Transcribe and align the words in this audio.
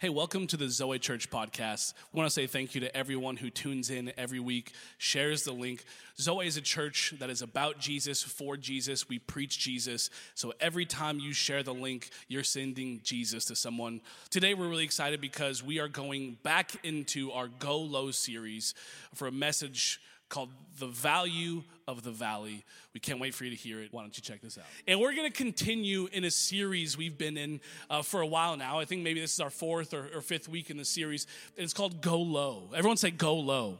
Hey, 0.00 0.10
welcome 0.10 0.46
to 0.46 0.56
the 0.56 0.68
Zoe 0.68 1.00
Church 1.00 1.28
podcast. 1.28 1.92
We 2.12 2.18
want 2.18 2.28
to 2.28 2.32
say 2.32 2.46
thank 2.46 2.72
you 2.72 2.82
to 2.82 2.96
everyone 2.96 3.36
who 3.36 3.50
tunes 3.50 3.90
in 3.90 4.12
every 4.16 4.38
week, 4.38 4.72
shares 4.96 5.42
the 5.42 5.50
link. 5.50 5.84
Zoe 6.20 6.46
is 6.46 6.56
a 6.56 6.60
church 6.60 7.14
that 7.18 7.30
is 7.30 7.42
about 7.42 7.80
Jesus, 7.80 8.22
for 8.22 8.56
Jesus. 8.56 9.08
We 9.08 9.18
preach 9.18 9.58
Jesus. 9.58 10.08
So 10.36 10.52
every 10.60 10.86
time 10.86 11.18
you 11.18 11.32
share 11.32 11.64
the 11.64 11.74
link, 11.74 12.10
you're 12.28 12.44
sending 12.44 13.00
Jesus 13.02 13.46
to 13.46 13.56
someone. 13.56 14.00
Today, 14.30 14.54
we're 14.54 14.68
really 14.68 14.84
excited 14.84 15.20
because 15.20 15.64
we 15.64 15.80
are 15.80 15.88
going 15.88 16.38
back 16.44 16.76
into 16.84 17.32
our 17.32 17.48
Go 17.48 17.78
Low 17.78 18.12
series 18.12 18.74
for 19.14 19.26
a 19.26 19.32
message 19.32 20.00
called 20.28 20.50
The 20.78 20.86
Value 20.86 21.62
of 21.86 22.02
the 22.02 22.10
Valley. 22.10 22.64
We 22.92 23.00
can't 23.00 23.20
wait 23.20 23.34
for 23.34 23.44
you 23.44 23.50
to 23.50 23.56
hear 23.56 23.80
it. 23.80 23.92
Why 23.92 24.02
don't 24.02 24.16
you 24.16 24.22
check 24.22 24.40
this 24.40 24.58
out? 24.58 24.64
And 24.86 25.00
we're 25.00 25.14
going 25.14 25.30
to 25.30 25.36
continue 25.36 26.08
in 26.12 26.24
a 26.24 26.30
series 26.30 26.96
we've 26.96 27.16
been 27.16 27.36
in 27.36 27.60
uh, 27.88 28.02
for 28.02 28.20
a 28.20 28.26
while 28.26 28.56
now. 28.56 28.78
I 28.78 28.84
think 28.84 29.02
maybe 29.02 29.20
this 29.20 29.34
is 29.34 29.40
our 29.40 29.50
fourth 29.50 29.94
or, 29.94 30.08
or 30.14 30.20
fifth 30.20 30.48
week 30.48 30.70
in 30.70 30.76
the 30.76 30.84
series. 30.84 31.26
It's 31.56 31.72
called 31.72 32.00
Go 32.00 32.20
Low. 32.20 32.70
Everyone 32.74 32.96
say 32.96 33.10
Go 33.10 33.36
Low. 33.36 33.78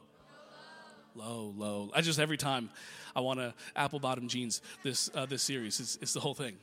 Low, 1.15 1.53
low. 1.57 1.91
I 1.95 2.01
just 2.01 2.21
every 2.21 2.37
time 2.37 2.71
I 3.17 3.21
want 3.21 3.41
to 3.41 3.53
apple 3.75 3.99
bottom 3.99 4.29
jeans 4.29 4.63
this 4.85 5.11
uh, 5.15 5.27
this 5.27 5.43
series. 5.43 5.81
It's, 5.81 5.99
it's 6.01 6.13
the 6.13 6.21
whole 6.21 6.35
thing. 6.35 6.57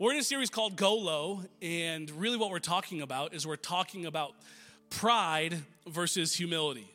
We're 0.00 0.12
in 0.12 0.18
a 0.18 0.24
series 0.24 0.50
called 0.50 0.76
Go 0.76 0.96
Low, 0.96 1.42
and 1.62 2.10
really 2.10 2.36
what 2.36 2.50
we're 2.50 2.58
talking 2.58 3.00
about 3.00 3.32
is 3.32 3.46
we're 3.46 3.56
talking 3.56 4.06
about 4.06 4.32
pride 4.90 5.58
versus 5.86 6.34
humility. 6.34 6.88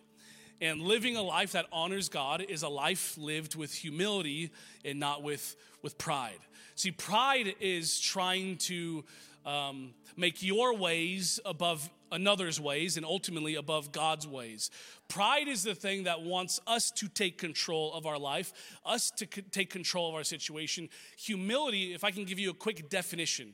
And 0.64 0.82
living 0.82 1.18
a 1.18 1.22
life 1.22 1.52
that 1.52 1.66
honors 1.74 2.08
God 2.08 2.46
is 2.48 2.64
a 2.64 2.70
life 2.70 3.18
lived 3.18 3.54
with 3.54 3.74
humility 3.74 4.50
and 4.86 4.98
not 4.98 5.22
with, 5.22 5.58
with 5.82 5.98
pride. 5.98 6.40
See, 6.76 6.92
pride 6.92 7.56
is 7.60 8.00
trying 8.00 8.56
to 8.60 9.04
um, 9.46 9.94
make 10.16 10.42
your 10.42 10.74
ways 10.74 11.38
above 11.44 11.90
another's 12.14 12.62
ways 12.62 12.96
and 12.96 13.06
ultimately 13.06 13.56
above 13.56 13.92
God's 13.92 14.26
ways. 14.26 14.72
Pride 15.10 15.50
is 15.50 15.64
the 15.64 15.76
thing 15.76 16.04
that 16.04 16.22
wants 16.22 16.62
us 16.66 16.92
to 16.92 17.10
take 17.10 17.38
control 17.38 17.92
of 17.92 18.06
our 18.06 18.18
life, 18.18 18.54
us 18.86 19.12
to 19.18 19.28
c- 19.30 19.42
take 19.42 19.70
control 19.70 20.08
of 20.08 20.16
our 20.16 20.24
situation. 20.24 20.88
Humility, 21.18 21.94
if 21.94 22.06
I 22.06 22.12
can 22.12 22.24
give 22.24 22.40
you 22.40 22.52
a 22.52 22.54
quick 22.54 22.88
definition, 22.88 23.54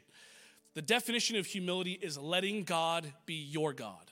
the 0.76 0.84
definition 0.84 1.38
of 1.38 1.48
humility 1.48 1.98
is 2.00 2.20
letting 2.20 2.66
God 2.66 3.12
be 3.26 3.34
your 3.34 3.74
God. 3.74 4.09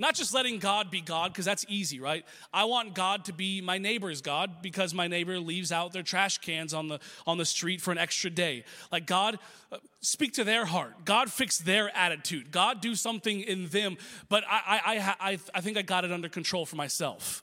Not 0.00 0.14
just 0.14 0.32
letting 0.32 0.60
God 0.60 0.90
be 0.90 1.02
God, 1.02 1.30
because 1.30 1.44
that's 1.44 1.66
easy, 1.68 2.00
right? 2.00 2.24
I 2.54 2.64
want 2.64 2.94
God 2.94 3.26
to 3.26 3.34
be 3.34 3.60
my 3.60 3.76
neighbor's 3.76 4.22
God 4.22 4.62
because 4.62 4.94
my 4.94 5.08
neighbor 5.08 5.38
leaves 5.38 5.70
out 5.72 5.92
their 5.92 6.02
trash 6.02 6.38
cans 6.38 6.72
on 6.72 6.88
the, 6.88 7.00
on 7.26 7.36
the 7.36 7.44
street 7.44 7.82
for 7.82 7.92
an 7.92 7.98
extra 7.98 8.30
day. 8.30 8.64
Like, 8.90 9.04
God, 9.04 9.38
uh, 9.70 9.76
speak 10.00 10.32
to 10.34 10.44
their 10.44 10.64
heart. 10.64 11.04
God, 11.04 11.30
fix 11.30 11.58
their 11.58 11.94
attitude. 11.94 12.50
God, 12.50 12.80
do 12.80 12.94
something 12.94 13.42
in 13.42 13.68
them. 13.68 13.98
But 14.30 14.42
I, 14.48 14.80
I, 15.20 15.32
I, 15.32 15.38
I 15.54 15.60
think 15.60 15.76
I 15.76 15.82
got 15.82 16.06
it 16.06 16.12
under 16.12 16.30
control 16.30 16.64
for 16.64 16.76
myself. 16.76 17.42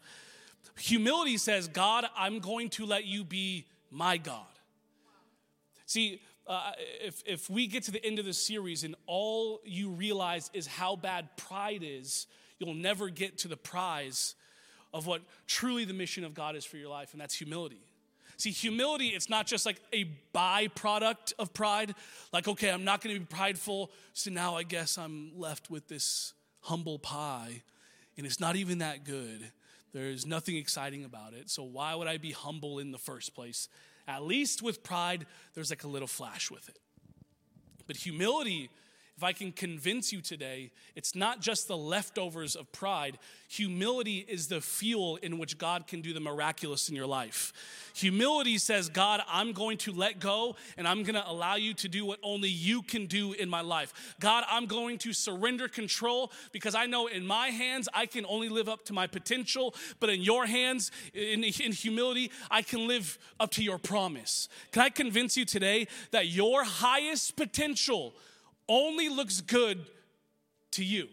Humility 0.79 1.37
says, 1.37 1.67
God, 1.67 2.05
I'm 2.17 2.39
going 2.39 2.69
to 2.69 2.87
let 2.87 3.05
you 3.05 3.23
be 3.23 3.67
my 3.91 4.17
God. 4.17 4.47
See, 5.85 6.21
uh, 6.47 6.71
if, 7.05 7.21
if 7.27 7.51
we 7.51 7.67
get 7.67 7.83
to 7.83 7.91
the 7.91 8.03
end 8.03 8.17
of 8.17 8.25
the 8.25 8.33
series 8.33 8.83
and 8.83 8.95
all 9.05 9.61
you 9.63 9.91
realize 9.91 10.49
is 10.55 10.65
how 10.65 10.95
bad 10.95 11.29
pride 11.37 11.83
is, 11.85 12.25
you'll 12.59 12.73
never 12.73 13.09
get 13.09 13.39
to 13.39 13.47
the 13.47 13.57
prize 13.57 14.35
of 14.93 15.05
what 15.05 15.21
truly 15.45 15.85
the 15.85 15.93
mission 15.93 16.23
of 16.23 16.33
God 16.33 16.55
is 16.55 16.65
for 16.65 16.77
your 16.77 16.89
life, 16.89 17.13
and 17.13 17.21
that's 17.21 17.35
humility. 17.35 17.81
See, 18.37 18.51
humility, 18.51 19.07
it's 19.07 19.29
not 19.29 19.47
just 19.47 19.65
like 19.65 19.81
a 19.91 20.07
byproduct 20.33 21.33
of 21.39 21.53
pride. 21.53 21.95
Like, 22.31 22.47
okay, 22.47 22.69
I'm 22.69 22.83
not 22.83 23.01
gonna 23.01 23.17
be 23.19 23.25
prideful, 23.25 23.91
so 24.13 24.29
now 24.29 24.55
I 24.55 24.63
guess 24.63 24.97
I'm 24.97 25.31
left 25.37 25.69
with 25.71 25.87
this 25.87 26.33
humble 26.61 26.99
pie, 26.99 27.63
and 28.15 28.25
it's 28.25 28.39
not 28.39 28.55
even 28.55 28.77
that 28.79 29.03
good. 29.03 29.51
There's 29.93 30.25
nothing 30.25 30.55
exciting 30.55 31.03
about 31.03 31.33
it, 31.33 31.49
so 31.49 31.63
why 31.63 31.95
would 31.95 32.07
I 32.07 32.17
be 32.17 32.31
humble 32.31 32.77
in 32.77 32.91
the 32.91 32.97
first 32.99 33.33
place? 33.33 33.69
At 34.07 34.23
least 34.23 34.61
with 34.61 34.83
pride, 34.83 35.25
there's 35.53 35.69
like 35.69 35.83
a 35.83 35.87
little 35.87 36.07
flash 36.07 36.51
with 36.51 36.69
it. 36.69 36.77
But 37.87 37.97
humility, 37.97 38.69
if 39.17 39.23
I 39.23 39.33
can 39.33 39.51
convince 39.51 40.13
you 40.13 40.21
today, 40.21 40.69
it's 40.95 41.15
not 41.15 41.41
just 41.41 41.67
the 41.67 41.75
leftovers 41.75 42.55
of 42.55 42.71
pride. 42.71 43.17
Humility 43.49 44.23
is 44.29 44.47
the 44.47 44.61
fuel 44.61 45.15
in 45.17 45.39
which 45.39 45.57
God 45.57 45.87
can 45.87 46.01
do 46.01 46.13
the 46.13 46.19
miraculous 46.19 46.87
in 46.87 46.95
your 46.95 47.07
life. 47.07 47.51
Humility 47.95 48.59
says, 48.59 48.89
God, 48.89 49.23
I'm 49.27 49.53
going 49.53 49.79
to 49.79 49.91
let 49.91 50.19
go 50.19 50.55
and 50.77 50.87
I'm 50.87 51.01
going 51.01 51.15
to 51.15 51.27
allow 51.27 51.55
you 51.55 51.73
to 51.75 51.87
do 51.87 52.05
what 52.05 52.19
only 52.21 52.49
you 52.49 52.83
can 52.83 53.07
do 53.07 53.33
in 53.33 53.49
my 53.49 53.61
life. 53.61 54.15
God, 54.19 54.43
I'm 54.51 54.67
going 54.67 54.99
to 54.99 55.13
surrender 55.13 55.67
control 55.67 56.31
because 56.51 56.75
I 56.75 56.85
know 56.85 57.07
in 57.07 57.25
my 57.25 57.47
hands 57.47 57.89
I 57.95 58.05
can 58.05 58.23
only 58.27 58.49
live 58.49 58.69
up 58.69 58.85
to 58.85 58.93
my 58.93 59.07
potential, 59.07 59.73
but 59.99 60.11
in 60.11 60.21
your 60.21 60.45
hands, 60.45 60.91
in, 61.15 61.43
in 61.43 61.71
humility, 61.71 62.29
I 62.51 62.61
can 62.61 62.87
live 62.87 63.17
up 63.39 63.49
to 63.53 63.63
your 63.63 63.79
promise. 63.79 64.47
Can 64.71 64.83
I 64.83 64.89
convince 64.89 65.35
you 65.35 65.45
today 65.45 65.87
that 66.11 66.27
your 66.27 66.63
highest 66.63 67.35
potential? 67.35 68.13
Only 68.69 69.09
looks 69.09 69.41
good 69.41 69.85
to 70.71 70.83
you. 70.83 71.07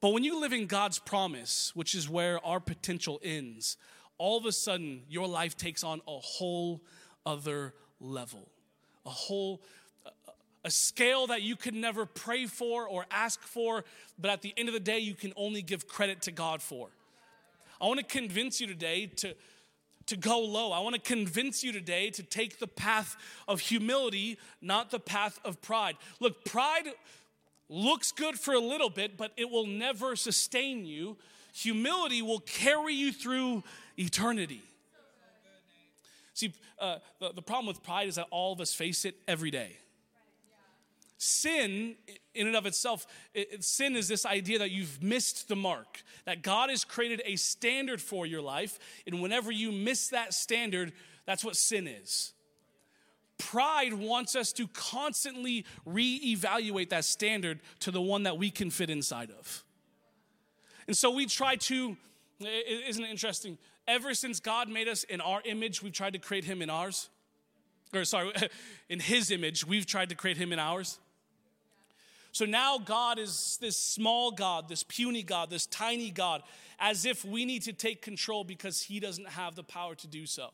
But 0.00 0.10
when 0.12 0.24
you 0.24 0.40
live 0.40 0.52
in 0.52 0.66
God's 0.66 0.98
promise, 0.98 1.72
which 1.74 1.94
is 1.94 2.08
where 2.08 2.44
our 2.44 2.60
potential 2.60 3.20
ends, 3.22 3.76
all 4.16 4.38
of 4.38 4.46
a 4.46 4.52
sudden 4.52 5.02
your 5.08 5.28
life 5.28 5.56
takes 5.56 5.84
on 5.84 6.00
a 6.08 6.18
whole 6.18 6.80
other 7.26 7.74
level, 8.00 8.48
a 9.04 9.10
whole 9.10 9.60
a 10.64 10.70
scale 10.70 11.26
that 11.28 11.42
you 11.42 11.56
could 11.56 11.74
never 11.74 12.04
pray 12.04 12.46
for 12.46 12.86
or 12.86 13.06
ask 13.10 13.40
for, 13.40 13.84
but 14.18 14.30
at 14.30 14.42
the 14.42 14.52
end 14.56 14.68
of 14.68 14.74
the 14.74 14.80
day, 14.80 14.98
you 14.98 15.14
can 15.14 15.32
only 15.36 15.62
give 15.62 15.88
credit 15.88 16.22
to 16.22 16.32
God 16.32 16.60
for. 16.60 16.88
I 17.80 17.86
want 17.86 17.98
to 17.98 18.04
convince 18.04 18.60
you 18.60 18.66
today 18.66 19.06
to, 19.06 19.34
to 20.10 20.16
go 20.16 20.40
low. 20.40 20.72
I 20.72 20.80
want 20.80 20.94
to 20.94 21.00
convince 21.00 21.64
you 21.64 21.72
today 21.72 22.10
to 22.10 22.22
take 22.22 22.58
the 22.58 22.66
path 22.66 23.16
of 23.48 23.60
humility, 23.60 24.38
not 24.60 24.90
the 24.90 25.00
path 25.00 25.40
of 25.44 25.62
pride. 25.62 25.96
Look, 26.20 26.44
pride 26.44 26.92
looks 27.68 28.12
good 28.12 28.38
for 28.38 28.52
a 28.52 28.60
little 28.60 28.90
bit, 28.90 29.16
but 29.16 29.32
it 29.36 29.48
will 29.48 29.66
never 29.66 30.16
sustain 30.16 30.84
you. 30.84 31.16
Humility 31.54 32.22
will 32.22 32.40
carry 32.40 32.94
you 32.94 33.12
through 33.12 33.62
eternity. 33.96 34.62
See, 36.34 36.52
uh, 36.78 36.98
the, 37.20 37.32
the 37.32 37.42
problem 37.42 37.66
with 37.66 37.82
pride 37.82 38.08
is 38.08 38.16
that 38.16 38.26
all 38.30 38.52
of 38.52 38.60
us 38.60 38.74
face 38.74 39.04
it 39.04 39.14
every 39.28 39.50
day. 39.50 39.76
Sin, 41.22 41.96
in 42.34 42.46
and 42.46 42.56
of 42.56 42.64
itself, 42.64 43.06
it, 43.34 43.62
sin 43.62 43.94
is 43.94 44.08
this 44.08 44.24
idea 44.24 44.58
that 44.58 44.70
you've 44.70 45.02
missed 45.02 45.48
the 45.48 45.54
mark, 45.54 46.02
that 46.24 46.40
God 46.40 46.70
has 46.70 46.82
created 46.82 47.20
a 47.26 47.36
standard 47.36 48.00
for 48.00 48.24
your 48.24 48.40
life, 48.40 48.78
and 49.06 49.20
whenever 49.20 49.52
you 49.52 49.70
miss 49.70 50.08
that 50.08 50.32
standard, 50.32 50.94
that's 51.26 51.44
what 51.44 51.56
sin 51.56 51.86
is. 51.86 52.32
Pride 53.36 53.92
wants 53.92 54.34
us 54.34 54.50
to 54.54 54.66
constantly 54.68 55.66
reevaluate 55.86 56.88
that 56.88 57.04
standard 57.04 57.60
to 57.80 57.90
the 57.90 58.00
one 58.00 58.22
that 58.22 58.38
we 58.38 58.50
can 58.50 58.70
fit 58.70 58.88
inside 58.88 59.30
of. 59.30 59.62
And 60.86 60.96
so 60.96 61.10
we 61.10 61.26
try 61.26 61.56
to, 61.56 61.98
isn't 62.40 63.04
it 63.04 63.10
interesting? 63.10 63.58
Ever 63.86 64.14
since 64.14 64.40
God 64.40 64.70
made 64.70 64.88
us 64.88 65.04
in 65.04 65.20
our 65.20 65.42
image, 65.44 65.82
we've 65.82 65.92
tried 65.92 66.14
to 66.14 66.18
create 66.18 66.46
him 66.46 66.62
in 66.62 66.70
ours. 66.70 67.10
Or, 67.92 68.06
sorry, 68.06 68.32
in 68.88 69.00
his 69.00 69.30
image, 69.30 69.66
we've 69.66 69.84
tried 69.84 70.08
to 70.08 70.14
create 70.14 70.38
him 70.38 70.50
in 70.50 70.58
ours. 70.58 70.98
So 72.32 72.44
now 72.44 72.78
God 72.78 73.18
is 73.18 73.58
this 73.60 73.76
small 73.76 74.30
God, 74.30 74.68
this 74.68 74.82
puny 74.82 75.22
God, 75.22 75.50
this 75.50 75.66
tiny 75.66 76.10
God, 76.10 76.42
as 76.78 77.04
if 77.04 77.24
we 77.24 77.44
need 77.44 77.62
to 77.62 77.72
take 77.72 78.02
control 78.02 78.44
because 78.44 78.82
He 78.82 79.00
doesn't 79.00 79.28
have 79.28 79.54
the 79.54 79.64
power 79.64 79.94
to 79.96 80.06
do 80.06 80.26
so. 80.26 80.50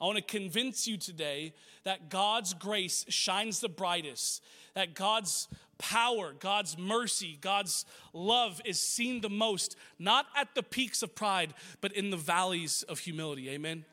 I 0.00 0.04
want 0.06 0.16
to 0.16 0.22
convince 0.22 0.88
you 0.88 0.96
today 0.96 1.52
that 1.84 2.08
God's 2.08 2.54
grace 2.54 3.04
shines 3.08 3.60
the 3.60 3.68
brightest, 3.68 4.42
that 4.74 4.94
God's 4.94 5.46
power, 5.76 6.34
God's 6.38 6.78
mercy, 6.78 7.38
God's 7.40 7.84
love 8.14 8.62
is 8.64 8.80
seen 8.80 9.20
the 9.20 9.28
most, 9.28 9.76
not 9.98 10.26
at 10.34 10.54
the 10.54 10.62
peaks 10.62 11.02
of 11.02 11.14
pride, 11.14 11.52
but 11.82 11.92
in 11.92 12.10
the 12.10 12.16
valleys 12.16 12.82
of 12.84 13.00
humility. 13.00 13.50
Amen. 13.50 13.84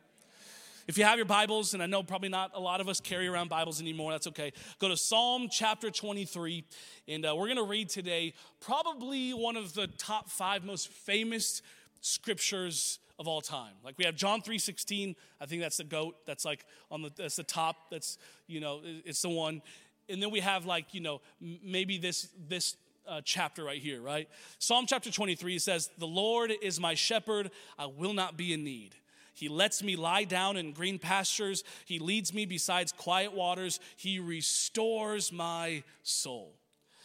If 0.87 0.97
you 0.97 1.03
have 1.03 1.17
your 1.17 1.25
Bibles, 1.25 1.73
and 1.73 1.83
I 1.83 1.85
know 1.85 2.01
probably 2.01 2.29
not 2.29 2.51
a 2.53 2.61
lot 2.61 2.79
of 2.79 2.87
us 2.87 3.01
carry 3.01 3.27
around 3.27 3.49
Bibles 3.49 3.81
anymore, 3.81 4.13
that's 4.13 4.27
okay. 4.27 4.53
Go 4.79 4.87
to 4.87 4.95
Psalm 4.95 5.49
chapter 5.51 5.91
23, 5.91 6.63
and 7.09 7.25
uh, 7.25 7.35
we're 7.35 7.47
going 7.47 7.57
to 7.57 7.63
read 7.63 7.89
today 7.89 8.33
probably 8.61 9.31
one 9.31 9.57
of 9.57 9.73
the 9.73 9.87
top 9.87 10.29
five 10.29 10.63
most 10.63 10.87
famous 10.87 11.61
scriptures 11.99 12.99
of 13.19 13.27
all 13.27 13.41
time. 13.41 13.73
Like 13.83 13.97
we 13.97 14.05
have 14.05 14.15
John 14.15 14.41
3:16, 14.41 15.15
I 15.41 15.45
think 15.45 15.61
that's 15.61 15.75
the 15.75 15.83
goat. 15.83 16.15
That's 16.25 16.45
like 16.45 16.63
on 16.89 17.01
the 17.01 17.11
that's 17.13 17.35
the 17.35 17.43
top. 17.43 17.89
That's 17.91 18.17
you 18.47 18.61
know 18.61 18.79
it's 18.83 19.21
the 19.21 19.29
one. 19.29 19.61
And 20.07 20.23
then 20.23 20.31
we 20.31 20.39
have 20.39 20.65
like 20.65 20.93
you 20.93 21.01
know 21.01 21.19
maybe 21.41 21.97
this 21.97 22.29
this 22.47 22.77
uh, 23.05 23.19
chapter 23.25 23.65
right 23.65 23.81
here, 23.81 24.01
right? 24.01 24.29
Psalm 24.57 24.85
chapter 24.87 25.11
23 25.11 25.59
says, 25.59 25.89
"The 25.97 26.07
Lord 26.07 26.53
is 26.61 26.79
my 26.79 26.93
shepherd; 26.93 27.51
I 27.77 27.87
will 27.87 28.13
not 28.13 28.37
be 28.37 28.53
in 28.53 28.63
need." 28.63 28.95
He 29.37 29.49
lets 29.49 29.83
me 29.83 29.95
lie 29.95 30.23
down 30.23 30.57
in 30.57 30.71
green 30.71 30.97
pastures. 30.97 31.63
He 31.85 31.99
leads 31.99 32.33
me 32.33 32.47
besides 32.47 32.91
quiet 32.91 33.33
waters. 33.33 33.79
He 33.95 34.19
restores 34.19 35.31
my 35.31 35.83
soul. 36.01 36.55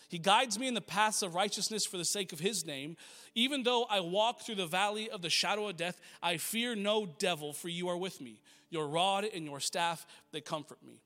He 0.08 0.19
guides 0.19 0.58
me 0.58 0.67
in 0.67 0.73
the 0.73 0.81
paths 0.81 1.20
of 1.20 1.34
righteousness 1.34 1.84
for 1.84 1.99
the 1.99 2.06
sake 2.06 2.32
of 2.32 2.40
his 2.40 2.64
name. 2.64 2.96
Even 3.34 3.64
though 3.64 3.84
I 3.84 4.00
walk 4.00 4.40
through 4.40 4.55
the 4.55 4.67
valley 4.67 5.11
of 5.11 5.20
the 5.20 5.29
shadow 5.29 5.69
of 5.69 5.76
death, 5.76 6.00
I 6.23 6.38
fear 6.38 6.75
no 6.75 7.05
devil, 7.05 7.52
for 7.52 7.69
you 7.69 7.88
are 7.88 7.99
with 7.99 8.19
me. 8.19 8.40
Your 8.70 8.88
rod 8.88 9.25
and 9.25 9.44
your 9.44 9.61
staff, 9.61 10.06
they 10.32 10.40
comfort 10.40 10.78
me. 10.82 11.02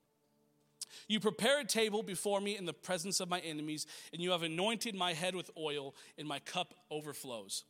You 1.09 1.19
prepare 1.19 1.59
a 1.59 1.65
table 1.65 2.05
before 2.05 2.41
me 2.41 2.57
in 2.57 2.67
the 2.67 2.73
presence 2.73 3.19
of 3.19 3.29
my 3.29 3.41
enemies, 3.41 3.89
and 4.13 4.23
you 4.23 4.31
have 4.31 4.45
anointed 4.45 4.95
my 4.95 5.13
head 5.13 5.35
with 5.35 5.51
oil, 5.59 5.97
and 6.17 6.29
my 6.29 6.39
cup 6.39 6.73
overflows. 6.89 7.65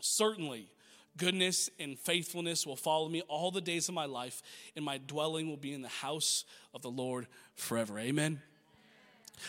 Certainly, 0.00 0.68
Goodness 1.16 1.70
and 1.78 1.98
faithfulness 1.98 2.66
will 2.66 2.76
follow 2.76 3.08
me 3.08 3.20
all 3.22 3.50
the 3.50 3.60
days 3.60 3.88
of 3.88 3.94
my 3.94 4.06
life, 4.06 4.42
and 4.74 4.84
my 4.84 4.98
dwelling 4.98 5.48
will 5.48 5.58
be 5.58 5.72
in 5.72 5.82
the 5.82 5.88
house 5.88 6.44
of 6.74 6.82
the 6.82 6.90
Lord 6.90 7.26
forever. 7.54 7.98
Amen. 7.98 8.40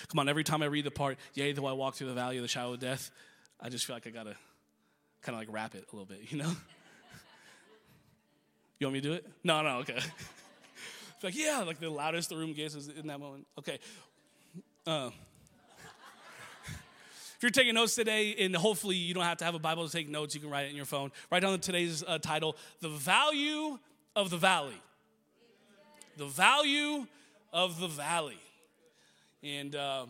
Come 0.10 0.19
on, 0.19 0.27
every 0.27 0.44
time 0.44 0.62
I 0.62 0.65
read 0.65 0.86
the 0.86 0.92
part, 0.92 1.18
yea, 1.33 1.54
though 1.54 1.65
I 1.65 1.74
walk 1.74 1.95
through 1.95 2.07
the 2.07 2.13
valley 2.13 2.38
of 2.38 2.42
the 2.42 2.48
shadow 2.48 2.74
of 2.74 2.80
death, 2.80 3.12
I 3.62 3.69
just 3.69 3.86
feel 3.86 3.95
like 3.95 4.07
I 4.07 4.10
gotta 4.10 4.36
kind 5.21 5.36
of 5.36 5.39
like 5.39 5.48
rap 5.51 5.75
it 5.75 5.86
a 5.92 5.95
little 5.95 6.06
bit, 6.06 6.31
you 6.31 6.38
know? 6.38 6.50
you 8.80 8.88
want 8.88 8.95
me 8.95 9.01
to 9.01 9.07
do 9.07 9.13
it? 9.13 9.25
No, 9.44 9.62
no, 9.62 9.77
okay. 9.80 9.98
It's 9.98 10.04
like, 11.24 11.36
yeah, 11.36 11.63
like 11.65 11.80
the 11.80 11.89
loudest 11.89 12.30
the 12.30 12.36
room 12.36 12.54
gets 12.54 12.75
is 12.75 12.89
in 12.89 13.07
that 13.07 13.19
moment. 13.19 13.48
Okay. 13.57 13.80
Uh, 14.86 15.12
you're 17.43 17.51
taking 17.51 17.75
notes 17.75 17.93
today, 17.93 18.35
and 18.39 18.55
hopefully 18.55 18.95
you 18.95 19.13
don't 19.13 19.25
have 19.25 19.37
to 19.37 19.45
have 19.45 19.53
a 19.53 19.59
Bible 19.59 19.85
to 19.85 19.91
take 19.91 20.09
notes, 20.09 20.33
you 20.33 20.41
can 20.41 20.49
write 20.49 20.65
it 20.65 20.69
in 20.69 20.75
your 20.75 20.85
phone. 20.85 21.11
Write 21.29 21.41
down 21.41 21.59
today's 21.59 22.03
uh, 22.07 22.17
title 22.17 22.55
The 22.79 22.89
Value 22.89 23.77
of 24.15 24.29
the 24.29 24.37
Valley. 24.37 24.81
The 26.17 26.25
Value 26.25 27.05
of 27.51 27.79
the 27.79 27.87
Valley. 27.89 28.39
And 29.43 29.75
um, 29.75 30.09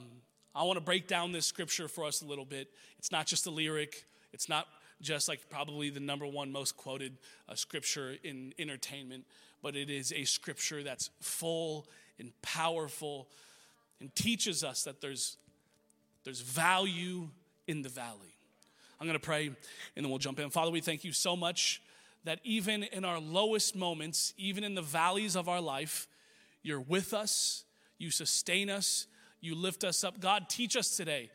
I 0.53 0.63
want 0.63 0.77
to 0.77 0.83
break 0.83 1.07
down 1.07 1.31
this 1.31 1.47
scripture 1.47 1.88
for 1.88 2.06
us 2.06 2.21
a 2.21 2.25
little 2.25 2.45
bit. 2.45 2.69
It's 3.00 3.12
not 3.12 3.25
just 3.25 3.47
a 3.47 3.50
lyric, 3.50 4.06
it's 4.31 4.47
not 4.47 4.68
just 5.01 5.27
like 5.27 5.50
probably 5.50 5.89
the 5.89 6.00
number 6.00 6.27
one 6.27 6.51
most 6.51 6.77
quoted 6.77 7.18
uh, 7.50 7.56
scripture 7.56 8.15
in 8.24 8.53
entertainment, 8.59 9.25
but 9.62 9.75
it 9.75 9.89
is 9.89 10.13
a 10.13 10.24
scripture 10.24 10.83
that's 10.83 11.09
full 11.19 11.88
and 12.19 12.31
powerful 12.41 13.27
and 14.00 14.13
teaches 14.15 14.63
us 14.63 14.83
that 14.83 15.01
there's 15.01 15.38
there's 16.24 16.42
value 16.42 17.30
in 17.68 17.81
the 17.81 17.90
valley. 17.90 18.34
I'm 19.00 19.08
going 19.08 19.20
to 19.20 19.25
pray 19.25 19.48
and 19.48 19.56
then 19.96 20.10
we'll 20.10 20.20
jump 20.20 20.40
in. 20.40 20.50
Father, 20.50 20.72
we 20.72 20.81
thank 20.81 21.04
you 21.04 21.12
so 21.12 21.36
much 21.36 21.81
that 22.24 22.40
even 22.44 22.84
in 22.84 23.04
our 23.04 23.20
lowest 23.20 23.75
moments, 23.75 24.34
even 24.38 24.64
in 24.64 24.75
the 24.75 24.81
valleys 24.81 25.36
of 25.36 25.50
our 25.50 25.60
life, 25.60 26.08
you're 26.62 26.80
with 26.80 27.14
us, 27.14 27.66
you 27.98 28.12
sustain 28.12 28.70
us, 28.70 29.08
you 29.42 29.56
lift 29.56 29.84
us 29.84 30.04
up. 30.04 30.20
God, 30.20 30.48
teach 30.50 30.78
us 30.78 30.96
today 30.96 31.30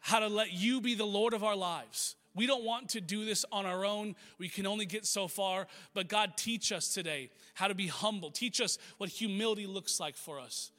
how 0.00 0.20
to 0.20 0.28
let 0.28 0.52
you 0.52 0.80
be 0.80 0.94
the 0.94 1.04
Lord 1.04 1.34
of 1.34 1.44
our 1.44 1.56
lives. 1.56 2.16
We 2.34 2.46
don't 2.46 2.64
want 2.64 2.90
to 2.90 3.00
do 3.00 3.26
this 3.26 3.44
on 3.52 3.66
our 3.66 3.84
own. 3.84 4.16
We 4.38 4.48
can 4.48 4.66
only 4.66 4.86
get 4.86 5.04
so 5.04 5.28
far. 5.28 5.66
But 5.92 6.08
God, 6.08 6.32
teach 6.36 6.72
us 6.72 6.94
today 6.94 7.30
how 7.54 7.68
to 7.68 7.74
be 7.74 7.88
humble. 7.88 8.30
Teach 8.30 8.60
us 8.60 8.78
what 8.96 9.10
humility 9.10 9.66
looks 9.66 10.00
like 10.00 10.16
for 10.16 10.40
us. 10.40 10.70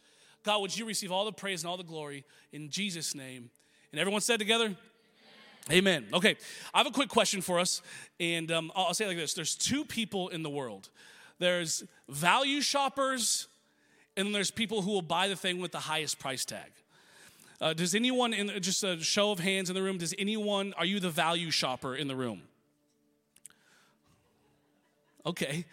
God, 0.44 0.62
would 0.62 0.78
you 0.78 0.86
receive 0.86 1.12
all 1.12 1.26
the 1.26 1.32
praise 1.32 1.64
and 1.64 1.70
all 1.70 1.78
the 1.78 1.84
glory 1.84 2.26
in 2.52 2.70
Jesus' 2.70 3.16
name? 3.16 3.50
And 3.92 4.00
everyone 4.00 4.22
said 4.22 4.40
together, 4.40 4.76
Amen. 5.72 6.08
Okay, 6.14 6.36
I 6.74 6.80
have 6.80 6.88
a 6.88 6.92
quick 6.92 7.08
question 7.08 7.42
for 7.42 7.58
us, 7.58 7.82
and 8.20 8.52
um, 8.52 8.70
I'll 8.76 8.94
say 8.94 9.06
it 9.06 9.08
like 9.08 9.18
this 9.18 9.34
There's 9.34 9.56
two 9.56 9.86
people 9.86 10.30
in 10.30 10.44
the 10.44 10.50
world 10.50 10.90
there's 11.40 11.84
value 12.10 12.62
shoppers, 12.62 13.48
and 14.16 14.34
there's 14.34 14.52
people 14.52 14.82
who 14.82 14.92
will 14.92 15.02
buy 15.02 15.28
the 15.28 15.36
thing 15.36 15.60
with 15.60 15.72
the 15.72 15.80
highest 15.80 16.20
price 16.20 16.46
tag. 16.46 16.72
Uh, 17.60 17.74
does 17.74 17.96
anyone, 17.96 18.34
in 18.34 18.62
just 18.62 18.84
a 18.84 19.00
show 19.02 19.32
of 19.32 19.40
hands 19.40 19.70
in 19.70 19.76
the 19.76 19.82
room, 19.82 19.98
does 19.98 20.14
anyone, 20.20 20.74
are 20.78 20.86
you 20.86 21.00
the 21.00 21.10
value 21.10 21.50
shopper 21.50 21.96
in 21.96 22.08
the 22.08 22.16
room? 22.16 22.42
Okay. 25.26 25.66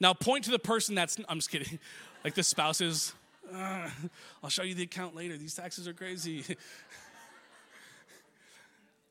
Now 0.00 0.12
point 0.12 0.44
to 0.44 0.50
the 0.50 0.58
person 0.58 0.94
that's, 0.94 1.18
I'm 1.28 1.38
just 1.38 1.50
kidding, 1.50 1.78
like 2.24 2.34
the 2.34 2.42
spouses 2.42 3.12
I'll 4.42 4.50
show 4.50 4.62
you 4.62 4.74
the 4.74 4.84
account 4.84 5.16
later. 5.16 5.36
These 5.36 5.54
taxes 5.54 5.88
are 5.88 5.92
crazy. 5.92 6.44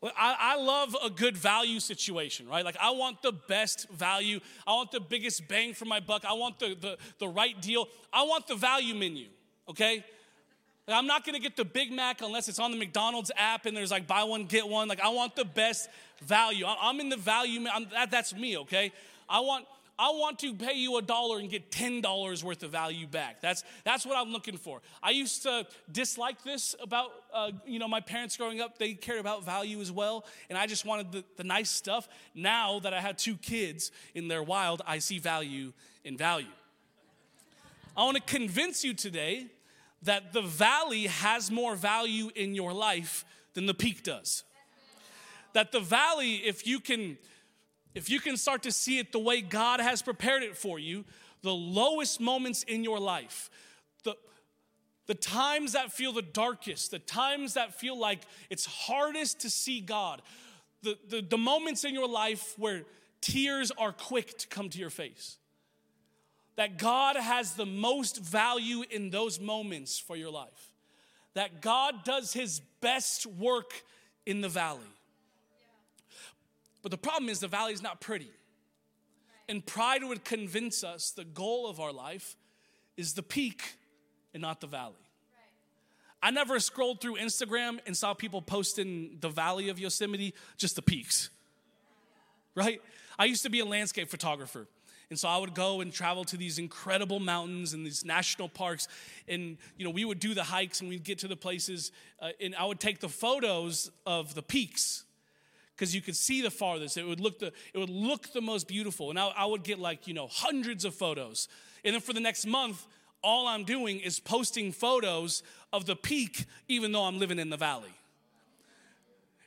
I, 0.02 0.36
I, 0.40 0.56
love 0.56 0.96
a 1.04 1.10
good 1.10 1.36
value 1.36 1.82
situation, 1.82 2.48
right? 2.48 2.64
Like, 2.64 2.78
I 2.80 2.92
want 2.92 3.22
the 3.22 3.34
best 3.34 3.90
value. 3.90 4.40
I 4.66 4.72
want 4.72 4.92
the 4.92 5.02
biggest 5.02 5.46
bang 5.50 5.74
for 5.74 5.84
my 5.84 6.00
buck. 6.00 6.24
I 6.24 6.34
want 6.34 6.58
the, 6.58 6.78
the, 6.80 6.98
the 7.20 7.28
right 7.28 7.62
deal. 7.62 7.90
I 8.14 8.24
want 8.24 8.48
the 8.48 8.56
value 8.56 8.96
menu, 8.96 9.26
okay? 9.68 10.06
I'm 10.88 11.06
not 11.06 11.26
gonna 11.26 11.40
get 11.40 11.58
the 11.58 11.66
Big 11.66 11.92
Mac 11.92 12.22
unless 12.22 12.48
it's 12.48 12.60
on 12.60 12.72
the 12.72 12.78
McDonald's 12.78 13.30
app 13.36 13.66
and 13.66 13.76
there's 13.76 13.92
like 13.92 14.08
buy 14.08 14.24
one, 14.24 14.46
get 14.46 14.68
one. 14.68 14.88
Like, 14.88 15.02
I 15.02 15.10
want 15.10 15.36
the 15.36 15.46
best 15.46 15.90
value. 16.22 16.66
I'm 16.66 17.00
in 17.02 17.10
the 17.10 17.18
value, 17.18 17.66
I'm, 17.72 17.88
that, 17.90 18.10
that's 18.10 18.34
me, 18.34 18.58
okay? 18.60 18.94
I 19.28 19.42
want, 19.42 19.66
I 20.00 20.12
want 20.12 20.40
to 20.40 20.54
pay 20.54 20.76
you 20.76 20.98
a 20.98 21.02
dollar 21.02 21.40
and 21.40 21.50
get 21.50 21.72
$10 21.72 22.42
worth 22.42 22.64
of 22.64 22.72
value 22.72 23.06
back. 23.06 23.42
That's, 23.42 23.66
that's 23.84 24.06
what 24.06 24.18
I'm 24.18 24.32
looking 24.32 24.56
for. 24.56 24.82
I 25.04 25.10
used 25.10 25.44
to 25.44 25.68
dislike 25.92 26.42
this 26.42 26.74
about, 26.82 27.12
uh, 27.34 27.52
you 27.66 27.80
know, 27.80 27.88
my 27.90 28.00
parents 28.00 28.38
growing 28.38 28.62
up. 28.62 28.78
They 28.78 28.94
cared 28.94 29.20
about 29.20 29.44
value 29.44 29.82
as 29.82 29.92
well. 29.92 30.26
And 30.50 30.58
I 30.58 30.68
just 30.68 30.86
wanted 30.86 31.12
the, 31.12 31.26
the 31.36 31.44
nice 31.44 31.70
stuff. 31.70 32.08
Now 32.34 32.80
that 32.80 32.94
I 32.94 33.02
have 33.02 33.18
two 33.18 33.36
kids 33.36 33.92
in 34.16 34.30
their 34.30 34.42
wild, 34.42 34.82
I 34.88 35.00
see 35.00 35.20
value 35.20 35.74
in 36.06 36.16
value. 36.16 36.48
I 37.98 38.06
want 38.06 38.16
to 38.16 38.24
convince 38.24 38.86
you 38.86 38.94
today 38.94 39.48
that 40.04 40.32
the 40.32 40.42
valley 40.42 41.08
has 41.08 41.52
more 41.52 41.76
value 41.76 42.30
in 42.38 42.56
your 42.56 42.72
life 42.72 43.26
than 43.54 43.66
the 43.66 43.74
peak 43.74 44.04
does. 44.04 44.46
That 45.52 45.74
the 45.74 45.82
valley, 45.82 46.36
if 46.36 46.66
you 46.66 46.80
can 46.80 47.18
if 47.96 48.10
you 48.10 48.20
can 48.20 48.38
start 48.38 48.64
to 48.64 48.72
see 48.72 49.00
it 49.00 49.12
the 49.12 49.20
way 49.20 49.42
God 49.42 49.80
has 49.80 50.02
prepared 50.02 50.44
it 50.44 50.56
for 50.56 50.80
you, 50.80 51.06
the 51.42 51.54
lowest 51.54 52.20
moments 52.20 52.64
in 52.64 52.84
your 52.84 53.00
life, 53.00 53.50
the, 54.04 54.16
the 55.08 55.16
times 55.16 55.74
that 55.74 55.92
feel 55.92 56.12
the 56.12 56.22
darkest, 56.22 56.92
the 56.92 57.00
times 57.00 57.56
that 57.56 57.80
feel 57.80 57.98
like 57.98 58.22
it's 58.50 58.66
hardest 58.66 59.42
to 59.42 59.50
see 59.50 59.82
God, 59.82 60.22
the, 60.84 60.98
the, 61.10 61.22
the 61.22 61.38
moments 61.38 61.84
in 61.84 61.94
your 61.94 62.08
life 62.08 62.54
where 62.58 62.84
tears 63.22 63.72
are 63.78 63.92
quick 63.92 64.38
to 64.38 64.48
come 64.48 64.70
to 64.70 64.80
your 64.80 64.90
face. 64.90 65.38
That 66.56 66.78
God 66.78 67.16
has 67.16 67.54
the 67.54 67.66
most 67.66 68.22
value 68.22 68.84
in 68.90 69.10
those 69.10 69.40
moments 69.40 69.98
for 69.98 70.16
your 70.16 70.32
life. 70.32 70.74
That 71.34 71.62
God 71.62 72.04
does 72.04 72.34
his 72.34 72.60
best 72.82 73.26
work 73.26 73.84
in 74.26 74.42
the 74.42 74.50
valley. 74.50 74.82
But 76.82 76.92
the 76.92 76.98
problem 76.98 77.30
is 77.30 77.40
the 77.40 77.48
valley 77.48 77.74
is 77.74 77.82
not 77.82 78.02
pretty. 78.02 78.32
And 79.48 79.66
pride 79.66 80.04
would 80.04 80.24
convince 80.24 80.84
us 80.84 81.12
the 81.12 81.26
goal 81.26 81.68
of 81.68 81.80
our 81.80 81.92
life 81.92 82.38
is 82.96 83.14
the 83.14 83.24
peak 83.24 83.78
and 84.34 84.42
not 84.42 84.62
the 84.62 84.68
valley. 84.68 84.94
I 86.22 86.32
never 86.32 86.60
scrolled 86.60 87.02
through 87.02 87.16
Instagram 87.16 87.80
and 87.88 87.96
saw 87.96 88.14
people 88.14 88.42
posting 88.42 89.18
the 89.22 89.30
valley 89.30 89.70
of 89.70 89.80
Yosemite, 89.80 90.34
just 90.58 90.76
the 90.76 90.82
peaks. 90.82 91.30
Right? 92.56 92.82
I 93.18 93.26
used 93.26 93.44
to 93.44 93.50
be 93.50 93.60
a 93.62 93.66
landscape 93.66 94.10
photographer. 94.10 94.68
And 95.10 95.18
so 95.18 95.28
I 95.28 95.38
would 95.38 95.56
go 95.56 95.82
and 95.82 95.92
travel 95.92 96.24
to 96.26 96.38
these 96.38 96.60
incredible 96.60 97.20
mountains 97.20 97.74
and 97.74 97.86
these 97.86 98.06
national 98.06 98.50
parks. 98.50 98.88
And, 99.28 99.58
you 99.78 99.86
know, 99.86 99.90
we 99.92 100.06
would 100.06 100.20
do 100.20 100.36
the 100.36 100.44
hikes 100.44 100.82
and 100.82 100.90
we'd 100.90 101.04
get 101.04 101.20
to 101.20 101.28
the 101.28 101.36
places. 101.36 101.92
Uh, 102.22 102.30
and 102.40 102.54
I 102.56 102.66
would 102.66 102.80
take 102.80 103.00
the 103.00 103.10
photos 103.10 103.90
of 104.06 104.36
the 104.36 104.44
peaks 104.44 105.06
because 105.80 105.96
you 105.96 106.02
could 106.02 106.16
see 106.16 106.42
the 106.42 106.52
farthest. 106.52 106.98
It 106.98 107.08
would 107.08 107.22
look 107.22 107.40
the 107.40 107.54
it 107.74 107.78
would 107.78 107.90
look 107.90 108.34
the 108.34 108.42
most 108.42 108.68
beautiful, 108.68 109.10
and 109.10 109.18
I, 109.18 109.30
I 109.30 109.46
would 109.46 109.64
get 109.64 109.80
like 109.80 110.08
you 110.08 110.14
know 110.14 110.28
hundreds 110.28 110.84
of 110.84 110.94
photos. 110.94 111.48
And 111.86 111.94
then 111.94 112.02
for 112.02 112.12
the 112.12 112.20
next 112.20 112.46
month, 112.46 112.86
all 113.24 113.48
I'm 113.48 113.64
doing 113.64 114.02
is 114.02 114.20
posting 114.20 114.74
photos 114.74 115.42
of 115.72 115.86
the 115.86 115.96
peak, 115.96 116.46
even 116.68 116.92
though 116.92 117.04
I'm 117.04 117.18
living 117.18 117.40
in 117.40 117.50
the 117.50 117.58
valley. 117.58 117.94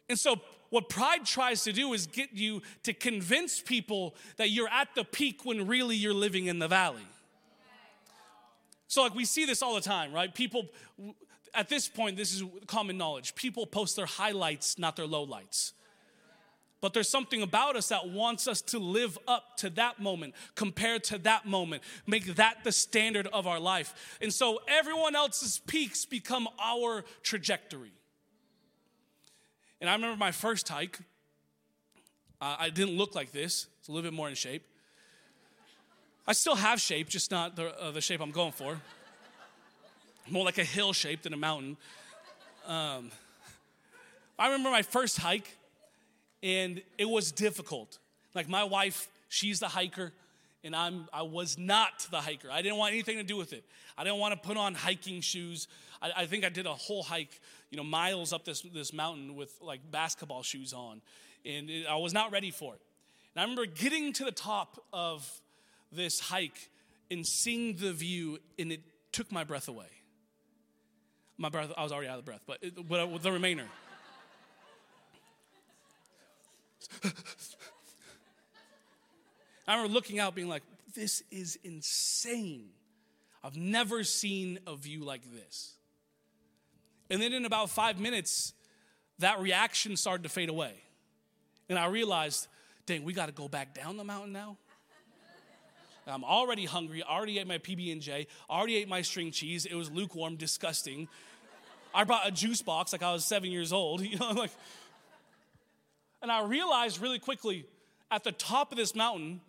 And 0.09 0.19
so, 0.19 0.41
what 0.71 0.89
pride 0.89 1.27
tries 1.27 1.65
to 1.65 1.73
do 1.73 1.93
is 1.93 2.07
get 2.07 2.33
you 2.33 2.62
to 2.85 2.95
convince 2.95 3.61
people 3.61 4.15
that 4.39 4.51
you're 4.51 4.69
at 4.69 4.89
the 4.95 5.05
peak 5.05 5.45
when 5.45 5.67
really 5.67 5.97
you're 5.97 6.15
living 6.15 6.47
in 6.47 6.59
the 6.59 6.69
valley. 6.69 7.07
So, 8.89 9.03
like, 9.03 9.15
we 9.15 9.27
see 9.27 9.45
this 9.45 9.62
all 9.62 9.75
the 9.75 9.83
time, 9.83 10.12
right? 10.12 10.35
People, 10.35 10.69
at 11.55 11.69
this 11.69 11.89
point, 11.89 12.17
this 12.17 12.35
is 12.35 12.43
common 12.67 12.97
knowledge. 12.97 13.35
People 13.35 13.67
post 13.67 13.97
their 13.97 14.07
highlights, 14.07 14.79
not 14.79 14.97
their 14.97 15.07
lowlights. 15.07 15.73
But 16.83 16.95
there's 16.95 17.09
something 17.09 17.43
about 17.43 17.77
us 17.77 17.89
that 17.91 18.09
wants 18.09 18.49
us 18.49 18.61
to 18.62 18.79
live 18.81 19.17
up 19.29 19.57
to 19.59 19.71
that 19.71 20.01
moment, 20.01 20.35
compared 20.57 21.05
to 21.05 21.19
that 21.19 21.47
moment, 21.47 21.83
make 22.09 22.35
that 22.35 22.65
the 22.65 22.73
standard 22.73 23.29
of 23.29 23.47
our 23.47 23.61
life. 23.61 24.19
And 24.21 24.35
so 24.35 24.61
everyone 24.67 25.15
else's 25.15 25.61
peaks 25.61 26.05
become 26.05 26.49
our 26.61 27.05
trajectory. 27.23 27.93
And 29.81 29.89
I 29.89 29.95
remember 29.95 30.17
my 30.17 30.33
first 30.33 30.69
hike, 30.69 30.99
uh, 32.41 32.57
I 32.59 32.69
didn't 32.69 32.97
look 32.97 33.15
like 33.15 33.31
this, 33.31 33.69
it's 33.79 33.89
a 33.89 33.93
little 33.93 34.11
bit 34.11 34.17
more 34.17 34.29
in 34.29 34.35
shape. 34.35 34.65
I 36.27 36.33
still 36.33 36.57
have 36.57 36.81
shape, 36.81 37.09
just 37.09 37.31
not 37.31 37.55
the, 37.55 37.81
uh, 37.81 37.93
the 37.93 38.01
shape 38.01 38.21
I'm 38.21 38.33
going 38.33 38.53
for. 38.53 38.81
More 40.29 40.45
like 40.45 40.59
a 40.59 40.65
hill 40.65 40.93
shape 40.93 41.23
than 41.23 41.33
a 41.33 41.37
mountain. 41.37 41.77
Um, 42.67 43.12
I 44.37 44.47
remember 44.47 44.71
my 44.71 44.83
first 44.83 45.19
hike, 45.19 45.57
and 46.43 46.83
it 46.99 47.09
was 47.09 47.33
difficult. 47.33 47.99
Like 48.35 48.49
my 48.49 48.65
wife, 48.65 49.09
she's 49.29 49.61
the 49.61 49.69
hiker, 49.69 50.13
and 50.65 50.75
I'm 50.75 51.09
I 51.13 51.23
was 51.23 51.59
not 51.59 52.07
the 52.11 52.21
hiker. 52.21 52.51
I 52.51 52.63
didn't 52.63 52.79
want 52.79 52.93
anything 52.93 53.19
to 53.19 53.25
do 53.25 53.37
with 53.37 53.53
it. 53.53 53.65
I 53.97 54.05
didn't 54.05 54.19
want 54.19 54.41
to 54.41 54.49
put 54.49 54.57
on 54.57 54.75
hiking 54.75 55.21
shoes. 55.21 55.69
I, 56.01 56.11
I 56.17 56.27
think 56.27 56.45
I 56.45 56.49
did 56.49 56.67
a 56.67 56.73
whole 56.73 57.03
hike, 57.03 57.41
you 57.71 57.77
know, 57.77 57.85
miles 57.85 58.33
up 58.33 58.45
this 58.45 58.63
this 58.63 58.93
mountain 58.93 59.37
with 59.37 59.55
like 59.61 59.81
basketball 59.91 60.43
shoes 60.43 60.73
on, 60.73 61.01
and 61.45 61.71
it, 61.71 61.87
I 61.87 61.97
was 61.97 62.13
not 62.13 62.33
ready 62.33 62.51
for 62.51 62.75
it. 62.75 62.81
And 63.35 63.41
I 63.41 63.45
remember 63.45 63.67
getting 63.67 64.13
to 64.15 64.25
the 64.25 64.33
top 64.33 64.83
of 64.93 65.29
this 65.91 66.21
hike 66.21 66.71
and 67.11 67.27
seeing 67.27 67.77
the 67.77 67.93
view, 67.93 68.39
and 68.59 68.73
it 68.73 68.81
took 69.13 69.31
my 69.31 69.45
breath 69.45 69.69
away. 69.69 69.87
My 71.39 71.49
breath, 71.49 71.71
I 71.77 71.83
was 71.83 71.93
already 71.93 72.09
out 72.09 72.19
of 72.19 72.25
breath, 72.25 72.43
but, 72.47 72.59
it, 72.63 72.89
but 72.89 73.23
the 73.23 73.33
remainder. 73.33 73.65
I 79.67 79.75
remember 79.75 79.93
looking 79.93 80.19
out, 80.19 80.35
being 80.35 80.49
like, 80.49 80.62
this 80.95 81.23
is 81.31 81.59
insane. 81.62 82.71
I've 83.45 83.57
never 83.57 84.05
seen 84.05 84.59
a 84.67 84.77
view 84.77 85.05
like 85.05 85.23
this. 85.33 85.75
And 87.11 87.21
then 87.21 87.33
in 87.33 87.45
about 87.45 87.71
five 87.71 87.99
minutes, 87.99 88.55
that 89.19 89.41
reaction 89.41 89.97
started 89.97 90.23
to 90.25 90.29
fade 90.29 90.49
away. 90.49 90.75
And 91.69 91.79
I 91.79 91.87
realized, 91.87 92.49
dang, 92.87 93.05
we 93.05 93.12
got 93.12 93.27
to 93.27 93.33
go 93.33 93.49
back 93.49 93.75
down 93.75 93.97
the 93.97 94.05
mountain 94.05 94.33
now. 94.33 94.57
I'm 96.07 96.25
already 96.25 96.65
hungry. 96.65 97.03
Already 97.03 97.39
ate 97.39 97.47
my 97.47 97.59
PB 97.59 97.93
and 97.93 98.01
J. 98.01 98.27
Already 98.51 98.77
ate 98.77 98.89
my 98.89 99.03
string 99.03 99.31
cheese. 99.31 99.67
It 99.67 99.75
was 99.75 99.91
lukewarm, 99.91 100.37
disgusting. 100.37 101.09
I 101.95 102.05
brought 102.05 102.27
a 102.27 102.31
juice 102.31 102.62
box 102.62 102.93
like 102.93 103.03
I 103.03 103.12
was 103.12 103.25
seven 103.25 103.51
years 103.51 103.73
old. 103.73 104.01
You 104.07 104.19
know, 104.19 104.31
like. 104.33 104.51
And 106.23 106.31
I 106.31 106.45
realized 106.45 107.00
really 107.02 107.19
quickly, 107.19 107.67
at 108.11 108.25
the 108.25 108.33
top 108.33 108.71
of 108.71 108.79
this 108.79 108.95
mountain, 108.95 109.41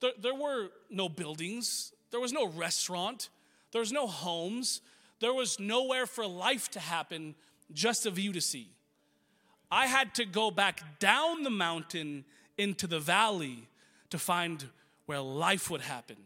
there, 0.00 0.12
there 0.20 0.34
were 0.34 0.68
no 0.90 1.08
buildings. 1.08 1.92
There 2.10 2.20
was 2.20 2.32
no 2.32 2.46
restaurant. 2.46 3.30
There 3.72 3.80
was 3.80 3.90
no 3.90 4.06
homes. 4.06 4.82
There 5.20 5.32
was 5.32 5.58
nowhere 5.58 6.06
for 6.06 6.26
life 6.26 6.70
to 6.72 6.80
happen, 6.80 7.34
just 7.72 8.04
a 8.04 8.10
view 8.10 8.32
to 8.34 8.40
see. 8.40 8.68
I 9.70 9.86
had 9.86 10.14
to 10.16 10.26
go 10.26 10.50
back 10.50 11.00
down 11.00 11.42
the 11.42 11.50
mountain 11.50 12.24
into 12.58 12.86
the 12.86 13.00
valley 13.00 13.66
to 14.10 14.18
find 14.18 14.64
where 15.06 15.20
life 15.20 15.70
would 15.70 15.80
happen, 15.80 16.16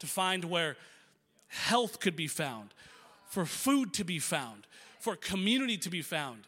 to 0.00 0.06
find 0.06 0.44
where 0.44 0.76
health 1.46 2.00
could 2.00 2.16
be 2.16 2.26
found, 2.26 2.74
for 3.26 3.46
food 3.46 3.94
to 3.94 4.04
be 4.04 4.18
found, 4.18 4.66
for 4.98 5.16
community 5.16 5.78
to 5.78 5.90
be 5.90 6.02
found. 6.02 6.46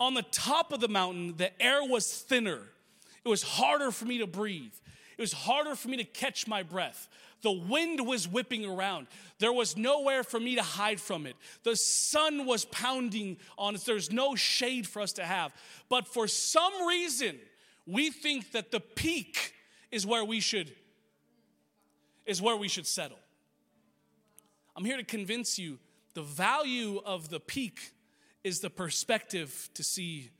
On 0.00 0.14
the 0.14 0.22
top 0.22 0.72
of 0.72 0.80
the 0.80 0.88
mountain, 0.88 1.36
the 1.36 1.62
air 1.62 1.84
was 1.84 2.10
thinner. 2.10 2.62
It 3.22 3.28
was 3.28 3.42
harder 3.42 3.92
for 3.92 4.06
me 4.06 4.18
to 4.18 4.26
breathe. 4.26 4.72
It 5.18 5.20
was 5.20 5.34
harder 5.34 5.76
for 5.76 5.88
me 5.88 5.98
to 5.98 6.04
catch 6.04 6.48
my 6.48 6.62
breath. 6.62 7.08
The 7.42 7.52
wind 7.52 8.06
was 8.06 8.26
whipping 8.26 8.64
around. 8.64 9.06
There 9.38 9.52
was 9.52 9.76
nowhere 9.76 10.24
for 10.24 10.40
me 10.40 10.56
to 10.56 10.62
hide 10.62 11.00
from 11.00 11.26
it. 11.26 11.36
The 11.62 11.76
sun 11.76 12.46
was 12.46 12.64
pounding 12.64 13.36
on 13.58 13.74
us. 13.74 13.84
There's 13.84 14.10
no 14.10 14.34
shade 14.34 14.86
for 14.86 15.02
us 15.02 15.12
to 15.12 15.24
have. 15.24 15.52
But 15.90 16.08
for 16.08 16.26
some 16.26 16.86
reason, 16.86 17.38
we 17.86 18.10
think 18.10 18.52
that 18.52 18.70
the 18.70 18.80
peak 18.80 19.54
is 19.90 20.06
where 20.06 20.24
we 20.24 20.40
should 20.40 20.72
is 22.26 22.40
where 22.40 22.56
we 22.56 22.68
should 22.68 22.86
settle. 22.86 23.18
I'm 24.76 24.84
here 24.84 24.98
to 24.98 25.02
convince 25.02 25.58
you 25.58 25.78
the 26.14 26.22
value 26.22 27.00
of 27.04 27.28
the 27.28 27.40
peak 27.40 27.92
is 28.44 28.60
the 28.60 28.70
perspective 28.70 29.68
to 29.74 29.84
see 29.84 30.30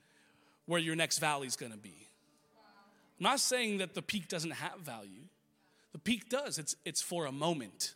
where 0.67 0.81
your 0.81 0.97
next 0.97 1.19
valley 1.19 1.47
is 1.47 1.57
going 1.57 1.73
to 1.73 1.79
be. 1.79 2.09
I'm 3.19 3.25
not 3.25 3.41
saying 3.41 3.79
that 3.79 3.95
the 3.95 4.03
peak 4.03 4.29
doesn't 4.29 4.53
have 4.53 4.81
value. 4.81 5.25
The 5.93 5.99
peak 5.99 6.29
does. 6.29 6.59
It's, 6.59 6.77
it's 6.85 7.03
for 7.03 7.27
a 7.27 7.33
moment, 7.33 7.95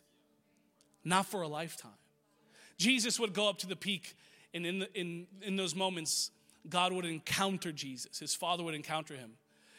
not 1.03 1.25
for 1.25 1.41
a 1.41 1.47
lifetime. 1.47 1.91
Jesus 2.77 3.19
would 3.19 3.33
go 3.33 3.49
up 3.49 3.57
to 3.59 3.67
the 3.67 3.75
peak, 3.75 4.15
and 4.53 4.65
in, 4.65 4.79
the, 4.79 4.99
in, 4.99 5.27
in 5.41 5.55
those 5.55 5.73
moments, 5.73 6.31
God 6.67 6.91
would 6.91 7.05
encounter 7.05 7.71
Jesus. 7.71 8.19
His 8.19 8.35
Father 8.35 8.63
would 8.63 8.75
encounter 8.75 9.15
him 9.15 9.31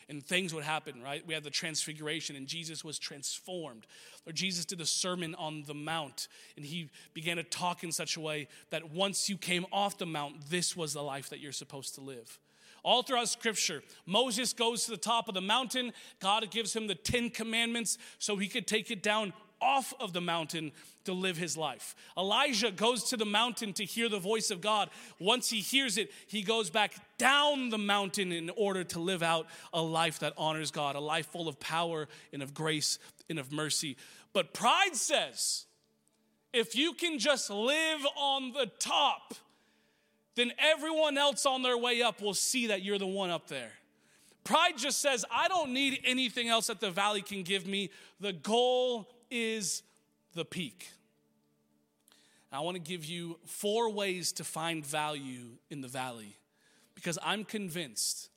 and 0.09 0.25
things 0.25 0.55
would 0.55 0.65
happen, 0.65 1.03
right? 1.03 1.27
We 1.27 1.35
had 1.35 1.45
the 1.45 1.51
transfiguration 1.51 2.37
and 2.37 2.47
Jesus 2.47 2.85
was 2.85 2.99
transformed. 2.99 3.87
Or 4.27 4.33
Jesus 4.33 4.65
did 4.65 4.79
the 4.79 4.87
Sermon 4.87 5.35
on 5.37 5.65
the 5.67 5.75
Mount 5.75 6.29
and 6.57 6.65
he 6.65 6.91
began 7.15 7.37
to 7.37 7.43
talk 7.43 7.83
in 7.83 7.93
such 7.93 8.17
a 8.17 8.21
way 8.21 8.49
that 8.71 8.91
once 8.91 9.29
you 9.29 9.37
came 9.37 9.67
off 9.73 9.99
the 9.99 10.07
mount, 10.07 10.49
this 10.49 10.77
was 10.77 10.93
the 10.93 11.03
life 11.03 11.31
that 11.31 11.41
you're 11.41 11.53
supposed 11.53 11.95
to 11.97 12.01
live. 12.01 12.39
All 12.85 13.03
throughout 13.03 13.29
scripture, 13.29 13.83
Moses 14.07 14.53
goes 14.53 14.85
to 14.85 14.93
the 14.93 14.97
top 14.97 15.27
of 15.27 15.35
the 15.35 15.41
mountain. 15.41 15.93
God 16.21 16.49
gives 16.53 16.75
him 16.75 16.87
the 16.87 16.95
Ten 16.95 17.31
Commandments 17.31 17.99
so 18.21 18.37
he 18.37 18.47
could 18.47 18.69
take 18.69 18.93
it 18.93 19.03
down 19.03 19.33
off 19.67 19.93
of 19.99 20.13
the 20.13 20.21
mountain 20.21 20.71
to 21.05 21.13
live 21.13 21.37
his 21.37 21.57
life. 21.57 21.97
Elijah 22.17 22.71
goes 22.71 23.03
to 23.05 23.17
the 23.17 23.27
mountain 23.27 23.73
to 23.73 23.85
hear 23.85 24.09
the 24.09 24.19
voice 24.19 24.53
of 24.53 24.61
God. 24.61 24.89
Once 25.19 25.51
he 25.51 25.59
hears 25.59 25.99
it, 25.99 26.13
he 26.29 26.43
goes 26.43 26.71
back 26.71 26.95
down 27.19 27.71
the 27.71 27.79
mountain 27.79 28.31
in 28.31 28.49
order 28.57 28.85
to 28.85 29.01
live 29.01 29.23
out 29.23 29.47
a 29.73 29.83
life 29.83 30.21
that 30.21 30.35
honors 30.39 30.71
God, 30.71 30.95
a 30.95 31.01
life 31.01 31.27
full 31.27 31.49
of 31.49 31.59
power 31.59 32.07
and 32.33 32.43
of 32.43 32.55
grace 32.55 33.01
and 33.29 33.39
of 33.39 33.51
mercy. 33.51 33.97
But 34.33 34.55
pride 34.55 34.95
says, 34.95 35.67
if 36.53 36.77
you 36.77 36.93
can 36.93 37.19
just 37.19 37.51
live 37.51 38.07
on 38.17 38.53
the 38.53 38.71
top, 38.79 39.35
then 40.37 40.53
everyone 40.59 41.19
else 41.19 41.45
on 41.45 41.63
their 41.63 41.77
way 41.77 42.03
up 42.03 42.23
will 42.23 42.35
see 42.35 42.69
that 42.69 42.83
you're 42.83 42.99
the 42.99 43.07
one 43.07 43.31
up 43.31 43.49
there. 43.49 43.73
Pride 44.45 44.75
just 44.77 45.01
says, 45.01 45.25
I 45.31 45.49
don't 45.49 45.73
need 45.73 46.01
anything 46.05 46.49
else 46.49 46.69
that 46.69 46.81
the 46.81 46.91
valley 46.91 47.21
can 47.21 47.43
give 47.43 47.67
me. 47.67 47.91
The 48.21 48.33
goal 48.33 49.09
is 49.31 49.83
the 50.35 50.45
peak. 50.45 50.89
I 52.53 52.61
want 52.61 52.77
to 52.77 52.81
give 52.81 53.05
you 53.05 53.39
four 53.45 53.91
ways 53.91 54.33
to 54.33 54.45
find 54.45 54.85
value 54.85 55.59
in 55.69 55.81
the 55.81 55.89
valley 55.89 56.37
because 56.95 57.19
I'm 57.23 57.45
convinced 57.45 58.31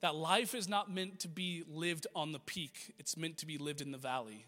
that 0.00 0.14
life 0.14 0.54
is 0.54 0.68
not 0.68 0.90
meant 0.90 1.20
to 1.20 1.28
be 1.28 1.64
lived 1.68 2.06
on 2.14 2.32
the 2.32 2.38
peak, 2.38 2.94
it's 2.98 3.16
meant 3.16 3.38
to 3.38 3.46
be 3.46 3.58
lived 3.58 3.80
in 3.80 3.90
the 3.90 3.98
valley. 3.98 4.46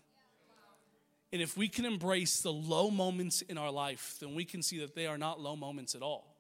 And 1.33 1.43
if 1.43 1.57
we 1.57 1.69
can 1.69 1.85
embrace 1.85 2.41
the 2.41 2.53
low 2.53 2.91
moments 2.91 3.43
in 3.43 3.59
our 3.59 3.71
life, 3.71 4.17
then 4.21 4.35
we 4.35 4.45
can 4.45 4.63
see 4.63 4.79
that 4.81 4.95
they 4.95 5.07
are 5.07 5.19
not 5.19 5.41
low 5.41 5.57
moments 5.57 5.95
at 5.95 6.03
all. 6.03 6.37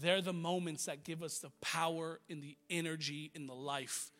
They're 0.00 0.22
the 0.22 0.32
moments 0.32 0.86
that 0.86 1.04
give 1.04 1.22
us 1.22 1.38
the 1.38 1.50
power 1.60 2.18
and 2.28 2.42
the 2.42 2.56
energy 2.70 3.30
in 3.34 3.46
the 3.46 3.54
life 3.54 4.10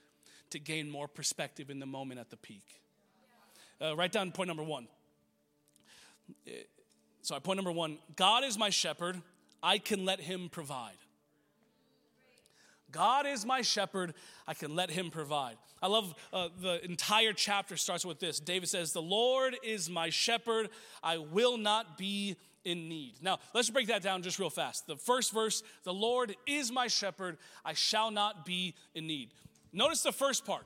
to 0.50 0.60
gain 0.60 0.88
more 0.88 1.08
perspective 1.08 1.70
in 1.70 1.80
the 1.80 1.86
moment 1.86 2.20
at 2.20 2.30
the 2.30 2.36
peak. 2.36 2.83
Uh, 3.84 3.94
write 3.96 4.12
down 4.12 4.30
point 4.32 4.48
number 4.48 4.62
one. 4.62 4.86
Uh, 6.46 6.52
sorry, 7.22 7.40
point 7.40 7.58
number 7.58 7.72
one 7.72 7.98
God 8.16 8.44
is 8.44 8.56
my 8.56 8.70
shepherd, 8.70 9.20
I 9.62 9.78
can 9.78 10.04
let 10.04 10.20
him 10.20 10.48
provide. 10.48 10.96
God 12.90 13.26
is 13.26 13.44
my 13.44 13.60
shepherd, 13.60 14.14
I 14.46 14.54
can 14.54 14.74
let 14.76 14.90
him 14.90 15.10
provide. 15.10 15.56
I 15.82 15.88
love 15.88 16.14
uh, 16.32 16.48
the 16.62 16.82
entire 16.84 17.32
chapter 17.32 17.76
starts 17.76 18.04
with 18.04 18.20
this. 18.20 18.38
David 18.38 18.68
says, 18.68 18.92
The 18.92 19.02
Lord 19.02 19.56
is 19.62 19.90
my 19.90 20.10
shepherd, 20.10 20.70
I 21.02 21.18
will 21.18 21.58
not 21.58 21.98
be 21.98 22.36
in 22.64 22.88
need. 22.88 23.16
Now, 23.20 23.40
let's 23.52 23.68
break 23.68 23.88
that 23.88 24.00
down 24.00 24.22
just 24.22 24.38
real 24.38 24.48
fast. 24.48 24.86
The 24.86 24.96
first 24.96 25.32
verse, 25.34 25.62
The 25.82 25.92
Lord 25.92 26.36
is 26.46 26.70
my 26.70 26.86
shepherd, 26.86 27.36
I 27.64 27.74
shall 27.74 28.10
not 28.10 28.46
be 28.46 28.74
in 28.94 29.06
need. 29.06 29.30
Notice 29.72 30.02
the 30.02 30.12
first 30.12 30.46
part. 30.46 30.64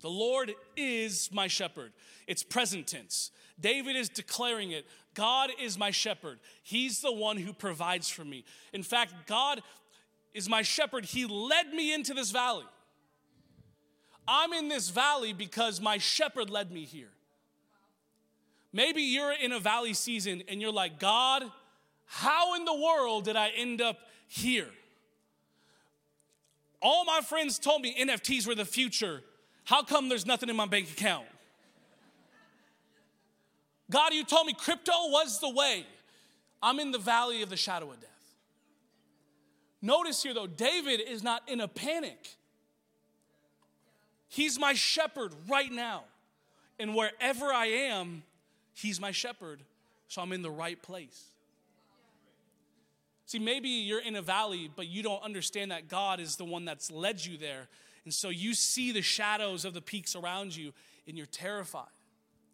The 0.00 0.10
Lord 0.10 0.54
is 0.76 1.30
my 1.32 1.46
shepherd. 1.46 1.92
It's 2.26 2.42
present 2.42 2.86
tense. 2.86 3.30
David 3.60 3.96
is 3.96 4.08
declaring 4.08 4.70
it. 4.70 4.86
God 5.14 5.50
is 5.60 5.76
my 5.76 5.90
shepherd. 5.90 6.38
He's 6.62 7.00
the 7.00 7.12
one 7.12 7.36
who 7.36 7.52
provides 7.52 8.08
for 8.08 8.24
me. 8.24 8.44
In 8.72 8.82
fact, 8.82 9.12
God 9.26 9.62
is 10.32 10.48
my 10.48 10.62
shepherd. 10.62 11.04
He 11.04 11.26
led 11.26 11.68
me 11.68 11.92
into 11.92 12.14
this 12.14 12.30
valley. 12.30 12.66
I'm 14.28 14.52
in 14.52 14.68
this 14.68 14.90
valley 14.90 15.32
because 15.32 15.80
my 15.80 15.98
shepherd 15.98 16.50
led 16.50 16.70
me 16.70 16.84
here. 16.84 17.10
Maybe 18.72 19.02
you're 19.02 19.32
in 19.32 19.52
a 19.52 19.58
valley 19.58 19.94
season 19.94 20.42
and 20.46 20.60
you're 20.60 20.70
like, 20.70 21.00
God, 21.00 21.44
how 22.04 22.54
in 22.54 22.64
the 22.64 22.74
world 22.74 23.24
did 23.24 23.36
I 23.36 23.48
end 23.56 23.80
up 23.80 23.98
here? 24.28 24.68
All 26.80 27.04
my 27.04 27.20
friends 27.22 27.58
told 27.58 27.82
me 27.82 27.96
NFTs 27.98 28.46
were 28.46 28.54
the 28.54 28.64
future. 28.64 29.22
How 29.68 29.82
come 29.82 30.08
there's 30.08 30.24
nothing 30.24 30.48
in 30.48 30.56
my 30.56 30.64
bank 30.64 30.90
account? 30.90 31.26
God, 33.90 34.14
you 34.14 34.24
told 34.24 34.46
me 34.46 34.54
crypto 34.54 34.92
was 35.08 35.40
the 35.40 35.50
way. 35.50 35.84
I'm 36.62 36.80
in 36.80 36.90
the 36.90 36.98
valley 36.98 37.42
of 37.42 37.50
the 37.50 37.56
shadow 37.58 37.90
of 37.90 38.00
death. 38.00 38.08
Notice 39.82 40.22
here, 40.22 40.32
though, 40.32 40.46
David 40.46 41.02
is 41.06 41.22
not 41.22 41.42
in 41.46 41.60
a 41.60 41.68
panic. 41.68 42.36
He's 44.28 44.58
my 44.58 44.72
shepherd 44.72 45.34
right 45.50 45.70
now. 45.70 46.04
And 46.80 46.94
wherever 46.94 47.52
I 47.52 47.66
am, 47.66 48.22
He's 48.72 48.98
my 48.98 49.10
shepherd, 49.10 49.60
so 50.08 50.22
I'm 50.22 50.32
in 50.32 50.40
the 50.40 50.50
right 50.50 50.82
place. 50.82 51.24
See, 53.26 53.38
maybe 53.38 53.68
you're 53.68 54.00
in 54.00 54.16
a 54.16 54.22
valley, 54.22 54.70
but 54.74 54.86
you 54.86 55.02
don't 55.02 55.22
understand 55.22 55.72
that 55.72 55.88
God 55.88 56.20
is 56.20 56.36
the 56.36 56.46
one 56.46 56.64
that's 56.64 56.90
led 56.90 57.22
you 57.22 57.36
there. 57.36 57.68
And 58.04 58.12
so 58.12 58.28
you 58.28 58.54
see 58.54 58.92
the 58.92 59.02
shadows 59.02 59.64
of 59.64 59.74
the 59.74 59.80
peaks 59.80 60.16
around 60.16 60.56
you 60.56 60.72
and 61.06 61.16
you're 61.16 61.26
terrified. 61.26 61.86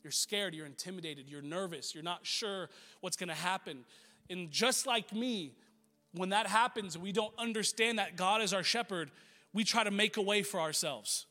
You're 0.02 0.10
scared, 0.10 0.54
you're 0.54 0.66
intimidated, 0.66 1.28
you're 1.28 1.42
nervous, 1.42 1.94
you're 1.94 2.04
not 2.04 2.26
sure 2.26 2.68
what's 3.00 3.16
gonna 3.16 3.34
happen. 3.34 3.84
And 4.28 4.50
just 4.50 4.86
like 4.86 5.12
me, 5.12 5.52
when 6.12 6.28
that 6.30 6.46
happens 6.46 6.96
we 6.96 7.12
don't 7.12 7.34
understand 7.38 7.98
that 7.98 8.16
God 8.16 8.42
is 8.42 8.52
our 8.52 8.62
shepherd, 8.62 9.10
we 9.52 9.64
try 9.64 9.84
to 9.84 9.90
make 9.90 10.16
a 10.16 10.22
way 10.22 10.42
for 10.42 10.60
ourselves. 10.60 11.26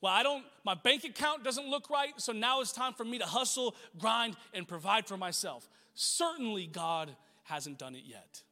Well, 0.00 0.12
I 0.12 0.22
don't, 0.22 0.44
my 0.64 0.74
bank 0.74 1.04
account 1.04 1.44
doesn't 1.44 1.66
look 1.66 1.88
right, 1.88 2.12
so 2.18 2.32
now 2.32 2.60
it's 2.60 2.72
time 2.72 2.92
for 2.92 3.06
me 3.06 3.18
to 3.18 3.24
hustle, 3.24 3.74
grind, 3.98 4.36
and 4.52 4.68
provide 4.68 5.06
for 5.06 5.16
myself. 5.16 5.66
Certainly, 5.94 6.66
God 6.66 7.16
hasn't 7.44 7.78
done 7.78 7.94
it 7.94 8.02
yet. 8.04 8.42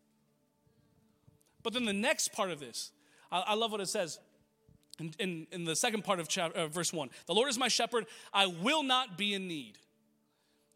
But 1.62 1.74
then 1.74 1.84
the 1.84 1.92
next 1.92 2.32
part 2.32 2.50
of 2.50 2.58
this, 2.58 2.90
I, 3.30 3.40
I 3.48 3.54
love 3.54 3.70
what 3.70 3.82
it 3.82 3.88
says 3.88 4.18
in, 4.98 5.14
in, 5.18 5.46
in 5.50 5.64
the 5.64 5.76
second 5.76 6.04
part 6.04 6.20
of 6.20 6.28
chapter, 6.28 6.58
uh, 6.58 6.66
verse 6.68 6.92
1 6.92 7.10
The 7.26 7.34
Lord 7.34 7.48
is 7.48 7.58
my 7.58 7.68
shepherd, 7.68 8.06
I 8.32 8.46
will 8.46 8.82
not 8.82 9.16
be 9.16 9.34
in 9.34 9.48
need. 9.48 9.78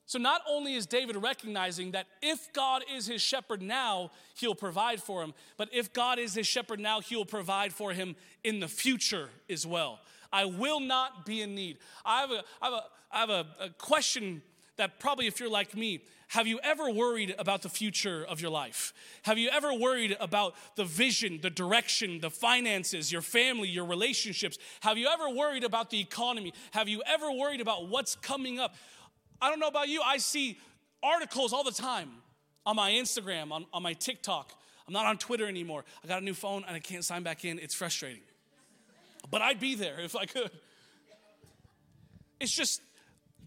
So, 0.08 0.20
not 0.20 0.42
only 0.48 0.74
is 0.74 0.86
David 0.86 1.16
recognizing 1.16 1.90
that 1.90 2.06
if 2.22 2.52
God 2.52 2.84
is 2.94 3.08
his 3.08 3.20
shepherd 3.20 3.60
now, 3.60 4.12
he'll 4.36 4.54
provide 4.54 5.02
for 5.02 5.22
him, 5.22 5.34
but 5.56 5.68
if 5.72 5.92
God 5.92 6.20
is 6.20 6.34
his 6.34 6.46
shepherd 6.46 6.78
now, 6.78 7.00
he'll 7.00 7.24
provide 7.24 7.72
for 7.72 7.92
him 7.92 8.14
in 8.44 8.60
the 8.60 8.68
future 8.68 9.30
as 9.50 9.66
well. 9.66 9.98
I 10.32 10.44
will 10.44 10.78
not 10.78 11.26
be 11.26 11.42
in 11.42 11.56
need. 11.56 11.78
I 12.04 12.20
have 12.20 12.30
a, 12.30 12.44
I 12.62 12.66
have 12.66 12.72
a, 12.72 12.84
I 13.10 13.18
have 13.18 13.30
a, 13.30 13.46
a 13.64 13.70
question 13.70 14.42
that 14.76 15.00
probably, 15.00 15.26
if 15.26 15.40
you're 15.40 15.50
like 15.50 15.76
me, 15.76 16.04
have 16.28 16.46
you 16.46 16.58
ever 16.62 16.90
worried 16.90 17.34
about 17.38 17.62
the 17.62 17.68
future 17.68 18.24
of 18.28 18.40
your 18.40 18.50
life? 18.50 18.92
Have 19.22 19.38
you 19.38 19.48
ever 19.50 19.72
worried 19.72 20.16
about 20.18 20.54
the 20.74 20.84
vision, 20.84 21.38
the 21.40 21.50
direction, 21.50 22.20
the 22.20 22.30
finances, 22.30 23.12
your 23.12 23.22
family, 23.22 23.68
your 23.68 23.84
relationships? 23.84 24.58
Have 24.80 24.98
you 24.98 25.06
ever 25.06 25.30
worried 25.30 25.62
about 25.62 25.90
the 25.90 26.00
economy? 26.00 26.52
Have 26.72 26.88
you 26.88 27.02
ever 27.06 27.30
worried 27.30 27.60
about 27.60 27.88
what's 27.88 28.16
coming 28.16 28.58
up? 28.58 28.74
I 29.40 29.50
don't 29.50 29.60
know 29.60 29.68
about 29.68 29.88
you, 29.88 30.02
I 30.04 30.18
see 30.18 30.58
articles 31.02 31.52
all 31.52 31.62
the 31.62 31.70
time 31.70 32.10
on 32.64 32.74
my 32.74 32.90
Instagram, 32.90 33.52
on, 33.52 33.66
on 33.72 33.82
my 33.82 33.92
TikTok. 33.92 34.52
I'm 34.86 34.92
not 34.92 35.06
on 35.06 35.18
Twitter 35.18 35.46
anymore. 35.46 35.84
I 36.02 36.08
got 36.08 36.22
a 36.22 36.24
new 36.24 36.34
phone 36.34 36.64
and 36.66 36.74
I 36.74 36.80
can't 36.80 37.04
sign 37.04 37.22
back 37.22 37.44
in. 37.44 37.58
It's 37.58 37.74
frustrating. 37.74 38.22
But 39.30 39.42
I'd 39.42 39.60
be 39.60 39.74
there 39.74 40.00
if 40.00 40.16
I 40.16 40.26
could. 40.26 40.50
It's 42.38 42.52
just 42.52 42.80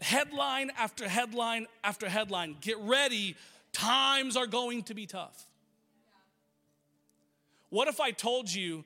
headline 0.02 0.72
after 0.78 1.08
headline 1.08 1.68
after 1.84 2.10
headline. 2.10 2.56
Get 2.62 2.78
ready, 2.80 3.36
times 3.74 4.36
are 4.38 4.48
going 4.48 4.84
to 4.84 4.94
be 4.94 5.06
tough. 5.06 5.48
What 7.70 7.88
if 7.88 8.00
I 8.00 8.12
told 8.12 8.52
you 8.52 8.84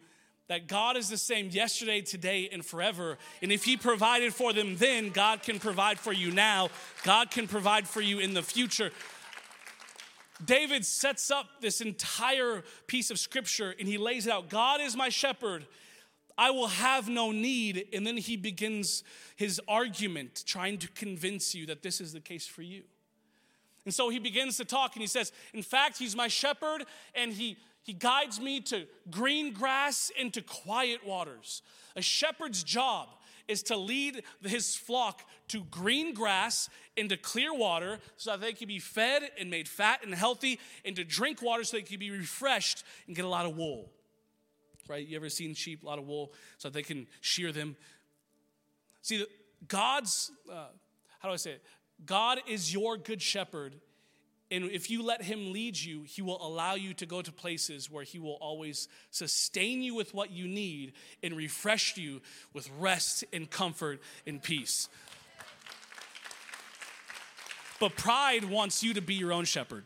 that 0.47 0.67
God 0.67 0.97
is 0.97 1.07
the 1.09 1.17
same 1.17 1.49
yesterday, 1.49 2.01
today, 2.01 2.49
and 2.51 2.65
forever? 2.65 3.17
And 3.41 3.51
if 3.51 3.63
He 3.63 3.77
provided 3.77 4.33
for 4.33 4.51
them 4.53 4.75
then, 4.75 5.09
God 5.09 5.41
can 5.41 5.59
provide 5.59 5.99
for 5.99 6.11
you 6.11 6.31
now, 6.31 6.69
God 7.03 7.31
can 7.31 7.47
provide 7.47 7.87
for 7.87 8.01
you 8.01 8.19
in 8.19 8.33
the 8.33 8.43
future. 8.43 8.91
David 10.43 10.85
sets 10.85 11.31
up 11.31 11.45
this 11.61 11.79
entire 11.79 12.63
piece 12.87 13.11
of 13.11 13.19
scripture 13.19 13.73
and 13.79 13.87
he 13.87 13.97
lays 13.97 14.27
it 14.27 14.33
out 14.33 14.49
God 14.49 14.81
is 14.81 14.95
my 14.95 15.09
shepherd 15.09 15.65
I 16.37 16.51
will 16.51 16.67
have 16.67 17.09
no 17.09 17.31
need. 17.31 17.87
And 17.93 18.05
then 18.05 18.17
he 18.17 18.37
begins 18.37 19.03
his 19.35 19.61
argument, 19.67 20.43
trying 20.45 20.77
to 20.79 20.87
convince 20.89 21.53
you 21.53 21.65
that 21.67 21.83
this 21.83 22.01
is 22.01 22.13
the 22.13 22.19
case 22.19 22.47
for 22.47 22.61
you. 22.61 22.83
And 23.85 23.93
so 23.93 24.09
he 24.09 24.19
begins 24.19 24.57
to 24.57 24.65
talk 24.65 24.95
and 24.95 25.01
he 25.01 25.07
says, 25.07 25.31
In 25.53 25.61
fact, 25.61 25.97
he's 25.97 26.15
my 26.15 26.27
shepherd 26.27 26.85
and 27.15 27.33
he, 27.33 27.57
he 27.83 27.93
guides 27.93 28.39
me 28.39 28.61
to 28.61 28.85
green 29.11 29.53
grass 29.53 30.11
and 30.19 30.33
to 30.33 30.41
quiet 30.41 31.05
waters. 31.05 31.61
A 31.95 32.01
shepherd's 32.01 32.63
job 32.63 33.09
is 33.47 33.61
to 33.63 33.75
lead 33.75 34.23
his 34.41 34.75
flock 34.75 35.23
to 35.49 35.65
green 35.65 36.13
grass 36.13 36.69
and 36.95 37.09
to 37.09 37.17
clear 37.17 37.53
water 37.53 37.99
so 38.15 38.31
that 38.31 38.41
they 38.41 38.53
can 38.53 38.69
be 38.69 38.79
fed 38.79 39.23
and 39.37 39.49
made 39.49 39.67
fat 39.67 39.99
and 40.01 40.15
healthy 40.15 40.59
and 40.85 40.95
to 40.95 41.03
drink 41.03 41.41
water 41.41 41.65
so 41.65 41.75
they 41.75 41.83
can 41.83 41.99
be 41.99 42.09
refreshed 42.09 42.85
and 43.05 43.17
get 43.17 43.25
a 43.25 43.27
lot 43.27 43.45
of 43.45 43.57
wool 43.57 43.91
right? 44.87 45.05
You 45.05 45.15
ever 45.15 45.29
seen 45.29 45.53
sheep, 45.53 45.83
a 45.83 45.85
lot 45.85 45.99
of 45.99 46.07
wool, 46.07 46.33
so 46.57 46.69
they 46.69 46.83
can 46.83 47.07
shear 47.21 47.51
them? 47.51 47.75
See, 49.01 49.25
God's, 49.67 50.31
uh, 50.51 50.67
how 51.19 51.29
do 51.29 51.33
I 51.33 51.37
say 51.37 51.51
it? 51.51 51.63
God 52.05 52.39
is 52.47 52.73
your 52.73 52.97
good 52.97 53.21
shepherd. 53.21 53.75
And 54.51 54.65
if 54.65 54.89
you 54.89 55.03
let 55.03 55.23
him 55.23 55.51
lead 55.51 55.77
you, 55.79 56.03
he 56.03 56.21
will 56.21 56.45
allow 56.45 56.75
you 56.75 56.93
to 56.95 57.05
go 57.05 57.21
to 57.21 57.31
places 57.31 57.89
where 57.89 58.03
he 58.03 58.19
will 58.19 58.37
always 58.39 58.87
sustain 59.09 59.81
you 59.81 59.95
with 59.95 60.13
what 60.13 60.31
you 60.31 60.47
need 60.47 60.93
and 61.23 61.35
refresh 61.35 61.97
you 61.97 62.21
with 62.53 62.69
rest 62.77 63.23
and 63.33 63.49
comfort 63.49 64.01
and 64.27 64.43
peace. 64.43 64.89
But 67.79 67.95
pride 67.95 68.45
wants 68.45 68.83
you 68.83 68.93
to 68.93 69.01
be 69.01 69.15
your 69.15 69.33
own 69.33 69.45
shepherd. 69.45 69.85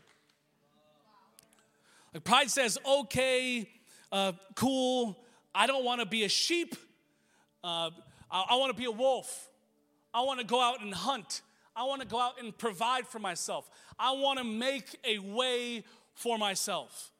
Like 2.12 2.24
pride 2.24 2.50
says, 2.50 2.78
okay, 2.86 3.68
uh, 4.12 4.32
cool. 4.54 5.18
I 5.54 5.66
don't 5.66 5.84
want 5.84 6.00
to 6.00 6.06
be 6.06 6.24
a 6.24 6.28
sheep. 6.28 6.74
Uh, 7.62 7.90
I, 8.30 8.46
I 8.50 8.56
want 8.56 8.70
to 8.70 8.78
be 8.78 8.86
a 8.86 8.90
wolf. 8.90 9.48
I 10.12 10.22
want 10.22 10.40
to 10.40 10.46
go 10.46 10.60
out 10.60 10.82
and 10.82 10.94
hunt. 10.94 11.42
I 11.74 11.84
want 11.84 12.02
to 12.02 12.08
go 12.08 12.18
out 12.18 12.40
and 12.40 12.56
provide 12.56 13.06
for 13.06 13.18
myself. 13.18 13.70
I 13.98 14.12
want 14.12 14.38
to 14.38 14.44
make 14.44 14.96
a 15.04 15.18
way 15.18 15.84
for 16.14 16.38
myself. 16.38 17.12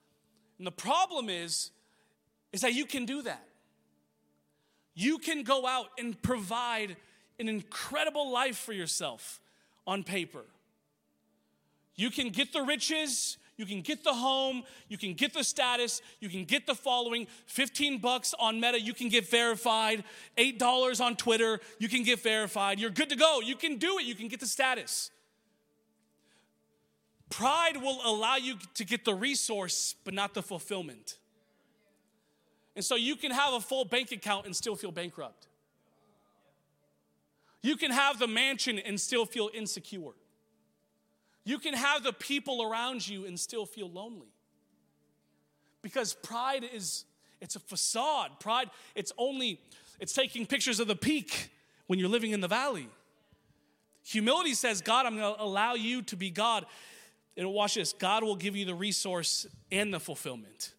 And 0.59 0.66
the 0.66 0.72
problem 0.72 1.29
is, 1.29 1.70
is 2.53 2.62
that 2.62 2.74
you 2.74 2.85
can 2.85 3.05
do 3.05 3.22
that. 3.22 3.44
You 4.94 5.18
can 5.18 5.44
go 5.44 5.66
out 5.66 5.90
and 5.98 6.20
provide 6.22 6.96
an 7.38 7.48
incredible 7.48 8.33
life 8.33 8.57
for 8.57 8.72
yourself 8.72 9.40
on 9.87 10.03
paper. 10.03 10.44
You 11.94 12.11
can 12.11 12.31
get 12.31 12.53
the 12.53 12.62
riches, 12.62 13.38
you 13.59 13.66
can 13.66 13.83
get 13.83 14.05
the 14.05 14.14
home, 14.14 14.62
you 14.88 14.97
can 14.97 15.14
get 15.14 15.35
the 15.35 15.42
status, 15.42 16.01
you 16.21 16.29
can 16.29 16.44
get 16.44 16.64
the 16.64 16.77
following, 16.77 17.27
15 17.47 17.99
bucks 17.99 18.33
on 18.38 18.61
Meta, 18.61 18.81
you 18.81 18.94
can 18.94 19.09
get 19.09 19.29
verified, 19.29 20.05
$8 20.38 21.05
on 21.05 21.16
Twitter, 21.16 21.61
you 21.79 21.88
can 21.88 22.05
get 22.05 22.21
verified. 22.21 22.79
You're 22.79 22.90
good 22.90 23.11
to 23.11 23.16
go. 23.16 23.40
You 23.40 23.57
can 23.57 23.77
do 23.77 23.99
it, 23.99 24.05
you 24.05 24.14
can 24.14 24.29
get 24.29 24.38
the 24.38 24.47
status. 24.47 25.11
Pride 27.31 27.77
will 27.83 27.99
allow 28.07 28.37
you 28.37 28.55
to 28.75 28.85
get 28.85 29.05
the 29.05 29.14
resource, 29.14 29.97
but 30.05 30.14
not 30.14 30.35
the 30.35 30.42
fulfillment. 30.42 31.18
And 32.77 32.85
so 32.85 32.94
you 32.94 33.16
can 33.16 33.33
have 33.33 33.55
a 33.55 33.61
full 33.61 33.85
bank 33.85 34.12
account 34.12 34.47
and 34.47 34.55
still 34.55 34.77
feel 34.77 34.92
bankrupt. 34.92 35.49
You 37.61 37.77
can 37.77 37.90
have 37.90 38.21
the 38.21 38.29
mansion 38.29 38.79
and 38.79 39.01
still 39.01 39.27
feel 39.27 39.51
insecure. 39.53 40.12
You 41.49 41.59
can 41.59 41.73
have 41.73 42.03
the 42.03 42.13
people 42.13 42.63
around 42.63 43.09
you 43.09 43.25
and 43.25 43.41
still 43.41 43.65
feel 43.65 43.89
lonely. 43.89 44.29
Because 45.81 46.13
pride 46.13 46.63
is 46.75 47.07
it's 47.41 47.57
a 47.57 47.59
facade. 47.59 48.33
Pride 48.39 48.69
it's 48.95 49.13
only 49.17 49.59
it's 49.99 50.13
taking 50.13 50.45
pictures 50.45 50.79
of 50.79 50.89
the 50.89 50.95
peak 50.95 51.51
when 51.87 51.99
you're 51.99 52.11
living 52.11 52.33
in 52.33 52.43
the 52.43 52.49
valley. 52.49 52.87
Humility 54.03 54.53
says, 54.53 54.83
God, 54.83 55.07
I'm 55.07 55.17
going 55.17 55.37
to 55.37 55.43
allow 55.43 55.73
you 55.73 56.03
to 56.03 56.17
be 56.17 56.29
God. 56.29 56.67
And 57.35 57.51
watch 57.51 57.77
this 57.77 57.95
God 57.95 58.23
will 58.23 58.37
give 58.37 58.55
you 58.55 58.67
the 58.67 58.75
resource 58.75 59.47
and 59.73 59.95
the 59.95 60.01
fulfillment. 60.01 60.75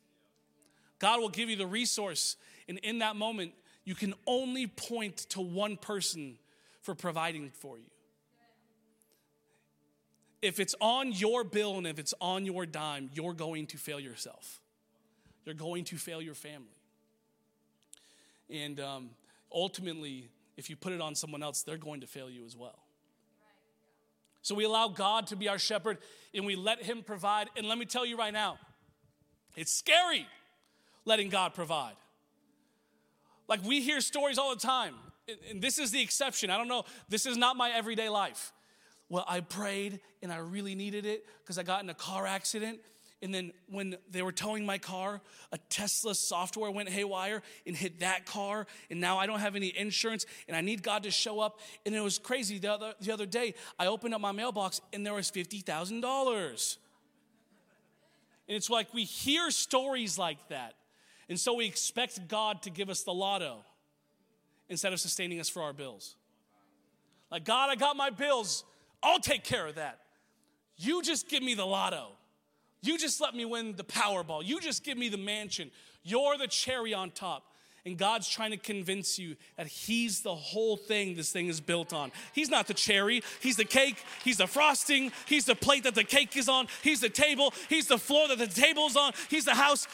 God 1.00 1.20
will 1.20 1.30
give 1.30 1.50
you 1.50 1.56
the 1.56 1.66
resource. 1.66 2.36
And 2.68 2.78
in 2.84 3.00
that 3.00 3.16
moment, 3.16 3.54
you 3.86 3.96
can 3.96 4.14
only 4.28 4.68
point 4.68 5.18
to 5.30 5.42
one 5.42 5.78
person 5.78 6.38
for 6.84 6.94
providing 6.94 7.50
for 7.50 7.80
you 7.80 7.86
if 10.42 10.60
it's 10.60 10.76
on 10.80 11.12
your 11.12 11.44
bill 11.44 11.78
and 11.78 11.86
if 11.86 12.00
it's 12.00 12.14
on 12.22 12.46
your 12.46 12.66
dime, 12.66 13.10
you're 13.14 13.34
going 13.34 13.68
to 13.68 13.78
fail 13.78 14.00
yourself. 14.00 14.62
You're 15.46 15.56
going 15.56 15.84
to 15.86 15.98
fail 15.98 16.22
your 16.22 16.34
family. 16.34 16.68
And 18.50 18.80
um, 18.80 19.10
ultimately, 19.54 20.30
if 20.58 20.70
you 20.70 20.76
put 20.76 20.94
it 20.94 21.02
on 21.02 21.16
someone 21.16 21.44
else, 21.44 21.64
they're 21.64 21.78
going 21.78 22.02
to 22.02 22.08
fail 22.08 22.30
you 22.30 22.46
as 22.46 22.56
well. 22.56 22.80
So 24.42 24.56
we 24.56 24.64
allow 24.64 24.88
God 24.88 25.28
to 25.28 25.36
be 25.36 25.50
our 25.50 25.60
shepherd 25.60 25.98
and 26.34 26.46
we 26.46 26.56
let 26.56 26.82
Him 26.82 27.04
provide. 27.04 27.50
And 27.58 27.68
let 27.68 27.78
me 27.78 27.86
tell 27.86 28.06
you 28.06 28.18
right 28.18 28.34
now, 28.34 28.58
it's 29.56 29.74
scary 29.74 30.26
letting 31.06 31.30
God 31.30 31.54
provide. 31.54 31.96
Like 33.48 33.64
we 33.66 33.82
hear 33.82 34.00
stories 34.00 34.38
all 34.38 34.54
the 34.54 34.62
time, 34.62 34.96
and 35.50 35.62
this 35.62 35.80
is 35.80 35.92
the 35.92 36.02
exception. 36.02 36.50
I 36.50 36.58
don't 36.58 36.68
know, 36.68 36.84
this 37.10 37.26
is 37.26 37.36
not 37.36 37.58
my 37.58 37.72
everyday 37.72 38.08
life 38.08 38.54
well, 39.10 39.26
I 39.28 39.42
prayed 39.42 40.00
and 40.22 40.32
I 40.32 40.38
really 40.38 40.76
needed 40.76 41.06
it 41.06 41.26
because 41.44 41.58
I 41.58 41.64
got 41.64 41.84
in 41.84 41.90
a 41.90 41.96
car 41.96 42.26
accident 42.28 42.80
And 43.22 43.34
then 43.34 43.52
when 43.70 43.98
they 44.10 44.22
were 44.22 44.32
towing 44.32 44.66
my 44.66 44.78
car, 44.78 45.20
a 45.52 45.58
Tesla 45.70 46.16
software 46.16 46.72
went 46.72 46.88
haywire 46.88 47.42
and 47.68 47.76
hit 47.76 48.00
that 48.00 48.26
car. 48.26 48.66
And 48.90 49.02
now 49.02 49.18
I 49.18 49.26
don't 49.26 49.40
have 49.40 49.58
any 49.58 49.78
insurance 49.78 50.26
and 50.48 50.56
I 50.56 50.62
need 50.62 50.84
God 50.84 51.04
to 51.04 51.12
show 51.12 51.42
up. 51.42 51.60
And 51.86 51.94
it 51.94 52.00
was 52.00 52.18
crazy. 52.18 52.60
The 52.60 52.72
other, 52.72 52.94
the 53.02 53.12
other 53.12 53.26
day, 53.26 53.56
I 53.78 53.88
opened 53.88 54.14
up 54.14 54.22
my 54.22 54.32
mailbox 54.32 54.80
and 54.94 55.06
there 55.06 55.14
was 55.14 55.30
$50,000. 55.32 56.78
And 58.48 58.56
it's 58.56 58.70
like 58.70 58.94
we 58.94 59.04
hear 59.04 59.52
stories 59.52 60.18
like 60.18 60.48
that. 60.48 60.76
And 61.28 61.40
so 61.40 61.54
we 61.54 61.66
expect 61.66 62.28
God 62.28 62.64
to 62.64 62.70
give 62.70 62.90
us 62.90 63.04
the 63.04 63.14
lotto 63.14 63.58
instead 64.70 64.94
of 64.94 65.00
sustaining 65.00 65.40
us 65.40 65.50
for 65.50 65.62
our 65.62 65.74
bills. 65.74 66.16
Like, 67.30 67.44
God, 67.44 67.70
I 67.70 67.76
got 67.76 67.96
my 67.98 68.10
bills. 68.10 68.64
I'll 69.02 69.20
take 69.20 69.44
care 69.44 69.68
of 69.68 69.76
that. 69.76 70.00
You 70.78 71.02
just 71.02 71.28
give 71.28 71.44
me 71.44 71.56
the 71.56 71.66
lotto. 71.66 72.08
You 72.82 72.98
just 72.98 73.20
let 73.20 73.36
me 73.36 73.46
win 73.46 73.76
the 73.76 73.84
Powerball. 73.84 74.46
You 74.46 74.60
just 74.60 74.84
give 74.84 74.98
me 74.98 75.10
the 75.10 75.18
mansion. 75.18 75.72
You're 76.04 76.38
the 76.38 76.48
cherry 76.48 76.94
on 76.94 77.12
top. 77.12 77.44
And 77.86 77.98
God's 77.98 78.28
trying 78.28 78.52
to 78.52 78.58
convince 78.58 79.18
you 79.18 79.36
that 79.58 79.68
He's 79.68 80.22
the 80.22 80.36
whole 80.36 80.78
thing 80.78 81.16
this 81.16 81.32
thing 81.32 81.48
is 81.48 81.62
built 81.62 81.94
on. 81.94 82.12
He's 82.34 82.50
not 82.50 82.68
the 82.68 82.74
cherry, 82.74 83.24
He's 83.42 83.56
the 83.56 83.66
cake, 83.66 84.04
He's 84.24 84.38
the 84.38 84.48
frosting, 84.48 85.12
He's 85.26 85.46
the 85.46 85.56
plate 85.56 85.84
that 85.84 85.96
the 85.96 86.04
cake 86.04 86.36
is 86.38 86.50
on, 86.50 86.68
He's 86.84 87.02
the 87.02 87.10
table, 87.10 87.54
He's 87.68 87.88
the 87.88 87.98
floor 87.98 88.28
that 88.28 88.38
the 88.38 88.48
table's 88.48 88.96
on, 88.96 89.14
He's 89.30 89.46
the 89.46 89.56
house. 89.56 89.88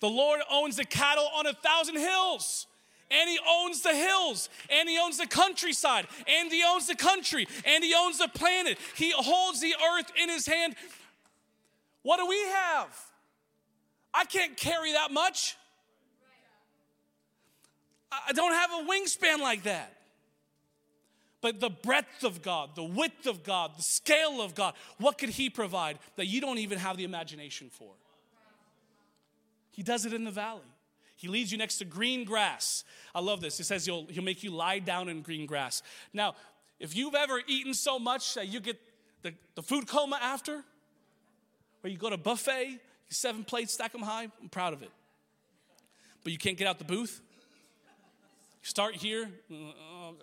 The 0.00 0.08
Lord 0.08 0.40
owns 0.50 0.76
the 0.76 0.84
cattle 0.84 1.28
on 1.34 1.46
a 1.46 1.52
thousand 1.52 1.96
hills 1.96 2.67
and 3.10 3.28
he 3.28 3.38
owns 3.48 3.82
the 3.82 3.94
hills, 3.94 4.48
and 4.70 4.88
he 4.88 4.98
owns 4.98 5.18
the 5.18 5.26
countryside, 5.26 6.06
and 6.26 6.50
he 6.52 6.62
owns 6.62 6.86
the 6.86 6.94
country, 6.94 7.46
and 7.64 7.82
he 7.82 7.94
owns 7.94 8.18
the 8.18 8.28
planet. 8.28 8.78
He 8.96 9.12
holds 9.12 9.60
the 9.60 9.74
earth 9.94 10.12
in 10.20 10.28
his 10.28 10.46
hand. 10.46 10.74
What 12.02 12.18
do 12.18 12.26
we 12.26 12.38
have? 12.38 12.88
I 14.12 14.24
can't 14.24 14.56
carry 14.56 14.92
that 14.92 15.10
much. 15.10 15.56
I 18.10 18.32
don't 18.32 18.52
have 18.52 18.70
a 18.70 18.90
wingspan 18.90 19.40
like 19.40 19.64
that. 19.64 19.92
But 21.40 21.60
the 21.60 21.70
breadth 21.70 22.24
of 22.24 22.42
God, 22.42 22.70
the 22.74 22.82
width 22.82 23.26
of 23.26 23.44
God, 23.44 23.72
the 23.76 23.82
scale 23.82 24.42
of 24.42 24.54
God, 24.54 24.74
what 24.98 25.18
could 25.18 25.28
He 25.28 25.50
provide 25.50 25.98
that 26.16 26.26
you 26.26 26.40
don't 26.40 26.58
even 26.58 26.78
have 26.78 26.96
the 26.96 27.04
imagination 27.04 27.70
for? 27.70 27.92
He 29.70 29.82
does 29.84 30.04
it 30.04 30.12
in 30.12 30.24
the 30.24 30.32
valley. 30.32 30.62
He 31.18 31.26
leads 31.26 31.50
you 31.50 31.58
next 31.58 31.78
to 31.78 31.84
green 31.84 32.24
grass. 32.24 32.84
I 33.12 33.18
love 33.18 33.40
this. 33.40 33.58
It 33.58 33.64
says 33.64 33.84
he'll, 33.84 34.06
he'll 34.06 34.22
make 34.22 34.44
you 34.44 34.52
lie 34.52 34.78
down 34.78 35.08
in 35.08 35.22
green 35.22 35.46
grass. 35.46 35.82
Now, 36.12 36.36
if 36.78 36.94
you've 36.94 37.16
ever 37.16 37.40
eaten 37.48 37.74
so 37.74 37.98
much 37.98 38.34
that 38.34 38.46
you 38.46 38.60
get 38.60 38.78
the, 39.22 39.34
the 39.56 39.62
food 39.62 39.88
coma 39.88 40.16
after, 40.22 40.62
where 41.80 41.90
you 41.90 41.98
go 41.98 42.08
to 42.08 42.16
buffet, 42.16 42.78
seven 43.08 43.42
plates, 43.42 43.72
stack 43.72 43.90
them 43.90 44.02
high, 44.02 44.28
I'm 44.40 44.48
proud 44.48 44.74
of 44.74 44.82
it. 44.82 44.92
But 46.22 46.30
you 46.30 46.38
can't 46.38 46.56
get 46.56 46.68
out 46.68 46.78
the 46.78 46.84
booth. 46.84 47.20
You 48.62 48.68
start 48.68 48.94
here. 48.94 49.28
Like 49.50 50.14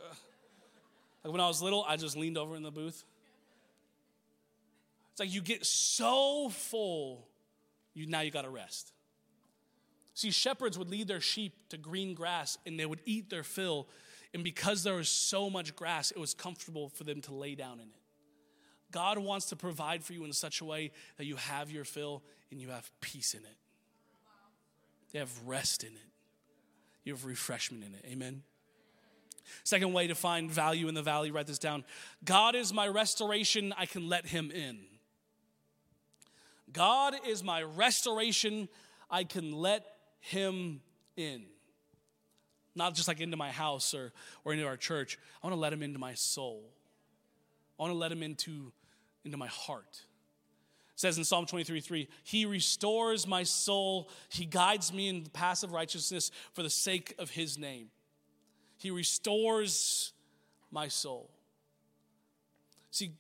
when 1.26 1.42
I 1.42 1.48
was 1.50 1.62
little, 1.62 1.84
I 1.86 1.98
just 1.98 2.16
leaned 2.16 2.38
over 2.38 2.56
in 2.56 2.64
the 2.64 2.72
booth. 2.72 3.04
It's 5.12 5.20
like 5.20 5.34
you 5.34 5.42
get 5.42 5.66
so 5.66 6.48
full, 6.48 7.28
you 7.94 8.08
now 8.08 8.22
you 8.22 8.32
got 8.32 8.44
to 8.44 8.50
rest. 8.50 8.94
See, 10.16 10.32
shepherds 10.32 10.80
would 10.80 10.90
lead 10.90 11.08
their 11.10 11.20
sheep 11.20 11.54
to 11.70 11.78
green 11.78 12.16
grass 12.16 12.58
and 12.66 12.80
they 12.80 12.86
would 12.86 13.02
eat 13.06 13.30
their 13.30 13.44
fill. 13.44 13.88
And 14.34 14.44
because 14.44 14.82
there 14.84 14.96
was 14.96 15.10
so 15.10 15.50
much 15.50 15.76
grass, 15.76 16.10
it 16.10 16.18
was 16.18 16.34
comfortable 16.34 16.90
for 16.90 17.04
them 17.04 17.22
to 17.22 17.34
lay 17.34 17.54
down 17.54 17.80
in 17.80 17.88
it. 17.88 18.02
God 18.92 19.18
wants 19.18 19.48
to 19.48 19.58
provide 19.58 20.06
for 20.06 20.14
you 20.14 20.24
in 20.24 20.32
such 20.32 20.62
a 20.62 20.66
way 20.66 20.92
that 21.18 21.26
you 21.26 21.36
have 21.36 21.70
your 21.70 21.84
fill 21.84 22.24
and 22.50 22.62
you 22.62 22.70
have 22.70 22.90
peace 23.02 23.34
in 23.34 23.42
it. 23.42 23.58
You 25.12 25.20
have 25.20 25.32
rest 25.46 25.84
in 25.84 25.92
it. 25.92 26.10
You 27.04 27.14
have 27.14 27.26
refreshment 27.26 27.84
in 27.84 27.94
it. 27.94 28.06
Amen. 28.06 28.44
Second 29.66 29.92
way 29.92 30.08
to 30.08 30.16
find 30.16 30.50
value 30.50 30.88
in 30.88 30.96
the 30.96 31.02
valley, 31.02 31.30
write 31.30 31.48
this 31.48 31.60
down. 31.60 31.84
God 32.24 32.56
is 32.56 32.74
my 32.74 32.88
restoration, 32.88 33.74
I 33.78 33.86
can 33.86 34.08
let 34.08 34.26
him 34.26 34.50
in. 34.50 34.80
God 36.72 37.16
is 37.28 37.44
my 37.44 37.62
restoration, 37.64 38.70
I 39.10 39.24
can 39.24 39.52
let 39.52 39.86
him 40.26 40.82
in. 41.16 41.44
Not 42.76 42.96
just 42.96 43.08
like 43.08 43.22
into 43.22 43.38
my 43.38 43.52
house 43.52 43.94
or, 43.94 44.12
or 44.44 44.54
into 44.54 44.66
our 44.66 44.78
church. 44.78 45.18
I 45.42 45.48
want 45.48 45.56
to 45.56 45.60
let 45.60 45.72
him 45.72 45.84
into 45.84 46.00
my 46.00 46.14
soul. 46.14 46.64
I 47.78 47.84
want 47.84 47.94
to 47.94 47.98
let 47.98 48.12
him 48.12 48.24
into, 48.24 48.72
into 49.24 49.38
my 49.38 49.48
heart. 49.48 50.02
It 50.94 51.00
says 51.00 51.18
in 51.18 51.24
Psalm 51.24 51.46
23 51.46 51.80
3, 51.80 52.08
He 52.24 52.46
restores 52.46 53.28
my 53.28 53.44
soul. 53.44 54.10
He 54.30 54.46
guides 54.46 54.92
me 54.92 55.10
in 55.10 55.24
the 55.24 55.30
path 55.30 55.64
of 55.64 55.72
righteousness 55.72 56.32
for 56.54 56.64
the 56.64 56.70
sake 56.70 57.14
of 57.20 57.30
His 57.30 57.58
name. 57.58 57.90
He 58.78 58.92
restores 58.92 60.14
my 60.72 60.88
soul. 60.88 61.30
See, 62.92 63.12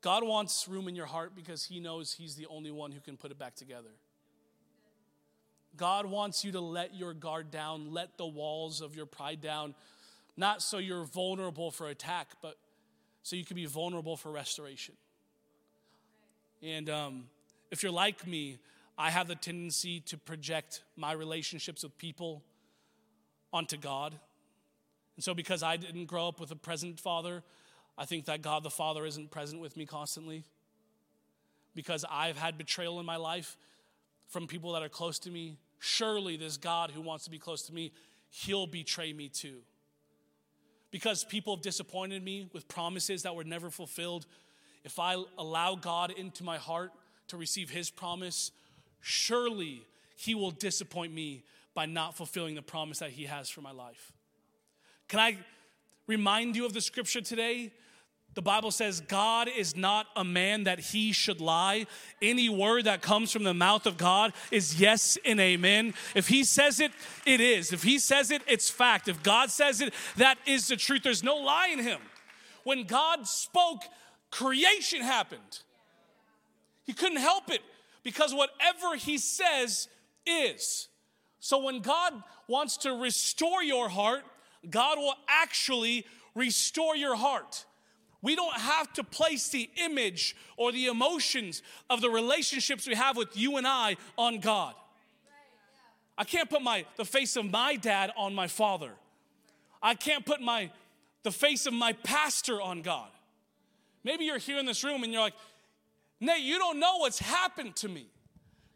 God 0.00 0.24
wants 0.24 0.68
room 0.68 0.88
in 0.88 0.94
your 0.94 1.06
heart 1.06 1.34
because 1.34 1.64
He 1.64 1.80
knows 1.80 2.12
He's 2.12 2.36
the 2.36 2.46
only 2.46 2.70
one 2.70 2.92
who 2.92 3.00
can 3.00 3.16
put 3.16 3.30
it 3.30 3.38
back 3.38 3.54
together. 3.54 3.90
God 5.76 6.06
wants 6.06 6.44
you 6.44 6.52
to 6.52 6.60
let 6.60 6.94
your 6.94 7.14
guard 7.14 7.50
down, 7.50 7.92
let 7.92 8.18
the 8.18 8.26
walls 8.26 8.80
of 8.80 8.94
your 8.94 9.06
pride 9.06 9.40
down, 9.40 9.74
not 10.36 10.62
so 10.62 10.78
you're 10.78 11.04
vulnerable 11.04 11.70
for 11.70 11.88
attack, 11.88 12.28
but 12.40 12.56
so 13.22 13.36
you 13.36 13.44
can 13.44 13.56
be 13.56 13.66
vulnerable 13.66 14.16
for 14.16 14.30
restoration. 14.30 14.94
And 16.62 16.88
um, 16.90 17.24
if 17.70 17.82
you're 17.82 17.92
like 17.92 18.26
me, 18.26 18.58
I 18.98 19.10
have 19.10 19.28
the 19.28 19.34
tendency 19.34 20.00
to 20.00 20.18
project 20.18 20.82
my 20.96 21.12
relationships 21.12 21.82
with 21.82 21.96
people 21.98 22.42
onto 23.52 23.76
God. 23.76 24.14
And 25.16 25.24
so, 25.24 25.34
because 25.34 25.62
I 25.62 25.76
didn't 25.76 26.06
grow 26.06 26.28
up 26.28 26.40
with 26.40 26.50
a 26.50 26.56
present 26.56 27.00
father, 27.00 27.42
I 27.98 28.04
think 28.04 28.26
that 28.26 28.42
God 28.42 28.62
the 28.62 28.70
Father 28.70 29.04
isn't 29.04 29.30
present 29.30 29.60
with 29.60 29.76
me 29.76 29.86
constantly. 29.86 30.44
Because 31.74 32.04
I've 32.10 32.36
had 32.36 32.58
betrayal 32.58 33.00
in 33.00 33.06
my 33.06 33.16
life, 33.16 33.56
from 34.32 34.46
people 34.46 34.72
that 34.72 34.82
are 34.82 34.88
close 34.88 35.18
to 35.20 35.30
me, 35.30 35.58
surely 35.78 36.38
this 36.38 36.56
God 36.56 36.90
who 36.90 37.02
wants 37.02 37.24
to 37.24 37.30
be 37.30 37.38
close 37.38 37.62
to 37.64 37.74
me, 37.74 37.92
he'll 38.30 38.66
betray 38.66 39.12
me 39.12 39.28
too. 39.28 39.58
Because 40.90 41.22
people 41.22 41.54
have 41.54 41.62
disappointed 41.62 42.24
me 42.24 42.48
with 42.54 42.66
promises 42.66 43.24
that 43.24 43.36
were 43.36 43.44
never 43.44 43.68
fulfilled, 43.68 44.26
if 44.84 44.98
I 44.98 45.22
allow 45.36 45.74
God 45.74 46.12
into 46.12 46.44
my 46.44 46.56
heart 46.56 46.92
to 47.28 47.36
receive 47.36 47.68
his 47.68 47.90
promise, 47.90 48.52
surely 49.02 49.82
he 50.16 50.34
will 50.34 50.50
disappoint 50.50 51.12
me 51.12 51.44
by 51.74 51.84
not 51.84 52.16
fulfilling 52.16 52.54
the 52.54 52.62
promise 52.62 53.00
that 53.00 53.10
he 53.10 53.24
has 53.24 53.50
for 53.50 53.60
my 53.60 53.72
life. 53.72 54.12
Can 55.08 55.20
I 55.20 55.36
remind 56.06 56.56
you 56.56 56.64
of 56.64 56.72
the 56.72 56.80
scripture 56.80 57.20
today? 57.20 57.70
The 58.34 58.42
Bible 58.42 58.70
says, 58.70 59.00
God 59.00 59.48
is 59.54 59.76
not 59.76 60.06
a 60.16 60.24
man 60.24 60.64
that 60.64 60.78
he 60.78 61.12
should 61.12 61.40
lie. 61.40 61.86
Any 62.22 62.48
word 62.48 62.84
that 62.84 63.02
comes 63.02 63.30
from 63.30 63.44
the 63.44 63.52
mouth 63.52 63.86
of 63.86 63.98
God 63.98 64.32
is 64.50 64.80
yes 64.80 65.18
and 65.24 65.38
amen. 65.38 65.92
If 66.14 66.28
he 66.28 66.44
says 66.44 66.80
it, 66.80 66.92
it 67.26 67.40
is. 67.40 67.72
If 67.72 67.82
he 67.82 67.98
says 67.98 68.30
it, 68.30 68.40
it's 68.46 68.70
fact. 68.70 69.08
If 69.08 69.22
God 69.22 69.50
says 69.50 69.82
it, 69.82 69.92
that 70.16 70.38
is 70.46 70.68
the 70.68 70.76
truth. 70.76 71.02
There's 71.02 71.22
no 71.22 71.36
lie 71.36 71.68
in 71.72 71.78
him. 71.78 72.00
When 72.64 72.84
God 72.84 73.26
spoke, 73.26 73.82
creation 74.30 75.02
happened. 75.02 75.60
He 76.84 76.94
couldn't 76.94 77.18
help 77.18 77.50
it 77.50 77.60
because 78.02 78.34
whatever 78.34 78.96
he 78.96 79.18
says 79.18 79.88
is. 80.26 80.88
So 81.38 81.62
when 81.62 81.80
God 81.80 82.14
wants 82.48 82.78
to 82.78 82.92
restore 82.92 83.62
your 83.62 83.90
heart, 83.90 84.22
God 84.70 84.96
will 84.98 85.16
actually 85.28 86.06
restore 86.34 86.96
your 86.96 87.16
heart. 87.16 87.66
We 88.22 88.36
don't 88.36 88.56
have 88.56 88.92
to 88.94 89.04
place 89.04 89.48
the 89.48 89.68
image 89.76 90.36
or 90.56 90.70
the 90.70 90.86
emotions 90.86 91.62
of 91.90 92.00
the 92.00 92.08
relationships 92.08 92.86
we 92.86 92.94
have 92.94 93.16
with 93.16 93.36
you 93.36 93.56
and 93.56 93.66
I 93.66 93.96
on 94.16 94.38
God. 94.38 94.74
I 96.16 96.24
can't 96.24 96.48
put 96.48 96.62
my 96.62 96.84
the 96.96 97.04
face 97.04 97.36
of 97.36 97.50
my 97.50 97.74
dad 97.74 98.12
on 98.16 98.32
my 98.34 98.46
father. 98.46 98.92
I 99.82 99.94
can't 99.94 100.24
put 100.24 100.40
my 100.40 100.70
the 101.24 101.32
face 101.32 101.66
of 101.66 101.72
my 101.72 101.92
pastor 101.92 102.62
on 102.62 102.82
God. 102.82 103.08
Maybe 104.04 104.24
you're 104.24 104.38
here 104.38 104.58
in 104.58 104.66
this 104.66 104.84
room 104.84 105.02
and 105.02 105.12
you're 105.12 105.22
like, 105.22 105.34
Nate, 106.20 106.42
you 106.42 106.58
don't 106.58 106.78
know 106.78 106.98
what's 106.98 107.18
happened 107.18 107.74
to 107.76 107.88
me. 107.88 108.06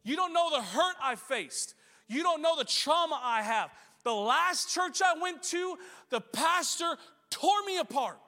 You 0.03 0.17
don't 0.17 0.33
know 0.33 0.51
the 0.51 0.63
hurt 0.63 0.97
I 1.01 1.15
faced. 1.15 1.75
You 2.09 2.23
don't 2.23 2.43
know 2.43 2.57
the 2.57 2.65
trauma 2.65 3.21
I 3.23 3.43
have. 3.43 3.71
The 4.05 4.13
last 4.13 4.73
church 4.73 5.01
I 5.05 5.21
went 5.21 5.43
to, 5.45 5.77
the 6.11 6.21
pastor 6.21 6.97
tore 7.31 7.65
me 7.67 7.79
apart. 7.79 8.19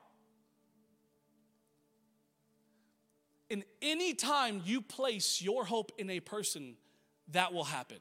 And 3.50 3.64
any 3.80 4.14
time 4.14 4.62
you 4.64 4.80
place 4.80 5.40
your 5.40 5.64
hope 5.64 5.92
in 5.98 6.10
a 6.10 6.20
person, 6.20 6.76
that 7.32 7.52
will 7.52 7.64
happen. 7.64 7.98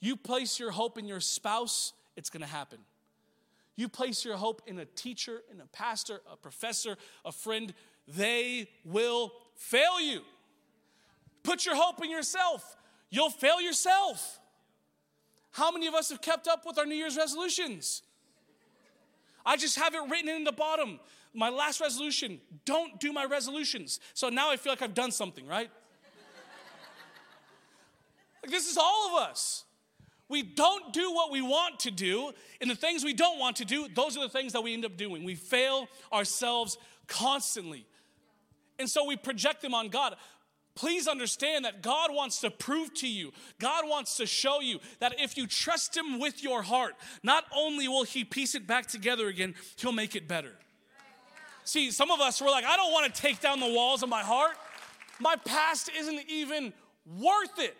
You 0.00 0.16
place 0.16 0.58
your 0.58 0.70
hope 0.70 0.98
in 0.98 1.06
your 1.06 1.20
spouse, 1.20 1.92
it's 2.16 2.30
gonna 2.30 2.46
happen. 2.46 2.78
You 3.76 3.88
place 3.88 4.24
your 4.24 4.36
hope 4.36 4.62
in 4.66 4.78
a 4.78 4.84
teacher, 4.84 5.42
in 5.52 5.60
a 5.60 5.66
pastor, 5.66 6.20
a 6.30 6.36
professor, 6.36 6.96
a 7.24 7.32
friend, 7.32 7.74
they 8.06 8.68
will 8.84 9.32
fail 9.56 10.00
you. 10.00 10.22
put 11.42 11.66
your 11.66 11.76
hope 11.76 12.02
in 12.02 12.10
yourself, 12.10 12.76
you'll 13.10 13.30
fail 13.30 13.60
yourself. 13.60 14.40
How 15.52 15.70
many 15.70 15.86
of 15.86 15.94
us 15.94 16.10
have 16.10 16.20
kept 16.20 16.48
up 16.48 16.66
with 16.66 16.78
our 16.78 16.86
New 16.86 16.94
Year's 16.96 17.16
resolutions? 17.16 18.02
I 19.46 19.56
just 19.56 19.78
have 19.78 19.94
it 19.94 20.00
written 20.10 20.28
in 20.30 20.44
the 20.44 20.52
bottom. 20.52 20.98
My 21.34 21.50
last 21.50 21.80
resolution 21.80 22.40
don't 22.64 22.98
do 23.00 23.12
my 23.12 23.24
resolutions. 23.24 24.00
So 24.14 24.28
now 24.28 24.50
I 24.50 24.56
feel 24.56 24.72
like 24.72 24.82
I've 24.82 24.94
done 24.94 25.10
something, 25.10 25.46
right? 25.46 25.68
like 28.42 28.50
this 28.50 28.70
is 28.70 28.76
all 28.76 29.08
of 29.08 29.28
us. 29.28 29.64
We 30.28 30.42
don't 30.42 30.92
do 30.92 31.12
what 31.12 31.30
we 31.30 31.42
want 31.42 31.80
to 31.80 31.90
do, 31.90 32.32
and 32.60 32.70
the 32.70 32.74
things 32.74 33.04
we 33.04 33.12
don't 33.12 33.38
want 33.38 33.56
to 33.56 33.64
do, 33.64 33.88
those 33.94 34.16
are 34.16 34.20
the 34.20 34.28
things 34.28 34.54
that 34.54 34.62
we 34.62 34.72
end 34.72 34.84
up 34.84 34.96
doing. 34.96 35.22
We 35.22 35.34
fail 35.34 35.86
ourselves 36.12 36.78
constantly. 37.08 37.86
And 38.78 38.88
so 38.88 39.04
we 39.04 39.16
project 39.16 39.60
them 39.60 39.74
on 39.74 39.88
God. 39.88 40.16
Please 40.74 41.06
understand 41.06 41.64
that 41.64 41.82
God 41.82 42.12
wants 42.12 42.40
to 42.40 42.50
prove 42.50 42.92
to 42.94 43.08
you, 43.08 43.32
God 43.60 43.88
wants 43.88 44.16
to 44.16 44.26
show 44.26 44.60
you 44.60 44.80
that 44.98 45.20
if 45.20 45.36
you 45.36 45.46
trust 45.46 45.96
Him 45.96 46.18
with 46.18 46.42
your 46.42 46.62
heart, 46.62 46.94
not 47.22 47.44
only 47.54 47.86
will 47.86 48.04
He 48.04 48.24
piece 48.24 48.54
it 48.54 48.66
back 48.66 48.86
together 48.86 49.28
again, 49.28 49.54
He'll 49.76 49.92
make 49.92 50.16
it 50.16 50.26
better. 50.26 50.52
See, 51.64 51.90
some 51.90 52.10
of 52.10 52.20
us 52.20 52.40
were 52.40 52.50
like, 52.50 52.64
I 52.64 52.76
don't 52.76 52.92
want 52.92 53.12
to 53.12 53.20
take 53.22 53.40
down 53.40 53.58
the 53.58 53.72
walls 53.72 54.02
of 54.02 54.08
my 54.08 54.22
heart. 54.22 54.56
My 55.18 55.36
past 55.36 55.90
isn't 55.96 56.20
even 56.28 56.72
worth 57.06 57.58
it. 57.58 57.76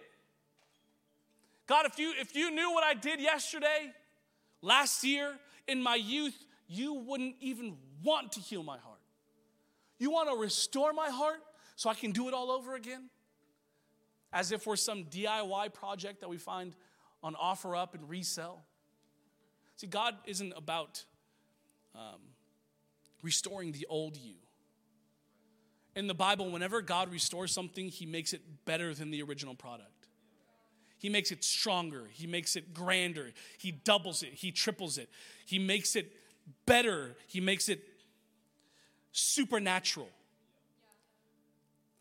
God, 1.66 1.86
if 1.86 1.98
you 1.98 2.12
if 2.18 2.36
you 2.36 2.50
knew 2.50 2.72
what 2.72 2.84
I 2.84 2.94
did 2.94 3.20
yesterday, 3.20 3.92
last 4.60 5.04
year, 5.04 5.34
in 5.66 5.82
my 5.82 5.94
youth, 5.94 6.36
you 6.68 6.94
wouldn't 6.94 7.36
even 7.40 7.76
want 8.02 8.32
to 8.32 8.40
heal 8.40 8.62
my 8.62 8.78
heart. 8.78 9.00
You 9.98 10.10
want 10.10 10.28
to 10.28 10.36
restore 10.36 10.92
my 10.92 11.08
heart 11.08 11.40
so 11.76 11.88
I 11.88 11.94
can 11.94 12.12
do 12.12 12.28
it 12.28 12.34
all 12.34 12.50
over 12.50 12.74
again? 12.74 13.08
As 14.32 14.52
if 14.52 14.66
we're 14.66 14.76
some 14.76 15.04
DIY 15.04 15.72
project 15.72 16.20
that 16.20 16.28
we 16.28 16.36
find 16.36 16.74
on 17.22 17.34
OfferUp 17.34 17.94
and 17.94 18.08
resell. 18.08 18.64
See, 19.76 19.86
God 19.86 20.14
isn't 20.26 20.52
about 20.56 21.04
um, 21.94 22.20
restoring 23.24 23.72
the 23.72 23.86
old 23.88 24.16
you. 24.16 24.34
In 25.96 26.06
the 26.06 26.14
Bible, 26.14 26.50
whenever 26.50 26.82
God 26.82 27.10
restores 27.10 27.52
something, 27.52 27.88
He 27.88 28.06
makes 28.06 28.32
it 28.32 28.42
better 28.64 28.94
than 28.94 29.10
the 29.10 29.22
original 29.22 29.54
product. 29.54 29.90
He 30.98 31.08
makes 31.08 31.30
it 31.30 31.42
stronger. 31.42 32.08
He 32.12 32.26
makes 32.26 32.56
it 32.56 32.72
grander. 32.72 33.32
He 33.58 33.72
doubles 33.72 34.22
it. 34.22 34.30
He 34.34 34.52
triples 34.52 34.98
it. 34.98 35.08
He 35.44 35.58
makes 35.58 35.96
it 35.96 36.12
better. 36.66 37.16
He 37.26 37.40
makes 37.40 37.68
it 37.68 37.82
supernatural. 39.12 40.08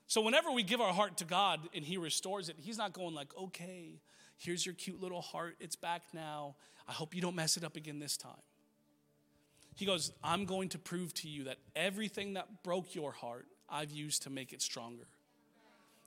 So 0.07 0.21
whenever 0.21 0.51
we 0.51 0.63
give 0.63 0.79
our 0.79 0.93
heart 0.93 1.17
to 1.17 1.25
God 1.25 1.59
and 1.73 1.83
He 1.83 1.97
restores 1.97 2.49
it, 2.49 2.55
He's 2.59 2.77
not 2.77 2.93
going 2.93 3.13
like, 3.13 3.35
okay, 3.37 3.99
here's 4.37 4.65
your 4.65 4.75
cute 4.75 5.01
little 5.01 5.21
heart. 5.21 5.55
It's 5.59 5.75
back 5.75 6.03
now. 6.13 6.55
I 6.87 6.91
hope 6.91 7.15
you 7.15 7.21
don't 7.21 7.35
mess 7.35 7.57
it 7.57 7.63
up 7.63 7.75
again 7.75 7.99
this 7.99 8.17
time. 8.17 8.33
He 9.75 9.85
goes, 9.85 10.11
I'm 10.23 10.45
going 10.45 10.69
to 10.69 10.79
prove 10.79 11.13
to 11.15 11.27
you 11.27 11.45
that 11.45 11.57
everything 11.75 12.33
that 12.33 12.63
broke 12.63 12.95
your 12.95 13.11
heart, 13.11 13.47
I've 13.69 13.91
used 13.91 14.23
to 14.23 14.29
make 14.29 14.53
it 14.53 14.61
stronger. 14.61 15.07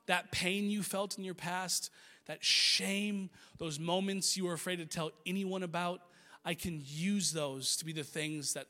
That 0.05 0.31
pain 0.31 0.69
you 0.69 0.83
felt 0.83 1.17
in 1.17 1.23
your 1.23 1.33
past, 1.33 1.91
that 2.27 2.43
shame, 2.43 3.29
those 3.57 3.79
moments 3.79 4.37
you 4.37 4.45
were 4.45 4.53
afraid 4.53 4.77
to 4.77 4.85
tell 4.85 5.11
anyone 5.25 5.63
about, 5.63 6.01
I 6.45 6.53
can 6.53 6.81
use 6.85 7.33
those 7.33 7.75
to 7.77 7.85
be 7.85 7.91
the 7.91 8.03
things 8.03 8.53
that 8.53 8.67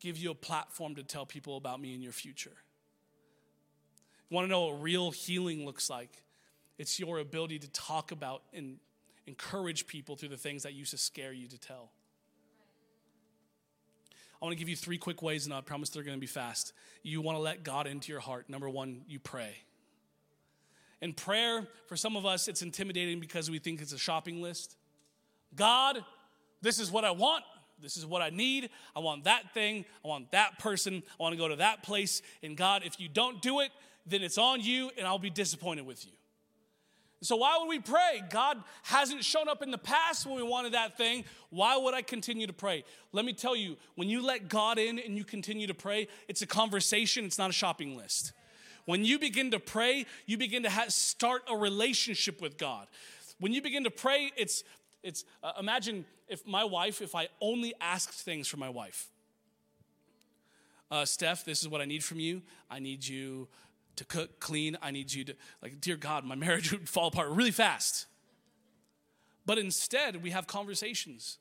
give 0.00 0.16
you 0.16 0.32
a 0.32 0.34
platform 0.34 0.96
to 0.96 1.04
tell 1.04 1.24
people 1.24 1.56
about 1.56 1.80
me 1.80 1.94
in 1.94 2.02
your 2.02 2.12
future. 2.12 2.56
You 4.28 4.34
want 4.34 4.46
to 4.46 4.50
know 4.50 4.66
what 4.66 4.82
real 4.82 5.10
healing 5.10 5.64
looks 5.64 5.88
like? 5.88 6.10
It's 6.78 6.98
your 6.98 7.18
ability 7.18 7.58
to 7.60 7.68
talk 7.68 8.10
about 8.10 8.42
and 8.52 8.78
encourage 9.26 9.86
people 9.86 10.16
through 10.16 10.30
the 10.30 10.36
things 10.36 10.62
that 10.64 10.72
used 10.72 10.90
to 10.92 10.98
scare 10.98 11.32
you 11.32 11.46
to 11.46 11.58
tell. 11.58 11.90
I 14.40 14.44
want 14.46 14.56
to 14.56 14.58
give 14.58 14.68
you 14.68 14.76
three 14.76 14.98
quick 14.98 15.22
ways, 15.22 15.44
and 15.44 15.54
I 15.54 15.60
promise 15.60 15.90
they're 15.90 16.02
going 16.02 16.16
to 16.16 16.20
be 16.20 16.26
fast. 16.26 16.72
You 17.02 17.20
want 17.20 17.36
to 17.36 17.42
let 17.42 17.62
God 17.62 17.86
into 17.86 18.10
your 18.10 18.20
heart. 18.20 18.48
Number 18.48 18.68
one, 18.68 19.02
you 19.06 19.18
pray. 19.18 19.54
In 21.02 21.12
prayer, 21.12 21.66
for 21.86 21.96
some 21.96 22.16
of 22.16 22.24
us, 22.24 22.48
it's 22.48 22.62
intimidating 22.62 23.20
because 23.20 23.50
we 23.50 23.58
think 23.58 23.80
it's 23.80 23.92
a 23.92 23.98
shopping 23.98 24.42
list. 24.42 24.76
God, 25.54 26.04
this 26.62 26.78
is 26.78 26.90
what 26.90 27.04
I 27.04 27.10
want. 27.10 27.44
This 27.80 27.96
is 27.96 28.04
what 28.04 28.22
I 28.22 28.30
need. 28.30 28.70
I 28.94 29.00
want 29.00 29.24
that 29.24 29.52
thing. 29.54 29.84
I 30.04 30.08
want 30.08 30.30
that 30.32 30.58
person. 30.58 31.02
I 31.18 31.22
want 31.22 31.32
to 31.32 31.38
go 31.38 31.48
to 31.48 31.56
that 31.56 31.82
place. 31.82 32.20
And 32.42 32.56
God, 32.56 32.82
if 32.84 33.00
you 33.00 33.08
don't 33.08 33.40
do 33.40 33.60
it, 33.60 33.70
then 34.06 34.22
it's 34.22 34.38
on 34.38 34.60
you 34.60 34.90
and 34.98 35.06
I'll 35.06 35.18
be 35.18 35.30
disappointed 35.30 35.86
with 35.86 36.04
you. 36.04 36.12
So, 37.22 37.36
why 37.36 37.58
would 37.58 37.68
we 37.68 37.78
pray? 37.78 38.22
God 38.30 38.62
hasn't 38.82 39.24
shown 39.24 39.48
up 39.48 39.62
in 39.62 39.70
the 39.70 39.78
past 39.78 40.24
when 40.24 40.36
we 40.36 40.42
wanted 40.42 40.72
that 40.72 40.96
thing. 40.96 41.24
Why 41.50 41.76
would 41.76 41.92
I 41.92 42.00
continue 42.00 42.46
to 42.46 42.52
pray? 42.52 42.82
Let 43.12 43.26
me 43.26 43.34
tell 43.34 43.54
you, 43.54 43.76
when 43.94 44.08
you 44.08 44.24
let 44.24 44.48
God 44.48 44.78
in 44.78 44.98
and 44.98 45.18
you 45.18 45.24
continue 45.24 45.66
to 45.66 45.74
pray, 45.74 46.08
it's 46.28 46.40
a 46.40 46.46
conversation, 46.46 47.26
it's 47.26 47.36
not 47.36 47.50
a 47.50 47.52
shopping 47.52 47.94
list. 47.94 48.32
When 48.86 49.04
you 49.04 49.18
begin 49.18 49.50
to 49.50 49.60
pray, 49.60 50.06
you 50.24 50.38
begin 50.38 50.62
to 50.62 50.70
start 50.88 51.42
a 51.48 51.56
relationship 51.56 52.40
with 52.40 52.56
God. 52.56 52.86
When 53.38 53.52
you 53.52 53.60
begin 53.60 53.84
to 53.84 53.90
pray, 53.90 54.32
it's 54.36 54.64
it's 55.02 55.24
uh, 55.42 55.52
imagine 55.58 56.06
if 56.28 56.46
my 56.46 56.64
wife, 56.64 57.02
if 57.02 57.14
I 57.14 57.28
only 57.40 57.74
asked 57.80 58.14
things 58.14 58.48
for 58.48 58.56
my 58.56 58.70
wife. 58.70 59.08
Uh, 60.90 61.04
Steph, 61.04 61.44
this 61.44 61.60
is 61.60 61.68
what 61.68 61.80
I 61.80 61.84
need 61.84 62.02
from 62.02 62.18
you. 62.18 62.42
I 62.70 62.80
need 62.80 63.06
you 63.06 63.46
to 64.00 64.04
cook, 64.06 64.40
clean. 64.40 64.78
I 64.80 64.90
need 64.90 65.12
you 65.12 65.24
to, 65.24 65.34
like, 65.62 65.78
dear 65.78 65.96
God, 65.96 66.24
my 66.24 66.34
marriage 66.34 66.72
would 66.72 66.88
fall 66.88 67.08
apart 67.08 67.28
really 67.28 67.50
fast. 67.50 68.06
But 69.44 69.58
instead, 69.58 70.22
we 70.22 70.30
have 70.30 70.46
conversations. 70.46 71.36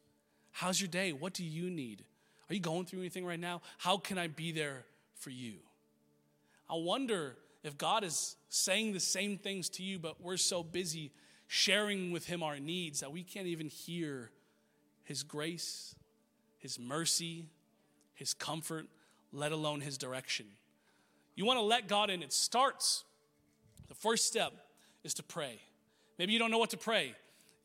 How's 0.51 0.81
your 0.81 0.89
day? 0.89 1.13
What 1.13 1.33
do 1.33 1.45
you 1.45 1.69
need? 1.69 2.03
Are 2.49 2.53
you 2.53 2.59
going 2.59 2.85
through 2.85 2.99
anything 2.99 3.25
right 3.25 3.39
now? 3.39 3.61
How 3.77 3.95
can 3.95 4.17
I 4.17 4.27
be 4.27 4.51
there 4.51 4.83
for 5.15 5.29
you? 5.29 5.53
I 6.69 6.75
wonder 6.75 7.37
if 7.63 7.77
God 7.77 8.03
is 8.03 8.35
saying 8.49 8.91
the 8.91 8.99
same 8.99 9.37
things 9.37 9.69
to 9.69 9.83
you, 9.83 9.97
but 9.97 10.21
we're 10.21 10.35
so 10.35 10.61
busy 10.61 11.11
sharing 11.47 12.11
with 12.11 12.25
Him 12.25 12.43
our 12.43 12.59
needs 12.59 12.99
that 12.99 13.13
we 13.13 13.23
can't 13.23 13.47
even 13.47 13.67
hear 13.67 14.31
His 15.05 15.23
grace, 15.23 15.95
His 16.57 16.77
mercy, 16.77 17.45
His 18.15 18.33
comfort, 18.33 18.87
let 19.31 19.53
alone 19.53 19.79
His 19.79 19.97
direction. 19.97 20.47
You 21.39 21.45
want 21.45 21.57
to 21.57 21.63
let 21.63 21.87
God 21.87 22.09
in, 22.09 22.21
it 22.21 22.33
starts. 22.33 23.05
The 23.87 23.93
first 23.93 24.25
step 24.25 24.51
is 25.05 25.13
to 25.13 25.23
pray. 25.23 25.61
Maybe 26.17 26.33
you 26.33 26.37
don't 26.37 26.51
know 26.51 26.57
what 26.57 26.71
to 26.71 26.77
pray. 26.77 27.15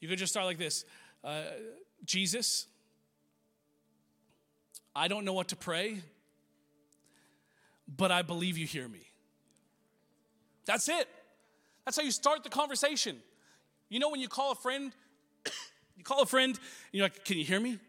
You 0.01 0.07
could 0.09 0.17
just 0.17 0.33
start 0.33 0.47
like 0.47 0.59
this 0.59 0.85
uh, 1.25 1.43
Jesus, 2.05 2.69
I 4.95 5.09
don't 5.09 5.25
know 5.25 5.33
what 5.33 5.49
to 5.49 5.57
pray, 5.57 6.03
but 7.89 8.13
I 8.13 8.23
believe 8.23 8.57
you 8.57 8.67
hear 8.69 8.87
me. 8.87 9.09
That's 10.67 10.89
it. 10.89 11.09
That's 11.85 11.97
how 11.97 12.05
you 12.05 12.13
start 12.13 12.45
the 12.45 12.51
conversation. 12.51 13.17
You 13.89 13.99
know 13.99 14.09
when 14.09 14.21
you 14.21 14.29
call 14.29 14.53
a 14.53 14.55
friend, 14.55 14.93
you 15.97 16.05
call 16.05 16.23
a 16.23 16.27
friend 16.27 16.55
and 16.55 16.61
you're 16.93 17.07
like, 17.07 17.25
Can 17.25 17.39
you 17.39 17.45
hear 17.45 17.59
me? 17.59 17.81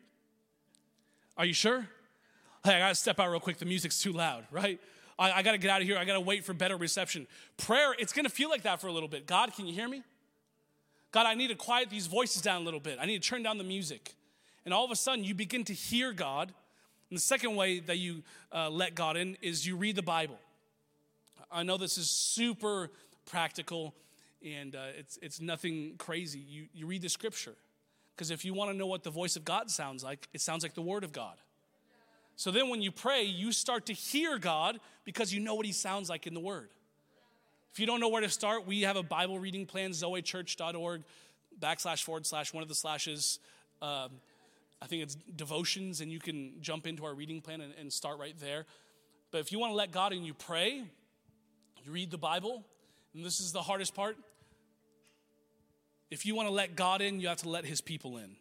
Are 1.38 1.45
you 1.45 1.54
sure? 1.54 1.88
Hey, 2.63 2.74
I 2.74 2.80
gotta 2.80 2.95
step 2.95 3.19
out 3.19 3.30
real 3.30 3.39
quick. 3.39 3.60
The 3.60 3.65
music's 3.65 4.00
too 4.00 4.13
loud, 4.13 4.45
right? 4.50 4.80
I, 5.17 5.32
I 5.32 5.41
gotta 5.43 5.58
get 5.58 5.69
out 5.71 5.82
of 5.82 5.88
here. 5.88 5.97
I 5.97 6.06
gotta 6.06 6.19
wait 6.19 6.43
for 6.43 6.54
better 6.54 6.78
reception. 6.78 7.28
Prayer, 7.58 7.93
it's 7.97 8.13
gonna 8.13 8.30
feel 8.30 8.49
like 8.49 8.63
that 8.63 8.82
for 8.82 8.88
a 8.88 8.91
little 8.91 9.10
bit. 9.10 9.28
God, 9.28 9.54
can 9.54 9.65
you 9.65 9.73
hear 9.73 9.88
me? 9.88 10.04
God, 11.12 11.25
I 11.25 11.34
need 11.34 11.47
to 11.47 11.56
quiet 11.56 11.89
these 11.89 12.08
voices 12.08 12.41
down 12.41 12.62
a 12.62 12.65
little 12.65 12.80
bit. 12.80 12.97
I 12.99 13.06
need 13.06 13.23
to 13.23 13.30
turn 13.30 13.41
down 13.41 13.58
the 13.58 13.63
music. 13.63 14.15
And 14.65 14.73
all 14.73 14.84
of 14.84 14.91
a 14.91 14.95
sudden, 14.95 15.23
you 15.23 15.34
begin 15.34 15.63
to 15.65 15.73
hear 15.73 16.12
God. 16.12 16.54
And 17.10 17.17
the 17.17 17.21
second 17.21 17.56
way 17.56 17.80
that 17.80 17.99
you 17.99 18.23
uh, 18.51 18.69
let 18.69 18.95
God 18.95 19.15
in 19.15 19.38
is 19.41 19.65
you 19.65 19.78
read 19.78 19.95
the 19.95 20.01
Bible. 20.01 20.39
I 21.51 21.63
know 21.63 21.78
this 21.78 21.97
is 21.97 22.10
super 22.10 22.91
practical 23.25 23.93
and 24.43 24.75
uh, 24.75 24.88
it's, 24.97 25.17
it's 25.21 25.39
nothing 25.39 25.95
crazy. 25.97 26.39
You, 26.39 26.65
you 26.73 26.86
read 26.86 27.01
the 27.01 27.10
scripture. 27.10 27.56
Because 28.15 28.32
if 28.32 28.45
you 28.45 28.54
want 28.54 28.71
to 28.71 28.78
know 28.78 28.88
what 28.88 29.04
the 29.04 29.10
voice 29.10 29.36
of 29.36 29.45
God 29.45 29.69
sounds 29.69 30.04
like, 30.04 30.28
it 30.34 30.41
sounds 30.41 30.63
like 30.63 30.73
the 30.73 30.82
word 30.82 31.04
of 31.04 31.12
God. 31.12 31.36
So 32.36 32.52
then 32.52 32.69
when 32.69 32.82
you 32.82 32.91
pray, 32.91 33.24
you 33.24 33.52
start 33.52 33.86
to 33.88 33.93
hear 33.93 34.38
God 34.38 34.80
because 35.06 35.34
you 35.34 35.39
know 35.39 35.56
what 35.56 35.65
he 35.65 35.71
sounds 35.71 36.10
like 36.10 36.28
in 36.28 36.34
the 36.34 36.39
word. 36.39 36.69
If 37.71 37.80
you 37.80 37.86
don't 37.86 38.00
know 38.00 38.10
where 38.10 38.21
to 38.21 38.30
start, 38.30 38.65
we 38.65 38.82
have 38.82 38.95
a 38.95 39.04
Bible 39.04 39.39
reading 39.39 39.65
plan, 39.65 39.91
zoechurch.org, 39.91 41.04
backslash 41.60 42.04
forward 42.04 42.26
slash, 42.26 42.54
one 42.54 42.63
of 42.63 42.69
the 42.69 42.76
slashes. 42.76 43.39
Um, 43.82 44.12
I 44.82 44.88
think 44.88 45.04
it's 45.04 45.15
devotions, 45.15 46.02
and 46.02 46.12
you 46.12 46.19
can 46.19 46.54
jump 46.62 46.88
into 46.88 47.06
our 47.06 47.13
reading 47.13 47.41
plan 47.41 47.62
and, 47.62 47.74
and 47.80 47.91
start 47.91 48.19
right 48.19 48.38
there. 48.39 48.65
But 49.32 49.39
if 49.39 49.52
you 49.52 49.60
want 49.60 49.71
to 49.71 49.76
let 49.76 49.91
God 49.91 50.13
in, 50.13 50.24
you 50.24 50.34
pray, 50.34 50.84
you 51.84 51.91
read 51.91 52.12
the 52.12 52.17
Bible, 52.17 52.63
and 53.13 53.26
this 53.26 53.39
is 53.39 53.52
the 53.52 53.62
hardest 53.62 53.93
part. 53.93 54.17
If 56.12 56.26
you 56.26 56.36
want 56.36 56.48
to 56.48 56.54
let 56.54 56.76
God 56.76 57.02
in, 57.02 57.19
you 57.19 57.28
have 57.28 57.41
to 57.41 57.50
let 57.50 57.65
his 57.65 57.82
people 57.82 58.17
in. 58.17 58.36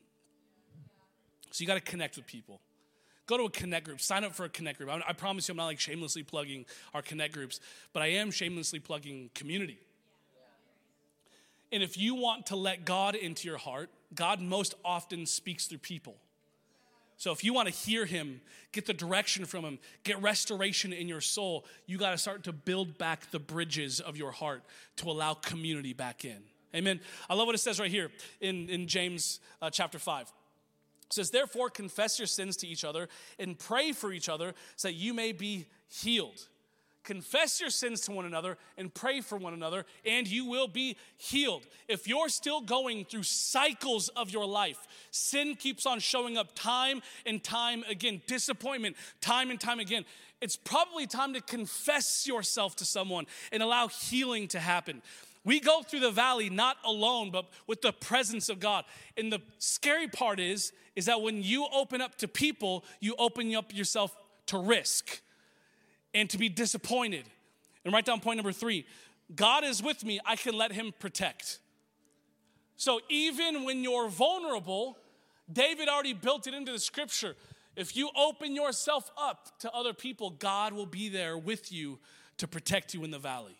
So 1.50 1.62
you 1.62 1.66
got 1.66 1.74
to 1.74 1.80
connect 1.80 2.16
with 2.16 2.26
people. 2.26 2.61
Go 3.26 3.38
to 3.38 3.44
a 3.44 3.50
connect 3.50 3.87
group. 3.87 4.00
Sign 4.00 4.24
up 4.24 4.34
for 4.34 4.44
a 4.44 4.48
connect 4.48 4.78
group. 4.78 4.90
I, 4.90 5.02
I 5.08 5.12
promise 5.12 5.48
you, 5.48 5.52
I'm 5.52 5.56
not 5.56 5.66
like 5.66 5.80
shamelessly 5.80 6.22
plugging 6.22 6.66
our 6.92 7.02
connect 7.02 7.32
groups, 7.32 7.60
but 7.92 8.02
I 8.02 8.08
am 8.08 8.30
shamelessly 8.30 8.80
plugging 8.80 9.30
community. 9.34 9.78
And 11.72 11.82
if 11.82 11.98
you 11.98 12.14
want 12.14 12.46
to 12.46 12.56
let 12.56 12.84
God 12.84 13.14
into 13.14 13.48
your 13.48 13.58
heart, 13.58 13.90
God 14.14 14.40
most 14.40 14.74
often 14.84 15.26
speaks 15.26 15.66
through 15.66 15.78
people. 15.78 16.16
So 17.16 17.32
if 17.32 17.42
you 17.44 17.52
want 17.54 17.68
to 17.68 17.74
hear 17.74 18.04
him, 18.04 18.40
get 18.72 18.87
the 18.87 18.92
direction 18.92 19.44
from 19.44 19.64
him, 19.64 19.78
get 20.02 20.20
restoration 20.20 20.92
in 20.92 21.08
your 21.08 21.20
soul, 21.20 21.64
you 21.87 21.96
got 21.96 22.10
to 22.10 22.18
start 22.18 22.44
to 22.44 22.52
build 22.52 22.98
back 22.98 23.30
the 23.30 23.38
bridges 23.38 24.00
of 24.00 24.16
your 24.16 24.30
heart 24.30 24.62
to 24.96 25.10
allow 25.10 25.34
community 25.34 25.92
back 25.92 26.24
in. 26.24 26.42
Amen. 26.74 27.00
I 27.30 27.34
love 27.34 27.46
what 27.46 27.54
it 27.54 27.58
says 27.58 27.78
right 27.78 27.90
here 27.90 28.10
in, 28.40 28.68
in 28.68 28.88
James 28.88 29.40
uh, 29.62 29.70
chapter 29.70 29.98
5. 29.98 30.32
It 31.06 31.12
says, 31.12 31.30
Therefore, 31.30 31.70
confess 31.70 32.18
your 32.18 32.26
sins 32.26 32.56
to 32.58 32.66
each 32.66 32.84
other 32.84 33.08
and 33.38 33.58
pray 33.58 33.92
for 33.92 34.12
each 34.12 34.28
other 34.28 34.54
so 34.76 34.88
that 34.88 34.94
you 34.94 35.14
may 35.14 35.32
be 35.32 35.66
healed. 35.88 36.48
Confess 37.04 37.60
your 37.60 37.68
sins 37.68 38.00
to 38.02 38.12
one 38.12 38.24
another 38.24 38.56
and 38.78 38.92
pray 38.92 39.20
for 39.20 39.36
one 39.36 39.52
another, 39.52 39.84
and 40.06 40.26
you 40.26 40.46
will 40.46 40.66
be 40.66 40.96
healed. 41.18 41.66
If 41.86 42.08
you're 42.08 42.30
still 42.30 42.62
going 42.62 43.04
through 43.04 43.24
cycles 43.24 44.08
of 44.08 44.30
your 44.30 44.46
life, 44.46 44.78
sin 45.10 45.54
keeps 45.54 45.84
on 45.84 46.00
showing 46.00 46.38
up 46.38 46.54
time 46.54 47.02
and 47.26 47.44
time 47.44 47.84
again, 47.90 48.22
disappointment 48.26 48.96
time 49.20 49.50
and 49.50 49.60
time 49.60 49.80
again. 49.80 50.06
It's 50.40 50.56
probably 50.56 51.06
time 51.06 51.34
to 51.34 51.42
confess 51.42 52.26
yourself 52.26 52.74
to 52.76 52.86
someone 52.86 53.26
and 53.52 53.62
allow 53.62 53.88
healing 53.88 54.48
to 54.48 54.58
happen. 54.58 55.02
We 55.44 55.60
go 55.60 55.82
through 55.82 56.00
the 56.00 56.10
valley 56.10 56.48
not 56.48 56.78
alone, 56.86 57.30
but 57.30 57.46
with 57.66 57.82
the 57.82 57.92
presence 57.92 58.48
of 58.48 58.60
God. 58.60 58.86
And 59.18 59.30
the 59.30 59.42
scary 59.58 60.08
part 60.08 60.40
is, 60.40 60.72
is 60.96 61.07
that 61.07 61.20
when 61.20 61.42
you 61.42 61.66
open 61.72 62.00
up 62.00 62.16
to 62.18 62.28
people, 62.28 62.85
you 63.00 63.14
open 63.18 63.54
up 63.54 63.74
yourself 63.74 64.16
to 64.46 64.59
risk 64.59 65.20
and 66.12 66.30
to 66.30 66.38
be 66.38 66.48
disappointed. 66.48 67.24
And 67.85 67.92
write 67.92 68.04
down 68.04 68.20
point 68.20 68.37
number 68.37 68.52
three 68.52 68.87
God 69.35 69.64
is 69.64 69.83
with 69.83 70.04
me, 70.04 70.20
I 70.24 70.37
can 70.37 70.57
let 70.57 70.72
him 70.72 70.92
protect. 70.98 71.59
So 72.76 73.00
even 73.09 73.64
when 73.64 73.83
you're 73.83 74.09
vulnerable, 74.09 74.98
David 75.50 75.88
already 75.88 76.12
built 76.12 76.46
it 76.46 76.54
into 76.54 76.72
the 76.72 76.78
scripture. 76.78 77.37
If 77.76 77.96
you 77.96 78.11
open 78.16 78.54
yourself 78.54 79.11
up 79.16 79.59
to 79.61 79.72
other 79.72 79.92
people, 79.92 80.30
God 80.30 80.72
will 80.72 80.87
be 80.87 81.09
there 81.09 81.37
with 81.37 81.72
you 81.72 81.98
to 82.38 82.46
protect 82.46 82.94
you 82.94 83.04
in 83.04 83.11
the 83.11 83.18
valley. 83.18 83.57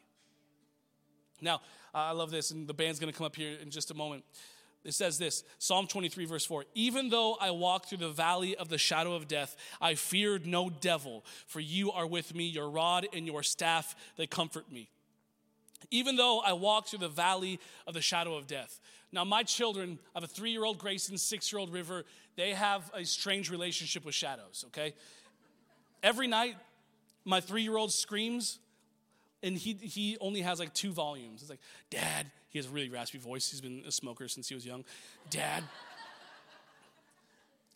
Now, 1.41 1.61
I 1.93 2.13
love 2.13 2.31
this, 2.31 2.51
and 2.51 2.67
the 2.67 2.75
band's 2.75 2.99
gonna 2.99 3.13
come 3.13 3.27
up 3.27 3.37
here 3.37 3.57
in 3.61 3.71
just 3.71 3.91
a 3.91 3.95
moment. 3.95 4.25
It 4.85 4.93
says 4.93 5.19
this 5.19 5.45
Psalm 5.59 5.87
23, 5.87 6.27
verse 6.27 6.45
4 6.45 6.65
Even 6.75 7.09
though 7.09 7.37
I 7.41 7.51
walk 7.51 7.87
through 7.87 7.99
the 7.99 8.11
valley 8.11 8.55
of 8.57 8.69
the 8.69 8.79
shadow 8.79 9.15
of 9.15 9.27
death, 9.27 9.57
I 9.81 9.95
feared 9.95 10.47
no 10.47 10.71
devil, 10.71 11.25
for 11.47 11.61
you 11.61 11.91
are 11.91 12.07
with 12.07 12.35
me, 12.35 12.45
your 12.45 12.69
rod 12.69 13.07
and 13.13 13.27
your 13.27 13.43
staff, 13.43 13.97
they 14.17 14.27
comfort 14.27 14.71
me. 14.71 14.91
Even 15.91 16.17
though 16.17 16.41
I 16.41 16.53
walk 16.53 16.89
through 16.89 17.01
the 17.01 17.09
valley 17.09 17.61
of 17.87 17.95
the 17.95 18.01
shadow 18.01 18.37
of 18.37 18.47
death. 18.47 18.81
Now, 19.13 19.25
my 19.25 19.43
children, 19.43 19.99
I 20.15 20.21
have 20.21 20.25
a 20.25 20.33
three 20.33 20.51
year 20.51 20.65
old 20.65 20.79
Grayson, 20.79 21.17
six 21.19 21.53
year 21.53 21.61
old 21.61 21.73
River, 21.73 22.05
they 22.37 22.53
have 22.53 22.91
a 22.95 23.05
strange 23.05 23.51
relationship 23.51 24.05
with 24.05 24.15
shadows, 24.15 24.65
okay? 24.69 24.95
Every 26.03 26.27
night, 26.27 26.57
my 27.25 27.41
three 27.41 27.63
year 27.63 27.77
old 27.77 27.93
screams, 27.93 28.59
and 29.45 29.57
he, 29.59 29.75
he 29.75 30.17
only 30.21 30.41
has 30.41 30.59
like 30.59 30.73
two 30.73 30.91
volumes. 30.91 31.43
It's 31.43 31.51
like, 31.51 31.61
Dad, 31.91 32.31
he 32.49 32.59
has 32.59 32.67
a 32.67 32.71
really 32.71 32.89
raspy 32.89 33.19
voice. 33.19 33.51
He's 33.51 33.61
been 33.61 33.83
a 33.87 33.93
smoker 33.93 34.27
since 34.27 34.49
he 34.49 34.55
was 34.55 34.65
young. 34.65 34.85
Dad, 35.31 35.63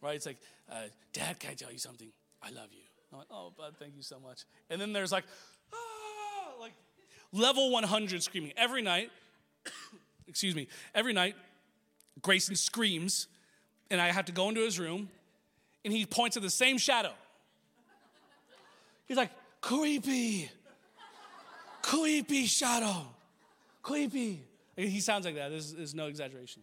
right? 0.01 0.17
It's 0.17 0.27
like, 0.27 0.39
uh, 0.73 0.85
Dad, 1.13 1.39
can 1.39 1.51
I 1.51 1.55
tell 1.55 1.71
you 1.71 1.79
something? 1.79 2.09
I 2.43 2.51
love 2.51 2.69
you. 2.73 2.83
I'm 3.13 3.19
like, 3.19 3.29
oh, 3.31 3.53
bud, 3.57 3.75
thank 3.79 3.95
you 3.97 4.03
so 4.03 4.19
much. 4.19 4.45
And 4.71 4.81
then 4.81 4.93
there's 4.93 5.13
like, 5.13 5.25
ah, 5.73 6.61
like 6.61 6.73
level 7.33 7.71
100 7.71 8.23
screaming 8.23 8.53
every 8.57 8.83
night. 8.83 9.11
excuse 10.27 10.55
me. 10.55 10.69
Every 10.95 11.13
night, 11.13 11.37
Grayson 12.23 12.57
screams, 12.57 13.29
and 13.91 14.01
I 14.01 14.11
have 14.11 14.25
to 14.27 14.33
go 14.33 14.49
into 14.49 14.63
his 14.63 14.79
room, 14.79 15.11
and 15.85 15.93
he 15.93 16.07
points 16.07 16.37
at 16.37 16.43
the 16.43 16.51
same 16.51 16.79
shadow. 16.79 17.13
He's 19.07 19.17
like, 19.17 19.31
creepy, 19.61 20.51
creepy 21.83 22.47
shadow, 22.47 23.07
creepy. 23.83 24.43
He 24.77 25.01
sounds 25.01 25.25
like 25.25 25.35
that. 25.35 25.51
There's, 25.51 25.73
there's 25.73 25.95
no 25.95 26.07
exaggeration. 26.07 26.63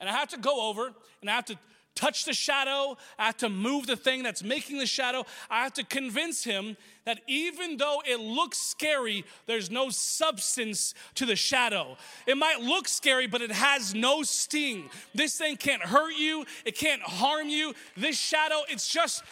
And 0.00 0.08
I 0.08 0.12
have 0.12 0.28
to 0.30 0.38
go 0.38 0.68
over 0.68 0.92
and 1.20 1.30
I 1.30 1.34
have 1.34 1.46
to 1.46 1.58
touch 1.96 2.26
the 2.26 2.32
shadow. 2.32 2.96
I 3.18 3.26
have 3.26 3.38
to 3.38 3.48
move 3.48 3.86
the 3.86 3.96
thing 3.96 4.22
that's 4.22 4.44
making 4.44 4.78
the 4.78 4.86
shadow. 4.86 5.24
I 5.50 5.64
have 5.64 5.72
to 5.74 5.84
convince 5.84 6.44
him 6.44 6.76
that 7.04 7.20
even 7.26 7.78
though 7.78 8.02
it 8.06 8.20
looks 8.20 8.58
scary, 8.58 9.24
there's 9.46 9.70
no 9.70 9.88
substance 9.88 10.94
to 11.14 11.26
the 11.26 11.34
shadow. 11.34 11.96
It 12.26 12.36
might 12.36 12.60
look 12.60 12.86
scary, 12.86 13.26
but 13.26 13.40
it 13.40 13.50
has 13.50 13.94
no 13.94 14.22
sting. 14.22 14.90
This 15.14 15.38
thing 15.38 15.56
can't 15.56 15.82
hurt 15.82 16.14
you, 16.14 16.44
it 16.64 16.76
can't 16.76 17.02
harm 17.02 17.48
you. 17.48 17.74
This 17.96 18.18
shadow, 18.18 18.62
it's 18.68 18.88
just 18.88 19.24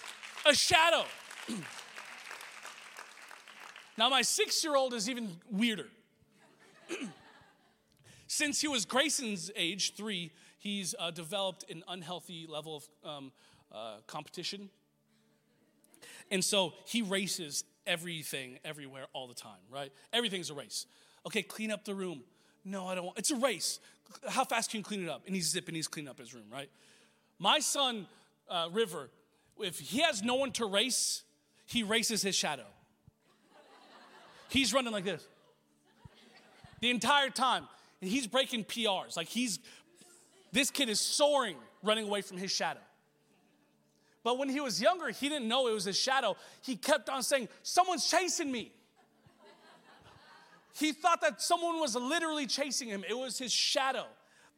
a 0.47 0.55
shadow. 0.55 1.05
now, 3.97 4.09
my 4.09 4.23
six 4.23 4.63
year 4.65 4.75
old 4.75 4.93
is 4.95 5.09
even 5.09 5.37
weirder. 5.51 5.87
Since 8.27 8.61
he 8.61 8.69
was 8.69 8.85
Grayson's 8.85 9.51
age, 9.55 9.95
three, 9.95 10.33
he's 10.59 10.95
uh, 10.99 11.11
developed 11.11 11.71
an 11.71 11.85
unhealthy 11.87 12.47
level 12.49 12.77
of 12.77 13.09
um, 13.09 13.33
uh, 13.73 13.97
competition. 14.07 14.71
And 16.31 16.45
so 16.45 16.73
he 16.87 17.03
races 17.03 17.65
everything, 17.87 18.59
everywhere, 18.65 19.07
all 19.13 19.29
the 19.29 19.35
time, 19.35 19.61
right? 19.71 19.93
Everything's 20.13 20.51
a 20.51 20.55
race. 20.55 20.87
Okay, 21.27 21.43
clean 21.43 21.71
up 21.71 21.85
the 21.85 21.95
room. 21.95 22.23
No, 22.65 22.87
I 22.89 22.95
don't 22.95 23.05
want. 23.05 23.19
It's 23.19 23.31
a 23.31 23.37
race. 23.37 23.79
How 24.29 24.45
fast 24.45 24.71
can 24.71 24.79
you 24.79 24.85
clean 24.85 25.03
it 25.03 25.09
up? 25.09 25.23
And 25.27 25.35
he's 25.35 25.49
zipping, 25.49 25.75
he's 25.75 25.89
cleaning 25.89 26.11
up 26.11 26.19
his 26.19 26.35
room, 26.35 26.45
right? 26.51 26.71
My 27.39 27.61
son, 27.61 28.07
uh, 28.49 28.69
River, 28.73 29.11
if 29.59 29.79
he 29.79 30.01
has 30.01 30.23
no 30.23 30.35
one 30.35 30.51
to 30.53 30.67
race, 30.67 31.23
he 31.67 31.83
races 31.83 32.23
his 32.23 32.35
shadow. 32.35 32.67
He's 34.49 34.73
running 34.73 34.93
like 34.93 35.05
this 35.05 35.27
the 36.81 36.91
entire 36.91 37.31
time 37.31 37.67
and 38.03 38.11
he's 38.11 38.27
breaking 38.27 38.65
PRs. 38.65 39.17
Like 39.17 39.29
he's, 39.29 39.59
this 40.53 40.71
kid 40.71 40.91
is 40.91 41.01
soaring, 41.01 41.57
running 41.83 42.07
away 42.07 42.21
from 42.21 42.37
his 42.37 42.51
shadow. 42.51 42.81
But 44.23 44.39
when 44.39 44.51
he 44.51 44.61
was 44.61 44.81
younger, 44.81 45.09
he 45.09 45.29
didn't 45.29 45.49
know 45.49 45.69
it 45.69 45.73
was 45.73 45.85
his 45.85 45.99
shadow. 45.99 46.37
He 46.63 46.77
kept 46.77 47.09
on 47.09 47.23
saying, 47.23 47.49
Someone's 47.63 48.11
chasing 48.11 48.53
me. 48.53 48.73
he 50.75 50.93
thought 50.93 51.21
that 51.23 51.41
someone 51.41 51.81
was 51.81 51.95
literally 51.95 52.47
chasing 52.47 52.89
him, 52.89 53.05
it 53.09 53.17
was 53.17 53.39
his 53.39 53.53
shadow. 53.53 54.07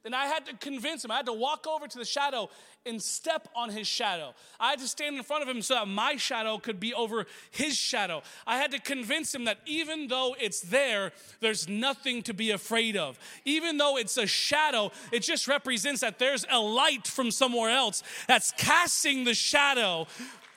And 0.06 0.14
I 0.14 0.26
had 0.26 0.46
to 0.46 0.56
convince 0.56 1.04
him. 1.04 1.10
I 1.10 1.16
had 1.16 1.26
to 1.26 1.32
walk 1.32 1.66
over 1.66 1.86
to 1.86 1.98
the 1.98 2.04
shadow 2.04 2.48
and 2.86 3.02
step 3.02 3.48
on 3.54 3.70
his 3.70 3.88
shadow. 3.88 4.32
I 4.60 4.70
had 4.70 4.78
to 4.78 4.86
stand 4.88 5.16
in 5.16 5.22
front 5.24 5.42
of 5.42 5.48
him 5.48 5.60
so 5.60 5.74
that 5.74 5.88
my 5.88 6.16
shadow 6.16 6.58
could 6.58 6.78
be 6.78 6.94
over 6.94 7.26
his 7.50 7.76
shadow. 7.76 8.22
I 8.46 8.56
had 8.56 8.70
to 8.70 8.78
convince 8.78 9.34
him 9.34 9.44
that 9.44 9.58
even 9.66 10.06
though 10.06 10.36
it's 10.40 10.60
there, 10.60 11.12
there's 11.40 11.68
nothing 11.68 12.22
to 12.22 12.32
be 12.32 12.52
afraid 12.52 12.96
of. 12.96 13.18
Even 13.44 13.76
though 13.76 13.96
it's 13.96 14.16
a 14.16 14.26
shadow, 14.26 14.92
it 15.12 15.24
just 15.24 15.48
represents 15.48 16.00
that 16.02 16.20
there's 16.20 16.46
a 16.50 16.60
light 16.60 17.08
from 17.08 17.32
somewhere 17.32 17.70
else 17.70 18.04
that's 18.28 18.52
casting 18.52 19.24
the 19.24 19.34
shadow 19.34 20.06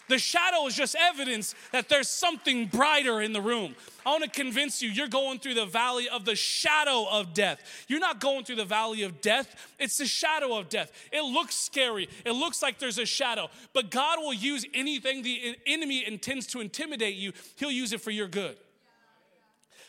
the 0.09 0.19
shadow 0.19 0.65
is 0.67 0.75
just 0.75 0.95
evidence 0.95 1.55
that 1.71 1.87
there's 1.87 2.09
something 2.09 2.67
brighter 2.67 3.21
in 3.21 3.31
the 3.31 3.41
room. 3.41 3.75
I 4.05 4.09
want 4.09 4.23
to 4.23 4.29
convince 4.29 4.81
you, 4.81 4.89
you're 4.89 5.07
going 5.07 5.39
through 5.39 5.53
the 5.53 5.65
valley 5.65 6.09
of 6.09 6.25
the 6.25 6.35
shadow 6.35 7.05
of 7.09 7.33
death. 7.33 7.61
You're 7.87 7.99
not 7.99 8.19
going 8.19 8.43
through 8.43 8.57
the 8.57 8.65
valley 8.65 9.03
of 9.03 9.21
death, 9.21 9.55
it's 9.79 9.97
the 9.97 10.05
shadow 10.05 10.57
of 10.57 10.67
death. 10.67 10.91
It 11.13 11.21
looks 11.21 11.55
scary, 11.55 12.09
it 12.25 12.31
looks 12.31 12.61
like 12.61 12.79
there's 12.79 12.97
a 12.97 13.05
shadow, 13.05 13.49
but 13.73 13.91
God 13.91 14.19
will 14.19 14.33
use 14.33 14.65
anything 14.73 15.21
the 15.21 15.55
enemy 15.65 16.05
intends 16.05 16.47
to 16.47 16.59
intimidate 16.59 17.15
you, 17.15 17.31
He'll 17.55 17.71
use 17.71 17.93
it 17.93 18.01
for 18.01 18.11
your 18.11 18.27
good. 18.27 18.57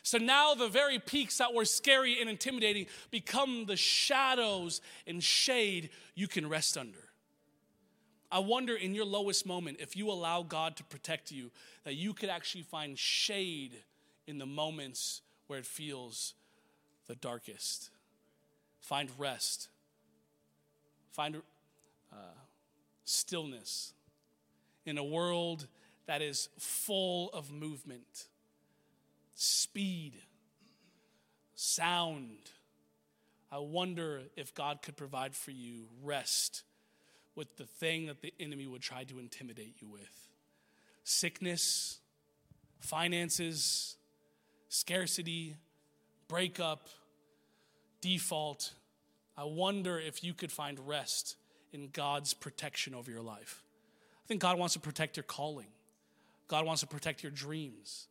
So 0.02 0.18
now 0.18 0.54
the 0.54 0.68
very 0.68 0.98
peaks 0.98 1.38
that 1.38 1.52
were 1.52 1.64
scary 1.64 2.20
and 2.20 2.30
intimidating 2.30 2.86
become 3.10 3.66
the 3.66 3.76
shadows 3.76 4.80
and 5.06 5.22
shade 5.22 5.90
you 6.14 6.26
can 6.26 6.48
rest 6.48 6.78
under. 6.78 7.09
I 8.32 8.38
wonder 8.38 8.76
in 8.76 8.94
your 8.94 9.04
lowest 9.04 9.44
moment, 9.44 9.78
if 9.80 9.96
you 9.96 10.10
allow 10.10 10.42
God 10.42 10.76
to 10.76 10.84
protect 10.84 11.32
you, 11.32 11.50
that 11.84 11.94
you 11.94 12.14
could 12.14 12.28
actually 12.28 12.62
find 12.62 12.96
shade 12.96 13.72
in 14.26 14.38
the 14.38 14.46
moments 14.46 15.22
where 15.48 15.58
it 15.58 15.66
feels 15.66 16.34
the 17.08 17.16
darkest. 17.16 17.90
Find 18.80 19.10
rest, 19.18 19.68
find 21.10 21.36
uh, 22.12 22.16
stillness 23.04 23.92
in 24.86 24.96
a 24.96 25.04
world 25.04 25.66
that 26.06 26.22
is 26.22 26.48
full 26.58 27.30
of 27.30 27.52
movement, 27.52 28.28
speed, 29.34 30.14
sound. 31.56 32.38
I 33.50 33.58
wonder 33.58 34.22
if 34.36 34.54
God 34.54 34.82
could 34.82 34.96
provide 34.96 35.34
for 35.34 35.50
you 35.50 35.88
rest 36.02 36.62
with 37.40 37.56
the 37.56 37.64
thing 37.64 38.04
that 38.04 38.20
the 38.20 38.34
enemy 38.38 38.66
would 38.66 38.82
try 38.82 39.02
to 39.02 39.18
intimidate 39.18 39.76
you 39.80 39.88
with 39.88 40.28
sickness, 41.04 41.98
finances, 42.80 43.96
scarcity, 44.68 45.56
breakup, 46.28 46.88
default. 48.02 48.74
I 49.38 49.44
wonder 49.44 49.98
if 49.98 50.22
you 50.22 50.34
could 50.34 50.52
find 50.52 50.78
rest 50.86 51.36
in 51.72 51.88
God's 51.94 52.34
protection 52.34 52.94
over 52.94 53.10
your 53.10 53.22
life. 53.22 53.62
I 54.22 54.26
think 54.28 54.42
God 54.42 54.58
wants 54.58 54.74
to 54.74 54.80
protect 54.80 55.16
your 55.16 55.24
calling, 55.24 55.68
God 56.46 56.66
wants 56.66 56.82
to 56.82 56.86
protect 56.86 57.22
your 57.22 57.32
dreams, 57.32 58.06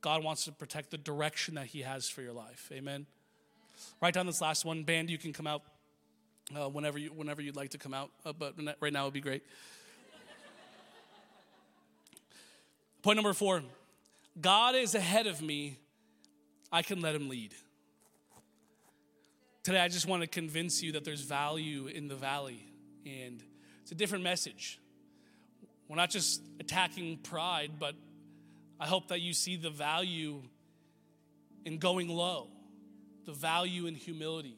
God 0.00 0.24
wants 0.24 0.46
to 0.46 0.52
protect 0.52 0.90
the 0.90 0.96
direction 0.96 1.56
that 1.56 1.66
He 1.66 1.82
has 1.82 2.08
for 2.08 2.22
your 2.22 2.32
life. 2.32 2.70
Amen. 2.72 3.04
Write 4.00 4.14
down 4.14 4.24
this 4.24 4.40
last 4.40 4.64
one. 4.64 4.84
Band, 4.84 5.10
you 5.10 5.18
can 5.18 5.34
come 5.34 5.46
out 5.46 5.60
uh, 6.54 6.68
whenever, 6.68 6.98
you, 6.98 7.10
whenever 7.10 7.40
you'd 7.40 7.56
like 7.56 7.70
to 7.70 7.78
come 7.78 7.94
out, 7.94 8.10
uh, 8.24 8.32
but 8.32 8.54
right 8.80 8.92
now 8.92 9.04
would 9.04 9.14
be 9.14 9.20
great. 9.20 9.42
Point 13.02 13.16
number 13.16 13.32
four 13.32 13.62
God 14.40 14.74
is 14.74 14.94
ahead 14.94 15.26
of 15.26 15.42
me, 15.42 15.78
I 16.72 16.82
can 16.82 17.00
let 17.00 17.14
Him 17.14 17.28
lead. 17.28 17.54
Today, 19.62 19.80
I 19.80 19.88
just 19.88 20.06
want 20.06 20.22
to 20.22 20.26
convince 20.26 20.82
you 20.82 20.92
that 20.92 21.04
there's 21.04 21.22
value 21.22 21.86
in 21.86 22.08
the 22.08 22.16
valley, 22.16 22.66
and 23.06 23.42
it's 23.82 23.92
a 23.92 23.94
different 23.94 24.24
message. 24.24 24.78
We're 25.88 25.96
not 25.96 26.10
just 26.10 26.42
attacking 26.60 27.18
pride, 27.18 27.72
but 27.78 27.94
I 28.80 28.86
hope 28.86 29.08
that 29.08 29.20
you 29.20 29.32
see 29.32 29.56
the 29.56 29.70
value 29.70 30.42
in 31.64 31.78
going 31.78 32.08
low, 32.08 32.48
the 33.24 33.32
value 33.32 33.86
in 33.86 33.94
humility. 33.94 34.56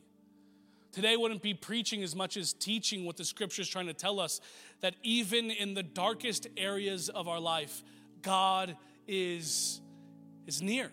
Today 0.96 1.14
wouldn't 1.14 1.42
be 1.42 1.52
preaching 1.52 2.02
as 2.02 2.16
much 2.16 2.38
as 2.38 2.54
teaching 2.54 3.04
what 3.04 3.18
the 3.18 3.24
scripture 3.26 3.60
is 3.60 3.68
trying 3.68 3.84
to 3.86 3.92
tell 3.92 4.18
us 4.18 4.40
that 4.80 4.94
even 5.02 5.50
in 5.50 5.74
the 5.74 5.82
darkest 5.82 6.46
areas 6.56 7.10
of 7.10 7.28
our 7.28 7.38
life, 7.38 7.84
God 8.22 8.74
is, 9.06 9.82
is 10.46 10.62
near. 10.62 10.90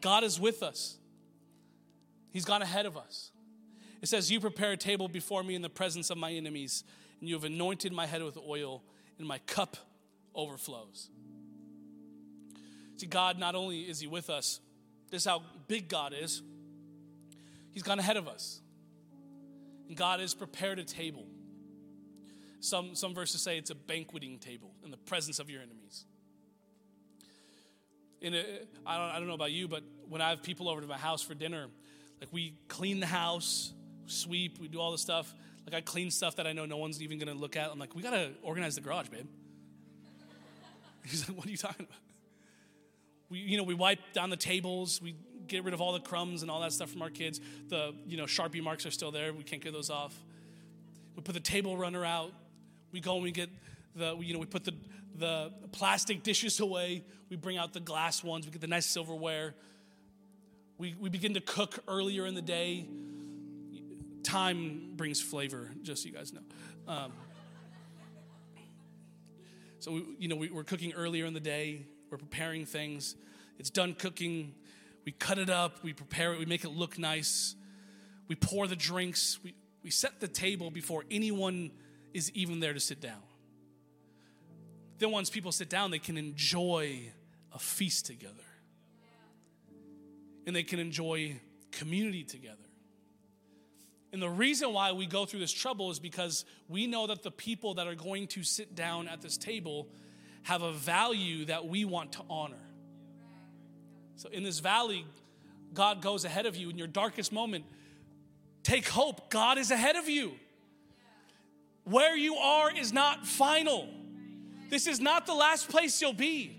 God 0.00 0.24
is 0.24 0.40
with 0.40 0.60
us. 0.64 0.98
He's 2.32 2.44
gone 2.44 2.62
ahead 2.62 2.84
of 2.84 2.96
us. 2.96 3.30
It 4.02 4.08
says, 4.08 4.28
You 4.28 4.40
prepare 4.40 4.72
a 4.72 4.76
table 4.76 5.06
before 5.06 5.44
me 5.44 5.54
in 5.54 5.62
the 5.62 5.68
presence 5.68 6.10
of 6.10 6.18
my 6.18 6.32
enemies, 6.32 6.82
and 7.20 7.28
you 7.28 7.36
have 7.36 7.44
anointed 7.44 7.92
my 7.92 8.06
head 8.06 8.24
with 8.24 8.36
oil, 8.36 8.82
and 9.20 9.28
my 9.28 9.38
cup 9.46 9.76
overflows. 10.34 11.10
See, 12.96 13.06
God, 13.06 13.38
not 13.38 13.54
only 13.54 13.82
is 13.82 14.00
He 14.00 14.08
with 14.08 14.30
us, 14.30 14.58
this 15.12 15.22
is 15.22 15.28
how 15.28 15.44
big 15.68 15.88
God 15.88 16.12
is, 16.12 16.42
He's 17.72 17.84
gone 17.84 18.00
ahead 18.00 18.16
of 18.16 18.26
us. 18.26 18.62
God 19.94 20.20
has 20.20 20.34
prepared 20.34 20.78
a 20.78 20.84
table. 20.84 21.26
Some, 22.60 22.94
some 22.94 23.14
verses 23.14 23.42
say 23.42 23.58
it's 23.58 23.70
a 23.70 23.74
banqueting 23.74 24.38
table 24.38 24.72
in 24.84 24.90
the 24.90 24.96
presence 24.96 25.38
of 25.38 25.50
your 25.50 25.62
enemies. 25.62 26.04
In 28.20 28.34
a, 28.34 28.38
uh, 28.38 28.42
I, 28.86 28.98
don't, 28.98 29.10
I 29.10 29.18
don't 29.18 29.28
know 29.28 29.34
about 29.34 29.52
you, 29.52 29.68
but 29.68 29.82
when 30.08 30.20
I 30.20 30.30
have 30.30 30.42
people 30.42 30.68
over 30.68 30.80
to 30.80 30.86
my 30.86 30.96
house 30.96 31.22
for 31.22 31.34
dinner, 31.34 31.68
like 32.20 32.32
we 32.32 32.54
clean 32.68 32.98
the 33.00 33.06
house, 33.06 33.72
sweep, 34.06 34.58
we 34.58 34.68
do 34.68 34.80
all 34.80 34.90
the 34.90 34.98
stuff. 34.98 35.32
Like 35.66 35.74
I 35.74 35.80
clean 35.80 36.10
stuff 36.10 36.36
that 36.36 36.46
I 36.46 36.52
know 36.52 36.64
no 36.64 36.76
one's 36.76 37.02
even 37.02 37.18
gonna 37.18 37.34
look 37.34 37.56
at. 37.56 37.70
I'm 37.70 37.78
like, 37.78 37.94
we 37.94 38.02
gotta 38.02 38.30
organize 38.42 38.74
the 38.74 38.80
garage, 38.80 39.08
babe. 39.08 39.26
He's 41.04 41.28
like, 41.28 41.36
what 41.36 41.46
are 41.46 41.50
you 41.50 41.56
talking 41.56 41.86
about? 41.86 41.98
We, 43.28 43.38
you 43.40 43.56
know, 43.56 43.64
we 43.64 43.74
wipe 43.74 43.98
down 44.12 44.30
the 44.30 44.36
tables, 44.36 45.02
we 45.02 45.16
get 45.48 45.64
rid 45.64 45.74
of 45.74 45.80
all 45.80 45.92
the 45.92 46.00
crumbs 46.00 46.42
and 46.42 46.50
all 46.50 46.60
that 46.60 46.72
stuff 46.72 46.90
from 46.90 47.02
our 47.02 47.10
kids. 47.10 47.40
The, 47.68 47.94
you 48.06 48.16
know, 48.16 48.24
Sharpie 48.24 48.62
marks 48.62 48.86
are 48.86 48.90
still 48.90 49.10
there. 49.10 49.32
We 49.32 49.44
can't 49.44 49.62
get 49.62 49.72
those 49.72 49.90
off. 49.90 50.14
We 51.14 51.22
put 51.22 51.34
the 51.34 51.40
table 51.40 51.76
runner 51.76 52.04
out. 52.04 52.32
We 52.92 53.00
go 53.00 53.14
and 53.14 53.22
we 53.22 53.32
get 53.32 53.50
the, 53.94 54.16
you 54.18 54.32
know, 54.32 54.38
we 54.38 54.46
put 54.46 54.64
the, 54.64 54.74
the 55.16 55.52
plastic 55.72 56.22
dishes 56.22 56.60
away. 56.60 57.04
We 57.30 57.36
bring 57.36 57.56
out 57.56 57.72
the 57.72 57.80
glass 57.80 58.22
ones. 58.22 58.46
We 58.46 58.52
get 58.52 58.60
the 58.60 58.66
nice 58.66 58.86
silverware. 58.86 59.54
We, 60.78 60.94
we 61.00 61.08
begin 61.08 61.34
to 61.34 61.40
cook 61.40 61.78
earlier 61.88 62.26
in 62.26 62.34
the 62.34 62.42
day. 62.42 62.86
Time 64.22 64.92
brings 64.96 65.20
flavor, 65.20 65.70
just 65.82 66.02
so 66.02 66.08
you 66.08 66.14
guys 66.14 66.32
know. 66.32 66.40
Um, 66.86 67.12
so, 69.78 69.92
we, 69.92 70.04
you 70.18 70.28
know, 70.28 70.36
we, 70.36 70.50
we're 70.50 70.64
cooking 70.64 70.92
earlier 70.92 71.24
in 71.24 71.32
the 71.32 71.40
day. 71.40 71.86
We're 72.10 72.18
preparing 72.18 72.66
things. 72.66 73.14
It's 73.58 73.70
done 73.70 73.94
cooking. 73.94 74.54
We 75.06 75.12
cut 75.12 75.38
it 75.38 75.48
up. 75.48 75.82
We 75.82 75.94
prepare 75.94 76.34
it. 76.34 76.38
We 76.38 76.44
make 76.44 76.64
it 76.64 76.70
look 76.70 76.98
nice. 76.98 77.54
We 78.28 78.34
pour 78.34 78.66
the 78.66 78.76
drinks. 78.76 79.38
We, 79.42 79.54
we 79.82 79.90
set 79.90 80.20
the 80.20 80.28
table 80.28 80.70
before 80.70 81.04
anyone 81.10 81.70
is 82.12 82.30
even 82.32 82.60
there 82.60 82.74
to 82.74 82.80
sit 82.80 83.00
down. 83.00 83.22
Then, 84.98 85.12
once 85.12 85.30
people 85.30 85.52
sit 85.52 85.70
down, 85.70 85.90
they 85.90 85.98
can 85.98 86.18
enjoy 86.18 87.12
a 87.54 87.58
feast 87.58 88.06
together 88.06 88.34
and 90.46 90.54
they 90.54 90.62
can 90.62 90.78
enjoy 90.78 91.36
community 91.70 92.24
together. 92.24 92.56
And 94.12 94.22
the 94.22 94.28
reason 94.28 94.72
why 94.72 94.92
we 94.92 95.06
go 95.06 95.26
through 95.26 95.40
this 95.40 95.52
trouble 95.52 95.90
is 95.90 95.98
because 95.98 96.44
we 96.68 96.86
know 96.86 97.06
that 97.08 97.22
the 97.22 97.30
people 97.30 97.74
that 97.74 97.86
are 97.86 97.94
going 97.94 98.28
to 98.28 98.42
sit 98.42 98.74
down 98.74 99.08
at 99.08 99.20
this 99.20 99.36
table 99.36 99.88
have 100.44 100.62
a 100.62 100.72
value 100.72 101.44
that 101.46 101.66
we 101.66 101.84
want 101.84 102.12
to 102.12 102.22
honor. 102.30 102.56
So 104.16 104.30
in 104.30 104.42
this 104.42 104.58
valley, 104.58 105.06
God 105.74 106.00
goes 106.00 106.24
ahead 106.24 106.46
of 106.46 106.56
you 106.56 106.70
in 106.70 106.78
your 106.78 106.86
darkest 106.86 107.32
moment. 107.32 107.64
Take 108.62 108.88
hope, 108.88 109.30
God 109.30 109.58
is 109.58 109.70
ahead 109.70 109.96
of 109.96 110.08
you. 110.08 110.32
Where 111.84 112.16
you 112.16 112.34
are 112.36 112.74
is 112.74 112.92
not 112.92 113.26
final. 113.26 113.88
This 114.70 114.86
is 114.86 114.98
not 114.98 115.26
the 115.26 115.34
last 115.34 115.68
place 115.68 116.00
you'll 116.00 116.12
be. 116.12 116.56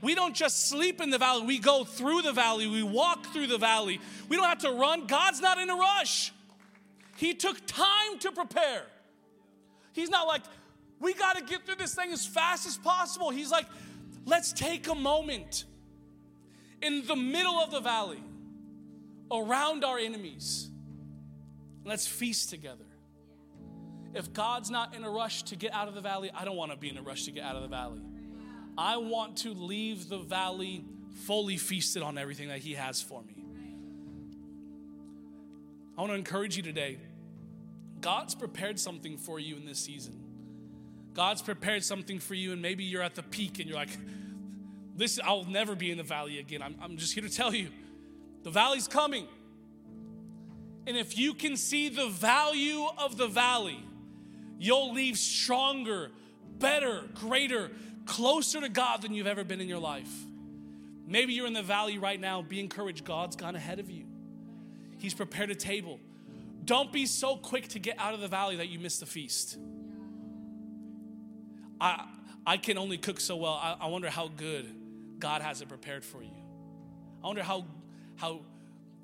We 0.00 0.14
don't 0.14 0.34
just 0.34 0.68
sleep 0.68 1.00
in 1.00 1.10
the 1.10 1.18
valley, 1.18 1.46
we 1.46 1.58
go 1.58 1.84
through 1.84 2.22
the 2.22 2.32
valley, 2.32 2.66
we 2.66 2.82
walk 2.82 3.26
through 3.32 3.46
the 3.46 3.58
valley. 3.58 4.00
We 4.28 4.36
don't 4.36 4.46
have 4.46 4.58
to 4.58 4.72
run. 4.72 5.06
God's 5.06 5.40
not 5.40 5.58
in 5.58 5.70
a 5.70 5.74
rush. 5.74 6.32
He 7.16 7.34
took 7.34 7.64
time 7.66 8.18
to 8.20 8.32
prepare. 8.32 8.82
He's 9.92 10.10
not 10.10 10.26
like, 10.26 10.42
we 11.00 11.14
got 11.14 11.36
to 11.36 11.44
get 11.44 11.64
through 11.64 11.76
this 11.76 11.94
thing 11.94 12.12
as 12.12 12.26
fast 12.26 12.66
as 12.66 12.76
possible. 12.76 13.30
He's 13.30 13.50
like, 13.50 13.66
let's 14.26 14.52
take 14.52 14.88
a 14.88 14.94
moment 14.94 15.64
in 16.84 17.06
the 17.06 17.16
middle 17.16 17.54
of 17.54 17.70
the 17.70 17.80
valley, 17.80 18.22
around 19.32 19.84
our 19.84 19.98
enemies. 19.98 20.68
Let's 21.84 22.06
feast 22.06 22.50
together. 22.50 22.84
If 24.12 24.32
God's 24.32 24.70
not 24.70 24.94
in 24.94 25.02
a 25.02 25.10
rush 25.10 25.42
to 25.44 25.56
get 25.56 25.72
out 25.72 25.88
of 25.88 25.94
the 25.94 26.00
valley, 26.00 26.30
I 26.34 26.44
don't 26.44 26.56
want 26.56 26.70
to 26.70 26.76
be 26.76 26.88
in 26.88 26.96
a 26.96 27.02
rush 27.02 27.24
to 27.24 27.30
get 27.30 27.42
out 27.42 27.56
of 27.56 27.62
the 27.62 27.68
valley. 27.68 28.00
I 28.76 28.98
want 28.98 29.38
to 29.38 29.54
leave 29.54 30.08
the 30.08 30.18
valley 30.18 30.84
fully 31.24 31.56
feasted 31.56 32.02
on 32.02 32.18
everything 32.18 32.48
that 32.48 32.58
He 32.58 32.74
has 32.74 33.00
for 33.00 33.22
me. 33.22 33.44
I 35.96 36.00
want 36.00 36.12
to 36.12 36.16
encourage 36.16 36.56
you 36.56 36.62
today. 36.62 36.98
God's 38.00 38.34
prepared 38.34 38.78
something 38.78 39.16
for 39.16 39.40
you 39.40 39.56
in 39.56 39.64
this 39.64 39.78
season. 39.78 40.20
God's 41.14 41.40
prepared 41.40 41.84
something 41.84 42.18
for 42.18 42.34
you, 42.34 42.52
and 42.52 42.60
maybe 42.60 42.84
you're 42.84 43.02
at 43.02 43.14
the 43.14 43.22
peak 43.22 43.58
and 43.60 43.68
you're 43.68 43.78
like, 43.78 43.96
this, 44.96 45.18
I'll 45.22 45.44
never 45.44 45.74
be 45.74 45.90
in 45.90 45.98
the 45.98 46.04
valley 46.04 46.38
again. 46.38 46.62
I'm, 46.62 46.76
I'm 46.80 46.96
just 46.96 47.14
here 47.14 47.22
to 47.22 47.30
tell 47.30 47.54
you 47.54 47.68
the 48.42 48.50
valley's 48.50 48.86
coming. 48.86 49.26
And 50.86 50.96
if 50.96 51.16
you 51.16 51.34
can 51.34 51.56
see 51.56 51.88
the 51.88 52.08
value 52.08 52.84
of 52.98 53.16
the 53.16 53.26
valley, 53.26 53.82
you'll 54.58 54.92
leave 54.92 55.16
stronger, 55.16 56.10
better, 56.58 57.04
greater, 57.14 57.70
closer 58.04 58.60
to 58.60 58.68
God 58.68 59.02
than 59.02 59.14
you've 59.14 59.26
ever 59.26 59.44
been 59.44 59.60
in 59.60 59.68
your 59.68 59.78
life. 59.78 60.12
Maybe 61.06 61.32
you're 61.32 61.46
in 61.46 61.54
the 61.54 61.62
valley 61.62 61.98
right 61.98 62.20
now. 62.20 62.42
Be 62.42 62.60
encouraged. 62.60 63.04
God's 63.04 63.36
gone 63.36 63.56
ahead 63.56 63.78
of 63.78 63.90
you, 63.90 64.04
He's 64.98 65.14
prepared 65.14 65.50
a 65.50 65.54
table. 65.54 66.00
Don't 66.64 66.90
be 66.92 67.04
so 67.04 67.36
quick 67.36 67.68
to 67.68 67.78
get 67.78 67.98
out 67.98 68.14
of 68.14 68.20
the 68.20 68.28
valley 68.28 68.56
that 68.56 68.70
you 68.70 68.78
miss 68.78 68.98
the 68.98 69.04
feast. 69.04 69.58
I, 71.78 72.06
I 72.46 72.56
can 72.56 72.78
only 72.78 72.96
cook 72.96 73.20
so 73.20 73.36
well. 73.36 73.52
I, 73.52 73.76
I 73.80 73.86
wonder 73.88 74.08
how 74.08 74.28
good 74.28 74.74
God 75.24 75.40
has 75.40 75.62
it 75.62 75.70
prepared 75.70 76.04
for 76.04 76.22
you. 76.22 76.36
I 77.22 77.26
wonder 77.28 77.42
how, 77.42 77.64
how 78.16 78.40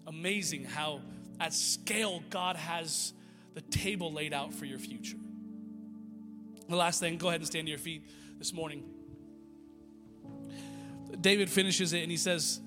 amazing, 0.06 0.64
how 0.64 1.00
at 1.40 1.54
scale 1.54 2.22
God 2.28 2.56
has 2.56 3.14
the 3.54 3.62
table 3.62 4.12
laid 4.12 4.34
out 4.34 4.52
for 4.52 4.66
your 4.66 4.78
future. 4.78 5.16
The 6.68 6.76
last 6.76 7.00
thing, 7.00 7.16
go 7.16 7.28
ahead 7.28 7.40
and 7.40 7.46
stand 7.46 7.68
to 7.68 7.70
your 7.70 7.78
feet 7.78 8.02
this 8.38 8.52
morning. 8.52 8.84
David 11.18 11.48
finishes 11.48 11.94
it 11.94 12.02
and 12.02 12.10
he 12.10 12.18
says, 12.18 12.60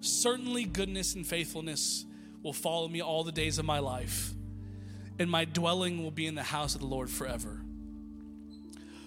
Certainly 0.00 0.64
goodness 0.64 1.14
and 1.14 1.26
faithfulness 1.26 2.06
will 2.42 2.54
follow 2.54 2.88
me 2.88 3.02
all 3.02 3.22
the 3.22 3.32
days 3.32 3.58
of 3.58 3.66
my 3.66 3.80
life, 3.80 4.32
and 5.18 5.30
my 5.30 5.44
dwelling 5.44 6.02
will 6.02 6.10
be 6.10 6.26
in 6.26 6.36
the 6.36 6.42
house 6.42 6.74
of 6.74 6.80
the 6.80 6.86
Lord 6.86 7.10
forever. 7.10 7.60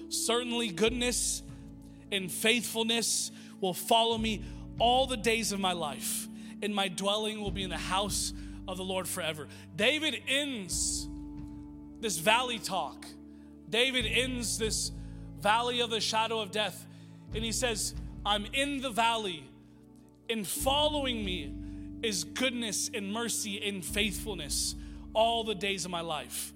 Certainly 0.09 0.70
goodness 0.70 1.41
and 2.12 2.32
faithfulness 2.32 3.32
will 3.62 3.74
follow 3.74 4.18
me 4.18 4.43
all 4.80 5.08
the 5.08 5.18
days 5.18 5.51
of 5.51 5.60
my 5.60 5.74
life, 5.74 6.28
and 6.62 6.74
my 6.74 6.88
dwelling 6.88 7.41
will 7.41 7.51
be 7.51 7.64
in 7.64 7.70
the 7.70 7.78
house 7.78 8.34
of 8.68 8.78
the 8.78 8.84
Lord 8.84 9.08
forever. 9.08 9.47
David 9.76 10.22
ends 10.28 11.08
this 12.01 12.18
valley 12.18 12.60
talk 12.60 13.06
David 13.70 14.06
ends 14.06 14.58
this 14.58 14.91
valley 15.41 15.82
of 15.82 15.89
the 15.89 15.99
shadow 15.99 16.39
of 16.39 16.51
death 16.51 16.86
and 17.34 17.43
he 17.43 17.51
says, 17.51 17.93
I'm 18.26 18.45
in 18.53 18.82
the 18.82 18.89
valley, 18.89 19.43
and 20.30 20.47
following 20.47 21.26
me 21.26 21.53
is 22.01 22.24
goodness 22.24 22.89
and 22.93 23.12
mercy 23.12 23.62
and 23.62 23.84
faithfulness 23.84 24.76
all 25.14 25.43
the 25.43 25.56
days 25.56 25.86
of 25.86 25.91
my 25.91 26.01
life. 26.01 26.53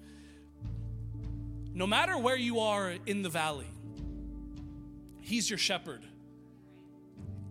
No 1.74 1.86
matter 1.86 2.16
where 2.16 2.36
you 2.36 2.60
are 2.60 2.94
in 3.04 3.22
the 3.22 3.28
valley, 3.28 3.66
He's 5.30 5.48
your 5.48 5.60
shepherd, 5.60 6.02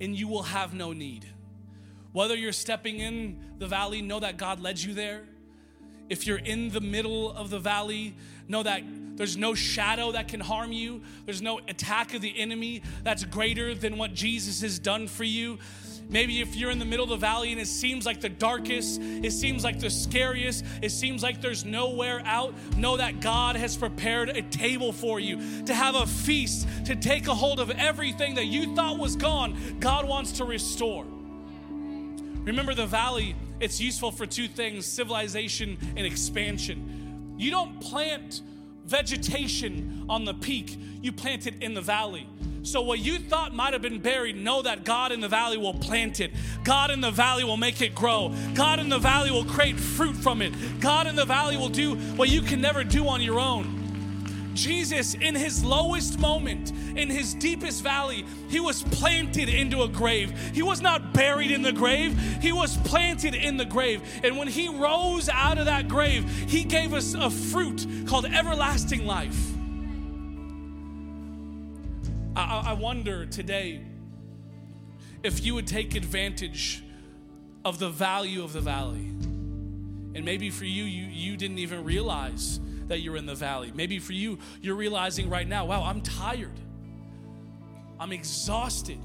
and 0.01 0.13
you 0.13 0.27
will 0.27 0.43
have 0.43 0.73
no 0.73 0.91
need. 0.91 1.25
Whether 2.11 2.35
you're 2.35 2.51
stepping 2.51 2.99
in 2.99 3.53
the 3.57 3.67
valley, 3.67 4.01
know 4.01 4.19
that 4.19 4.35
God 4.35 4.59
led 4.59 4.79
you 4.79 4.93
there. 4.93 5.21
If 6.09 6.27
you're 6.27 6.39
in 6.39 6.71
the 6.71 6.81
middle 6.81 7.31
of 7.31 7.49
the 7.49 7.57
valley, 7.57 8.17
know 8.49 8.63
that 8.63 8.83
there's 9.15 9.37
no 9.37 9.53
shadow 9.53 10.11
that 10.11 10.27
can 10.27 10.41
harm 10.41 10.73
you. 10.73 11.03
There's 11.25 11.41
no 11.41 11.59
attack 11.69 12.13
of 12.13 12.19
the 12.19 12.37
enemy 12.37 12.81
that's 13.03 13.23
greater 13.23 13.73
than 13.73 13.97
what 13.97 14.13
Jesus 14.13 14.59
has 14.59 14.77
done 14.77 15.07
for 15.07 15.23
you. 15.23 15.59
Maybe 16.11 16.41
if 16.41 16.55
you're 16.55 16.71
in 16.71 16.79
the 16.79 16.85
middle 16.85 17.03
of 17.03 17.11
the 17.11 17.17
valley 17.17 17.51
and 17.51 17.61
it 17.61 17.67
seems 17.67 18.03
like 18.03 18.19
the 18.19 18.29
darkest, 18.29 18.99
it 18.99 19.31
seems 19.31 19.63
like 19.63 19.79
the 19.79 19.91
scariest, 19.91 20.65
it 20.81 20.89
seems 20.89 21.21
like 21.21 21.39
there's 21.39 21.65
nowhere 21.65 22.23
out, 22.25 22.55
know 22.75 22.97
that 22.97 23.19
God 23.21 23.55
has 23.55 23.77
prepared 23.77 24.29
a 24.29 24.41
table 24.41 24.91
for 24.91 25.19
you 25.19 25.63
to 25.65 25.73
have 25.73 25.93
a 25.93 26.07
feast, 26.07 26.67
to 26.85 26.95
take 26.95 27.27
a 27.27 27.33
hold 27.35 27.59
of 27.59 27.69
everything 27.69 28.35
that 28.35 28.47
you 28.47 28.75
thought 28.75 28.97
was 28.97 29.15
gone. 29.15 29.55
God 29.79 30.07
wants 30.07 30.31
to 30.33 30.45
restore. 30.45 31.05
Remember, 32.43 32.73
the 32.73 32.87
valley, 32.87 33.35
it's 33.59 33.79
useful 33.79 34.11
for 34.11 34.25
two 34.25 34.47
things 34.47 34.87
civilization 34.87 35.77
and 35.95 36.07
expansion. 36.07 37.35
You 37.37 37.51
don't 37.51 37.79
plant 37.79 38.41
vegetation 38.89 40.05
on 40.09 40.25
the 40.25 40.33
peak, 40.33 40.77
you 41.01 41.11
plant 41.11 41.47
it 41.47 41.61
in 41.61 41.73
the 41.73 41.81
valley. 41.81 42.27
So, 42.63 42.81
what 42.81 42.99
you 42.99 43.19
thought 43.19 43.53
might 43.53 43.73
have 43.73 43.81
been 43.81 43.99
buried, 43.99 44.35
know 44.35 44.61
that 44.63 44.83
God 44.83 45.11
in 45.11 45.21
the 45.21 45.29
valley 45.29 45.57
will 45.57 45.73
plant 45.73 46.19
it. 46.19 46.31
God 46.63 46.91
in 46.91 46.99
the 46.99 47.11
valley 47.11 47.43
will 47.43 47.57
make 47.57 47.81
it 47.81 47.95
grow. 47.95 48.33
God 48.53 48.79
in 48.79 48.89
the 48.89 48.99
valley 48.99 49.31
will 49.31 49.45
create 49.45 49.79
fruit 49.79 50.15
from 50.15 50.41
it. 50.41 50.53
God 50.81 51.07
in 51.07 51.15
the 51.15 51.25
valley 51.25 51.55
will 51.55 51.69
do 51.69 51.95
what 51.95 52.29
you 52.29 52.41
can 52.41 52.59
never 52.59 52.83
do 52.83 53.07
on 53.07 53.21
your 53.21 53.39
own. 53.39 53.78
Jesus, 54.59 55.13
in 55.13 55.35
his 55.35 55.63
lowest 55.63 56.19
moment, 56.19 56.73
in 56.95 57.09
his 57.09 57.33
deepest 57.33 57.81
valley, 57.81 58.25
he 58.49 58.59
was 58.59 58.83
planted 58.83 59.47
into 59.47 59.83
a 59.83 59.87
grave. 59.87 60.37
He 60.53 60.61
was 60.61 60.81
not 60.81 61.13
buried 61.13 61.51
in 61.51 61.61
the 61.61 61.71
grave, 61.71 62.19
he 62.41 62.51
was 62.51 62.75
planted 62.77 63.35
in 63.35 63.55
the 63.55 63.65
grave. 63.65 64.01
And 64.21 64.37
when 64.37 64.49
he 64.49 64.67
rose 64.67 65.29
out 65.29 65.57
of 65.57 65.65
that 65.67 65.87
grave, 65.87 66.29
he 66.47 66.65
gave 66.65 66.93
us 66.93 67.13
a 67.13 67.29
fruit 67.29 67.85
called 68.05 68.25
everlasting 68.25 69.05
life. 69.05 69.39
I, 72.35 72.71
I 72.71 72.73
wonder 72.73 73.25
today 73.25 73.81
if 75.23 75.45
you 75.45 75.55
would 75.55 75.67
take 75.67 75.95
advantage 75.95 76.83
of 77.63 77.79
the 77.79 77.89
value 77.89 78.43
of 78.43 78.51
the 78.51 78.61
valley. 78.61 79.07
And 80.15 80.25
maybe 80.25 80.49
for 80.49 80.65
you, 80.65 80.83
you, 80.83 81.05
you 81.05 81.37
didn't 81.37 81.59
even 81.59 81.85
realize 81.85 82.59
that 82.89 82.99
you're 82.99 83.15
in 83.15 83.25
the 83.25 83.35
valley. 83.35 83.71
Maybe 83.73 83.99
for 83.99 84.13
you, 84.13 84.37
you're 84.61 84.75
realizing 84.75 85.29
right 85.29 85.47
now, 85.47 85.65
wow, 85.65 85.83
I'm 85.83 86.01
tired. 86.01 86.59
I'm 87.99 88.11
exhausted. 88.11 88.99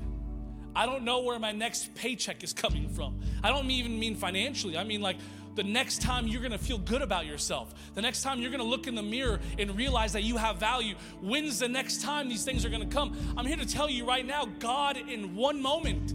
I 0.76 0.86
don't 0.86 1.04
know 1.04 1.20
where 1.20 1.38
my 1.38 1.52
next 1.52 1.94
paycheck 1.94 2.42
is 2.42 2.52
coming 2.52 2.88
from. 2.88 3.20
I 3.42 3.48
don't 3.50 3.70
even 3.70 3.98
mean 3.98 4.16
financially. 4.16 4.76
I 4.76 4.84
mean 4.84 5.00
like 5.00 5.16
the 5.54 5.62
next 5.62 6.02
time 6.02 6.26
you're 6.26 6.42
gonna 6.42 6.58
feel 6.58 6.78
good 6.78 7.02
about 7.02 7.26
yourself, 7.26 7.74
the 7.94 8.02
next 8.02 8.22
time 8.22 8.40
you're 8.40 8.50
gonna 8.50 8.64
look 8.64 8.86
in 8.88 8.94
the 8.94 9.02
mirror 9.02 9.38
and 9.58 9.76
realize 9.76 10.12
that 10.14 10.22
you 10.22 10.36
have 10.36 10.56
value. 10.56 10.96
When's 11.20 11.60
the 11.60 11.68
next 11.68 12.02
time 12.02 12.28
these 12.28 12.44
things 12.44 12.64
are 12.64 12.70
gonna 12.70 12.86
come? 12.86 13.16
I'm 13.36 13.46
here 13.46 13.56
to 13.56 13.66
tell 13.66 13.88
you 13.88 14.04
right 14.04 14.26
now 14.26 14.46
God, 14.58 14.96
in 14.96 15.36
one 15.36 15.62
moment, 15.62 16.10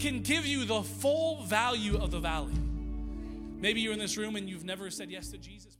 can 0.00 0.20
give 0.20 0.44
you 0.44 0.64
the 0.64 0.82
full 0.82 1.44
value 1.44 1.96
of 1.96 2.10
the 2.10 2.18
valley. 2.18 2.54
Maybe 3.60 3.80
you're 3.80 3.92
in 3.92 3.98
this 3.98 4.16
room 4.16 4.36
and 4.36 4.48
you've 4.48 4.64
never 4.64 4.90
said 4.90 5.10
yes 5.10 5.28
to 5.30 5.38
Jesus. 5.38 5.78